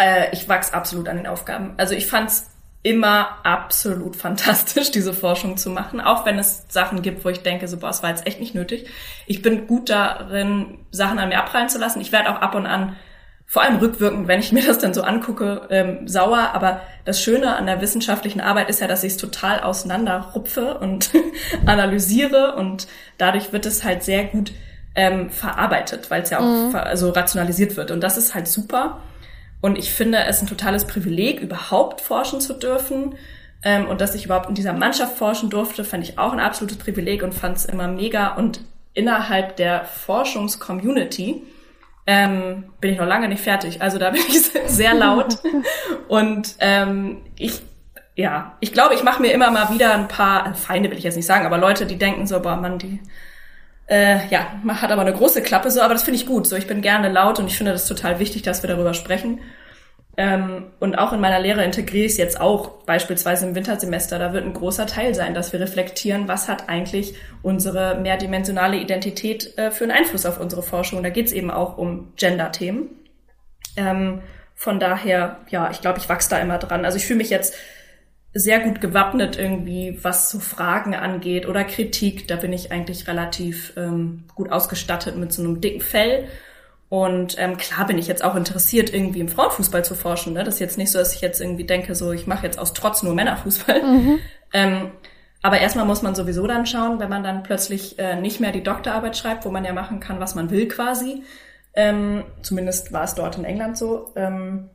Äh, 0.00 0.32
ich 0.32 0.48
wachs 0.48 0.72
absolut 0.72 1.08
an 1.08 1.18
den 1.18 1.26
Aufgaben. 1.26 1.74
Also 1.76 1.94
ich 1.94 2.06
fand's 2.06 2.50
immer 2.82 3.44
absolut 3.44 4.16
fantastisch, 4.24 4.90
diese 4.90 5.12
Forschung 5.12 5.56
zu 5.56 5.70
machen, 5.70 6.00
auch 6.00 6.24
wenn 6.24 6.38
es 6.38 6.64
Sachen 6.68 7.02
gibt, 7.02 7.24
wo 7.24 7.28
ich 7.28 7.42
denke, 7.42 7.68
so, 7.68 7.76
boah, 7.76 7.90
es 7.90 8.02
war 8.02 8.10
jetzt 8.10 8.26
echt 8.26 8.40
nicht 8.40 8.54
nötig. 8.54 8.88
Ich 9.26 9.42
bin 9.42 9.66
gut 9.66 9.90
darin, 9.90 10.78
Sachen 10.90 11.18
an 11.18 11.28
mir 11.28 11.38
abprallen 11.38 11.68
zu 11.68 11.78
lassen. 11.78 12.00
Ich 12.00 12.12
werde 12.12 12.30
auch 12.30 12.40
ab 12.40 12.54
und 12.54 12.66
an, 12.66 12.96
vor 13.44 13.62
allem 13.62 13.76
rückwirkend, 13.76 14.28
wenn 14.28 14.40
ich 14.40 14.52
mir 14.52 14.64
das 14.64 14.78
dann 14.78 14.94
so 14.94 15.02
angucke, 15.02 15.66
ähm, 15.70 16.08
sauer. 16.08 16.50
Aber 16.54 16.80
das 17.04 17.22
Schöne 17.22 17.54
an 17.56 17.66
der 17.66 17.82
wissenschaftlichen 17.82 18.40
Arbeit 18.40 18.70
ist 18.70 18.80
ja, 18.80 18.86
dass 18.86 19.04
ich 19.04 19.12
es 19.12 19.18
total 19.18 19.60
auseinanderrupfe 19.60 20.78
und 20.78 21.10
analysiere 21.66 22.54
und 22.54 22.88
dadurch 23.18 23.52
wird 23.52 23.66
es 23.66 23.84
halt 23.84 24.02
sehr 24.02 24.24
gut 24.24 24.52
ähm, 24.94 25.30
verarbeitet, 25.30 26.10
weil 26.10 26.22
es 26.22 26.30
ja 26.30 26.38
auch 26.38 26.70
mhm. 26.70 26.74
also 26.74 27.10
rationalisiert 27.10 27.76
wird. 27.76 27.90
Und 27.90 28.00
das 28.00 28.16
ist 28.16 28.34
halt 28.34 28.48
super. 28.48 29.02
Und 29.60 29.78
ich 29.78 29.92
finde 29.92 30.18
es 30.24 30.40
ein 30.40 30.46
totales 30.46 30.86
Privileg, 30.86 31.40
überhaupt 31.40 32.00
forschen 32.00 32.40
zu 32.40 32.54
dürfen. 32.54 33.14
Ähm, 33.62 33.86
und 33.88 34.00
dass 34.00 34.14
ich 34.14 34.24
überhaupt 34.24 34.48
in 34.48 34.54
dieser 34.54 34.72
Mannschaft 34.72 35.18
forschen 35.18 35.50
durfte, 35.50 35.84
fand 35.84 36.02
ich 36.04 36.18
auch 36.18 36.32
ein 36.32 36.40
absolutes 36.40 36.78
Privileg 36.78 37.22
und 37.22 37.34
fand 37.34 37.58
es 37.58 37.66
immer 37.66 37.88
mega. 37.88 38.34
Und 38.34 38.60
innerhalb 38.94 39.56
der 39.56 39.84
Forschungscommunity 39.84 41.42
ähm, 42.06 42.64
bin 42.80 42.92
ich 42.92 42.98
noch 42.98 43.06
lange 43.06 43.28
nicht 43.28 43.42
fertig. 43.42 43.82
Also 43.82 43.98
da 43.98 44.10
bin 44.10 44.22
ich 44.28 44.42
sehr 44.66 44.94
laut. 44.94 45.38
und 46.08 46.54
ähm, 46.60 47.18
ich, 47.36 47.62
ja, 48.16 48.56
ich 48.60 48.72
glaube, 48.72 48.94
ich 48.94 49.02
mache 49.02 49.20
mir 49.20 49.32
immer 49.32 49.50
mal 49.50 49.72
wieder 49.74 49.94
ein 49.94 50.08
paar, 50.08 50.54
Feinde 50.54 50.90
will 50.90 50.98
ich 50.98 51.04
jetzt 51.04 51.16
nicht 51.16 51.26
sagen, 51.26 51.44
aber 51.44 51.58
Leute, 51.58 51.84
die 51.84 51.98
denken 51.98 52.26
so, 52.26 52.40
boah, 52.40 52.56
Mann, 52.56 52.78
die 52.78 53.00
äh, 53.90 54.28
ja, 54.28 54.60
man 54.62 54.80
hat 54.80 54.92
aber 54.92 55.02
eine 55.02 55.12
große 55.12 55.42
Klappe 55.42 55.70
so, 55.70 55.82
aber 55.82 55.94
das 55.94 56.04
finde 56.04 56.20
ich 56.20 56.26
gut. 56.26 56.46
So, 56.46 56.54
ich 56.54 56.68
bin 56.68 56.80
gerne 56.80 57.08
laut 57.08 57.40
und 57.40 57.48
ich 57.48 57.56
finde 57.56 57.72
das 57.72 57.86
total 57.86 58.20
wichtig, 58.20 58.42
dass 58.42 58.62
wir 58.62 58.68
darüber 58.68 58.94
sprechen. 58.94 59.40
Ähm, 60.16 60.66
und 60.78 60.96
auch 60.96 61.12
in 61.12 61.20
meiner 61.20 61.40
Lehre 61.40 61.64
integriere 61.64 62.04
ich 62.04 62.12
es 62.12 62.18
jetzt 62.18 62.40
auch, 62.40 62.84
beispielsweise 62.84 63.48
im 63.48 63.54
Wintersemester. 63.56 64.20
Da 64.20 64.32
wird 64.32 64.44
ein 64.44 64.52
großer 64.52 64.86
Teil 64.86 65.14
sein, 65.14 65.34
dass 65.34 65.52
wir 65.52 65.58
reflektieren, 65.58 66.28
was 66.28 66.46
hat 66.46 66.68
eigentlich 66.68 67.14
unsere 67.42 67.96
mehrdimensionale 67.96 68.76
Identität 68.76 69.58
äh, 69.58 69.72
für 69.72 69.84
einen 69.84 69.92
Einfluss 69.92 70.24
auf 70.24 70.38
unsere 70.38 70.62
Forschung. 70.62 71.02
Da 71.02 71.10
geht 71.10 71.26
es 71.26 71.32
eben 71.32 71.50
auch 71.50 71.76
um 71.76 72.12
Gender-Themen. 72.16 72.90
Ähm, 73.76 74.22
von 74.54 74.78
daher, 74.78 75.38
ja, 75.48 75.70
ich 75.70 75.80
glaube, 75.80 75.98
ich 75.98 76.08
wachse 76.08 76.30
da 76.30 76.38
immer 76.38 76.58
dran. 76.58 76.84
Also 76.84 76.96
ich 76.96 77.06
fühle 77.06 77.18
mich 77.18 77.30
jetzt 77.30 77.56
sehr 78.32 78.60
gut 78.60 78.80
gewappnet 78.80 79.38
irgendwie, 79.38 79.98
was 80.02 80.30
so 80.30 80.38
Fragen 80.38 80.94
angeht 80.94 81.48
oder 81.48 81.64
Kritik. 81.64 82.28
Da 82.28 82.36
bin 82.36 82.52
ich 82.52 82.70
eigentlich 82.70 83.08
relativ 83.08 83.72
ähm, 83.76 84.24
gut 84.34 84.52
ausgestattet 84.52 85.16
mit 85.16 85.32
so 85.32 85.42
einem 85.42 85.60
dicken 85.60 85.80
Fell. 85.80 86.28
Und 86.88 87.36
ähm, 87.38 87.56
klar 87.56 87.86
bin 87.86 87.98
ich 87.98 88.08
jetzt 88.08 88.24
auch 88.24 88.34
interessiert, 88.34 88.92
irgendwie 88.92 89.20
im 89.20 89.28
Frauenfußball 89.28 89.84
zu 89.84 89.94
forschen. 89.94 90.32
Ne? 90.32 90.44
Das 90.44 90.54
ist 90.54 90.60
jetzt 90.60 90.78
nicht 90.78 90.90
so, 90.90 90.98
dass 90.98 91.14
ich 91.14 91.20
jetzt 91.20 91.40
irgendwie 91.40 91.64
denke, 91.64 91.94
so 91.94 92.12
ich 92.12 92.26
mache 92.26 92.46
jetzt 92.46 92.58
aus 92.58 92.72
Trotz 92.72 93.02
nur 93.02 93.14
Männerfußball. 93.14 93.82
Mhm. 93.82 94.18
Ähm, 94.52 94.90
aber 95.42 95.58
erstmal 95.60 95.86
muss 95.86 96.02
man 96.02 96.14
sowieso 96.14 96.46
dann 96.46 96.66
schauen, 96.66 97.00
wenn 97.00 97.08
man 97.08 97.22
dann 97.22 97.42
plötzlich 97.42 97.98
äh, 97.98 98.16
nicht 98.16 98.40
mehr 98.40 98.52
die 98.52 98.62
Doktorarbeit 98.62 99.16
schreibt, 99.16 99.44
wo 99.44 99.50
man 99.50 99.64
ja 99.64 99.72
machen 99.72 100.00
kann, 100.00 100.20
was 100.20 100.34
man 100.34 100.50
will 100.50 100.68
quasi. 100.68 101.22
Ähm, 101.74 102.24
zumindest 102.42 102.92
war 102.92 103.04
es 103.04 103.14
dort 103.14 103.38
in 103.38 103.44
England 103.44 103.78
so. 103.78 104.12
Ähm, 104.16 104.68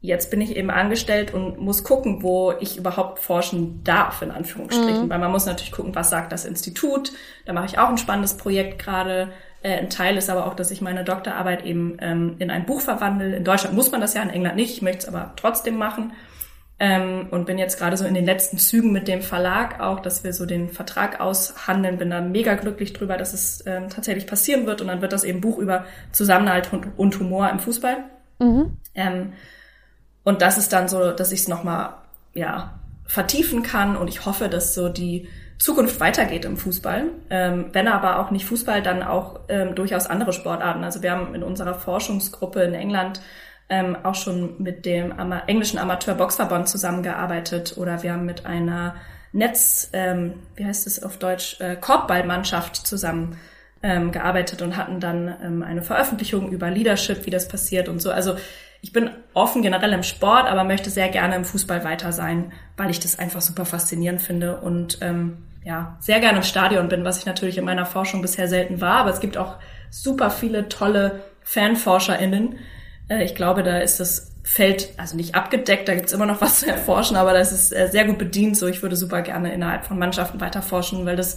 jetzt 0.00 0.30
bin 0.30 0.40
ich 0.40 0.56
eben 0.56 0.70
angestellt 0.70 1.34
und 1.34 1.58
muss 1.58 1.84
gucken, 1.84 2.22
wo 2.22 2.52
ich 2.58 2.78
überhaupt 2.78 3.18
forschen 3.18 3.84
darf, 3.84 4.22
in 4.22 4.30
Anführungsstrichen. 4.30 5.04
Mhm. 5.04 5.10
Weil 5.10 5.18
man 5.18 5.30
muss 5.30 5.44
natürlich 5.44 5.72
gucken, 5.72 5.94
was 5.94 6.08
sagt 6.08 6.32
das 6.32 6.46
Institut. 6.46 7.12
Da 7.44 7.52
mache 7.52 7.66
ich 7.66 7.78
auch 7.78 7.88
ein 7.88 7.98
spannendes 7.98 8.36
Projekt 8.36 8.78
gerade. 8.78 9.32
Äh, 9.62 9.76
ein 9.76 9.90
Teil 9.90 10.16
ist 10.16 10.30
aber 10.30 10.46
auch, 10.46 10.54
dass 10.54 10.70
ich 10.70 10.80
meine 10.80 11.04
Doktorarbeit 11.04 11.66
eben 11.66 11.98
ähm, 12.00 12.36
in 12.38 12.50
ein 12.50 12.64
Buch 12.64 12.80
verwandle. 12.80 13.36
In 13.36 13.44
Deutschland 13.44 13.76
muss 13.76 13.92
man 13.92 14.00
das 14.00 14.14
ja, 14.14 14.22
in 14.22 14.30
England 14.30 14.56
nicht. 14.56 14.72
Ich 14.72 14.82
möchte 14.82 15.00
es 15.00 15.08
aber 15.08 15.34
trotzdem 15.36 15.76
machen. 15.76 16.12
Ähm, 16.82 17.26
und 17.30 17.44
bin 17.44 17.58
jetzt 17.58 17.78
gerade 17.78 17.98
so 17.98 18.06
in 18.06 18.14
den 18.14 18.24
letzten 18.24 18.56
Zügen 18.56 18.90
mit 18.90 19.06
dem 19.06 19.20
Verlag 19.20 19.80
auch, 19.80 20.00
dass 20.00 20.24
wir 20.24 20.32
so 20.32 20.46
den 20.46 20.70
Vertrag 20.70 21.20
aushandeln. 21.20 21.98
Bin 21.98 22.08
da 22.08 22.22
mega 22.22 22.54
glücklich 22.54 22.94
drüber, 22.94 23.18
dass 23.18 23.34
es 23.34 23.62
ähm, 23.66 23.90
tatsächlich 23.90 24.26
passieren 24.26 24.64
wird. 24.64 24.80
Und 24.80 24.86
dann 24.86 25.02
wird 25.02 25.12
das 25.12 25.24
eben 25.24 25.42
Buch 25.42 25.58
über 25.58 25.84
Zusammenhalt 26.10 26.72
und, 26.72 26.86
und 26.96 27.20
Humor 27.20 27.50
im 27.50 27.58
Fußball. 27.58 27.98
Mhm. 28.38 28.78
Ähm, 28.94 29.34
und 30.24 30.42
das 30.42 30.58
ist 30.58 30.72
dann 30.72 30.88
so, 30.88 31.12
dass 31.12 31.32
ich 31.32 31.40
es 31.40 31.48
nochmal, 31.48 31.94
ja, 32.34 32.78
vertiefen 33.06 33.62
kann 33.62 33.96
und 33.96 34.08
ich 34.08 34.24
hoffe, 34.24 34.48
dass 34.48 34.74
so 34.74 34.88
die 34.88 35.28
Zukunft 35.58 36.00
weitergeht 36.00 36.44
im 36.44 36.56
Fußball. 36.56 37.06
Ähm, 37.28 37.66
wenn 37.72 37.88
aber 37.88 38.20
auch 38.20 38.30
nicht 38.30 38.46
Fußball, 38.46 38.82
dann 38.82 39.02
auch 39.02 39.40
ähm, 39.48 39.74
durchaus 39.74 40.06
andere 40.06 40.32
Sportarten. 40.32 40.84
Also 40.84 41.02
wir 41.02 41.10
haben 41.10 41.34
in 41.34 41.42
unserer 41.42 41.74
Forschungsgruppe 41.74 42.62
in 42.62 42.74
England 42.74 43.20
ähm, 43.68 43.96
auch 44.02 44.14
schon 44.14 44.62
mit 44.62 44.86
dem 44.86 45.12
Ama 45.12 45.42
englischen 45.46 45.78
Amateur-Boxverband 45.78 46.68
zusammengearbeitet 46.68 47.74
oder 47.76 48.02
wir 48.02 48.12
haben 48.12 48.26
mit 48.26 48.46
einer 48.46 48.96
Netz, 49.32 49.90
ähm, 49.92 50.34
wie 50.56 50.64
heißt 50.64 50.86
es 50.86 51.02
auf 51.02 51.18
Deutsch, 51.18 51.60
äh, 51.60 51.76
Korbballmannschaft 51.76 52.76
zusammen 52.76 53.36
ähm, 53.82 54.12
und 54.12 54.76
hatten 54.76 55.00
dann 55.00 55.34
ähm, 55.42 55.62
eine 55.62 55.82
Veröffentlichung 55.82 56.50
über 56.50 56.70
Leadership, 56.70 57.26
wie 57.26 57.30
das 57.30 57.48
passiert 57.48 57.88
und 57.88 58.00
so. 58.00 58.10
Also 58.10 58.36
ich 58.82 58.92
bin 58.92 59.10
offen 59.34 59.62
generell 59.62 59.92
im 59.92 60.02
Sport, 60.02 60.46
aber 60.46 60.64
möchte 60.64 60.90
sehr 60.90 61.08
gerne 61.08 61.36
im 61.36 61.44
Fußball 61.44 61.84
weiter 61.84 62.12
sein, 62.12 62.52
weil 62.76 62.90
ich 62.90 63.00
das 63.00 63.18
einfach 63.18 63.42
super 63.42 63.66
faszinierend 63.66 64.22
finde 64.22 64.56
und 64.60 64.98
ähm, 65.02 65.38
ja, 65.64 65.98
sehr 66.00 66.20
gerne 66.20 66.38
im 66.38 66.44
Stadion 66.44 66.88
bin, 66.88 67.04
was 67.04 67.18
ich 67.18 67.26
natürlich 67.26 67.58
in 67.58 67.64
meiner 67.64 67.84
Forschung 67.84 68.22
bisher 68.22 68.48
selten 68.48 68.80
war, 68.80 68.96
aber 68.96 69.10
es 69.10 69.20
gibt 69.20 69.36
auch 69.36 69.56
super 69.90 70.30
viele 70.30 70.68
tolle 70.68 71.20
FanforscherInnen. 71.42 72.58
Äh, 73.08 73.24
ich 73.24 73.34
glaube, 73.34 73.62
da 73.62 73.78
ist 73.78 74.00
das 74.00 74.30
Feld, 74.42 74.88
also 74.96 75.16
nicht 75.16 75.34
abgedeckt, 75.34 75.86
da 75.86 75.94
gibt's 75.94 76.12
immer 76.12 76.24
noch 76.26 76.40
was 76.40 76.60
zu 76.60 76.66
erforschen, 76.66 77.16
aber 77.16 77.34
das 77.34 77.52
ist 77.52 77.72
äh, 77.72 77.88
sehr 77.88 78.06
gut 78.06 78.16
bedient. 78.16 78.56
So, 78.56 78.66
ich 78.66 78.80
würde 78.82 78.96
super 78.96 79.20
gerne 79.20 79.52
innerhalb 79.52 79.84
von 79.84 79.98
Mannschaften 79.98 80.40
weiter 80.40 80.62
forschen, 80.62 81.04
weil 81.04 81.16
das, 81.16 81.36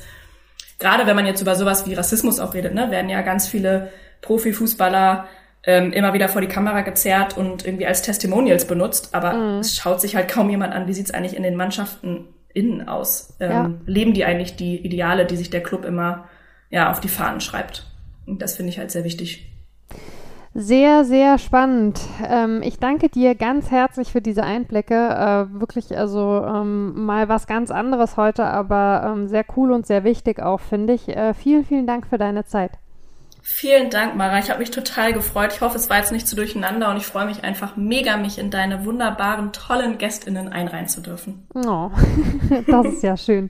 gerade 0.80 1.06
wenn 1.06 1.16
man 1.16 1.26
jetzt 1.26 1.42
über 1.42 1.56
sowas 1.56 1.86
wie 1.86 1.94
Rassismus 1.94 2.40
auch 2.40 2.54
redet, 2.54 2.74
ne, 2.74 2.92
werden 2.92 3.10
ja 3.10 3.22
ganz 3.22 3.48
viele 3.48 3.92
Profifußballer 4.22 5.28
ähm, 5.66 5.94
immer 5.94 6.14
wieder 6.14 6.28
vor 6.28 6.42
die 6.42 6.48
Kamera 6.48 6.82
gezerrt 6.82 7.38
und 7.38 7.66
irgendwie 7.66 7.88
als 7.88 8.02
Testimonials 8.02 8.66
benutzt, 8.66 9.16
aber 9.16 9.34
mhm. 9.34 9.60
es 9.60 9.76
schaut 9.76 10.02
sich 10.02 10.16
halt 10.16 10.28
kaum 10.30 10.50
jemand 10.50 10.74
an, 10.74 10.88
wie 10.88 10.94
sieht's 10.94 11.12
eigentlich 11.12 11.36
in 11.36 11.44
den 11.44 11.56
Mannschaften 11.56 12.28
innen 12.54 12.88
aus? 12.88 13.36
Ähm, 13.40 13.52
ja. 13.52 13.72
Leben 13.86 14.14
die 14.14 14.26
eigentlich 14.26 14.56
die 14.56 14.78
Ideale, 14.78 15.26
die 15.26 15.38
sich 15.38 15.50
der 15.50 15.64
Club 15.64 15.86
immer 15.86 16.26
ja, 16.70 16.92
auf 16.92 17.00
die 17.00 17.08
Fahnen 17.08 17.40
schreibt? 17.40 17.86
Und 18.26 18.42
das 18.42 18.56
finde 18.56 18.72
ich 18.72 18.80
halt 18.80 18.92
sehr 18.92 19.04
wichtig. 19.04 19.50
Sehr, 20.56 21.04
sehr 21.04 21.40
spannend. 21.40 22.00
Ähm, 22.30 22.62
ich 22.64 22.78
danke 22.78 23.10
dir 23.10 23.34
ganz 23.34 23.72
herzlich 23.72 24.12
für 24.12 24.22
diese 24.22 24.44
Einblicke. 24.44 24.94
Äh, 24.94 25.60
wirklich, 25.60 25.98
also 25.98 26.46
ähm, 26.46 27.06
mal 27.06 27.28
was 27.28 27.48
ganz 27.48 27.72
anderes 27.72 28.18
heute, 28.18 28.46
aber 28.46 29.14
ähm, 29.14 29.28
sehr 29.28 29.46
cool 29.58 29.72
und 29.72 29.88
sehr 29.88 30.04
wichtig 30.04 30.40
auch, 30.40 30.60
finde 30.60 30.94
ich. 30.94 31.10
Äh, 31.10 31.34
vielen, 31.34 31.66
vielen 31.66 31.88
Dank 31.88 32.06
für 32.06 32.20
deine 32.20 32.46
Zeit. 32.46 32.78
Vielen 33.46 33.90
Dank, 33.90 34.16
Mara. 34.16 34.40
Ich 34.40 34.50
habe 34.50 34.60
mich 34.60 34.72
total 34.72 35.12
gefreut. 35.12 35.52
Ich 35.54 35.60
hoffe, 35.60 35.76
es 35.76 35.90
war 35.90 35.98
jetzt 35.98 36.14
nicht 36.14 36.30
zu 36.30 36.38
durcheinander 36.38 36.90
und 36.90 36.96
ich 36.96 37.06
freue 37.06 37.26
mich 37.26 37.44
einfach 37.44 37.76
mega, 37.76 38.16
mich 38.16 38.40
in 38.40 38.52
deine 38.52 38.86
wunderbaren, 38.86 39.52
tollen 39.52 39.98
GästInnen 39.98 40.48
einreihen 40.48 40.88
zu 40.88 41.02
dürfen. 41.02 41.46
Oh, 41.54 41.92
das 42.68 42.86
ist 42.86 43.04
ja 43.04 43.18
schön. 43.18 43.50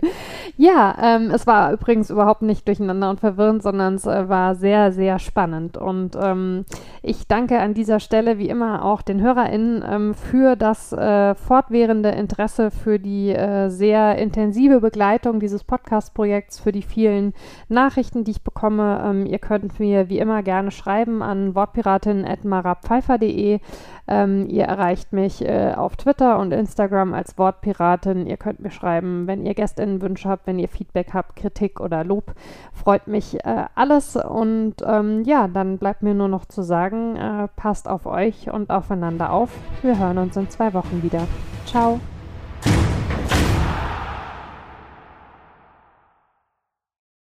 Ja, 0.57 0.97
ähm, 0.99 1.29
es 1.29 1.45
war 1.45 1.71
übrigens 1.71 2.09
überhaupt 2.09 2.41
nicht 2.41 2.67
durcheinander 2.67 3.11
und 3.11 3.19
verwirrend, 3.19 3.61
sondern 3.61 3.93
es 3.93 4.07
äh, 4.07 4.27
war 4.27 4.55
sehr, 4.55 4.91
sehr 4.91 5.19
spannend. 5.19 5.77
Und 5.77 6.15
ähm, 6.19 6.65
ich 7.03 7.27
danke 7.27 7.59
an 7.59 7.75
dieser 7.75 7.99
Stelle 7.99 8.39
wie 8.39 8.49
immer 8.49 8.83
auch 8.83 9.03
den 9.03 9.21
HörerInnen 9.21 9.85
ähm, 9.87 10.13
für 10.15 10.55
das 10.55 10.91
äh, 10.91 11.35
fortwährende 11.35 12.09
Interesse, 12.09 12.71
für 12.71 12.97
die 12.97 13.29
äh, 13.29 13.69
sehr 13.69 14.17
intensive 14.17 14.79
Begleitung 14.79 15.39
dieses 15.39 15.63
Podcast-Projekts, 15.63 16.59
für 16.59 16.71
die 16.71 16.81
vielen 16.81 17.33
Nachrichten, 17.69 18.23
die 18.23 18.31
ich 18.31 18.43
bekomme. 18.43 19.03
Ähm, 19.05 19.27
ihr 19.27 19.37
könnt 19.37 19.71
für 19.71 19.82
mir 19.84 20.07
wie 20.07 20.19
immer 20.19 20.43
gerne 20.43 20.71
schreiben 20.71 21.21
an 21.21 21.55
wortpiratin.marapfeifer.de. 21.55 23.59
Ähm, 24.07 24.47
ihr 24.49 24.63
erreicht 24.63 25.11
mich 25.11 25.43
äh, 25.43 25.73
auf 25.75 25.97
Twitter 25.97 26.39
und 26.39 26.53
Instagram 26.53 27.13
als 27.13 27.38
Wortpiratin. 27.38 28.25
Ihr 28.25 28.38
könnt 28.38 28.61
mir 28.61 28.71
schreiben, 28.71 29.27
wenn 29.27 29.45
ihr 29.45 29.53
Gästinnenwünsche 29.53 30.29
habt, 30.29 30.47
wenn 30.47 30.59
ihr 30.59 30.69
Feedback 30.69 31.13
habt, 31.13 31.36
Kritik 31.36 31.81
oder 31.81 32.05
Lob. 32.05 32.34
Freut 32.73 33.07
mich 33.07 33.43
äh, 33.45 33.65
alles. 33.75 34.15
Und 34.15 34.75
ähm, 34.86 35.23
ja, 35.23 35.49
dann 35.49 35.77
bleibt 35.77 36.01
mir 36.01 36.13
nur 36.13 36.29
noch 36.29 36.45
zu 36.45 36.61
sagen, 36.61 37.17
äh, 37.17 37.49
passt 37.55 37.89
auf 37.89 38.05
euch 38.05 38.49
und 38.49 38.69
aufeinander 38.69 39.31
auf. 39.31 39.49
Wir 39.81 39.99
hören 39.99 40.17
uns 40.17 40.38
in 40.38 40.49
zwei 40.49 40.73
Wochen 40.73 41.03
wieder. 41.03 41.27
Ciao. 41.65 41.99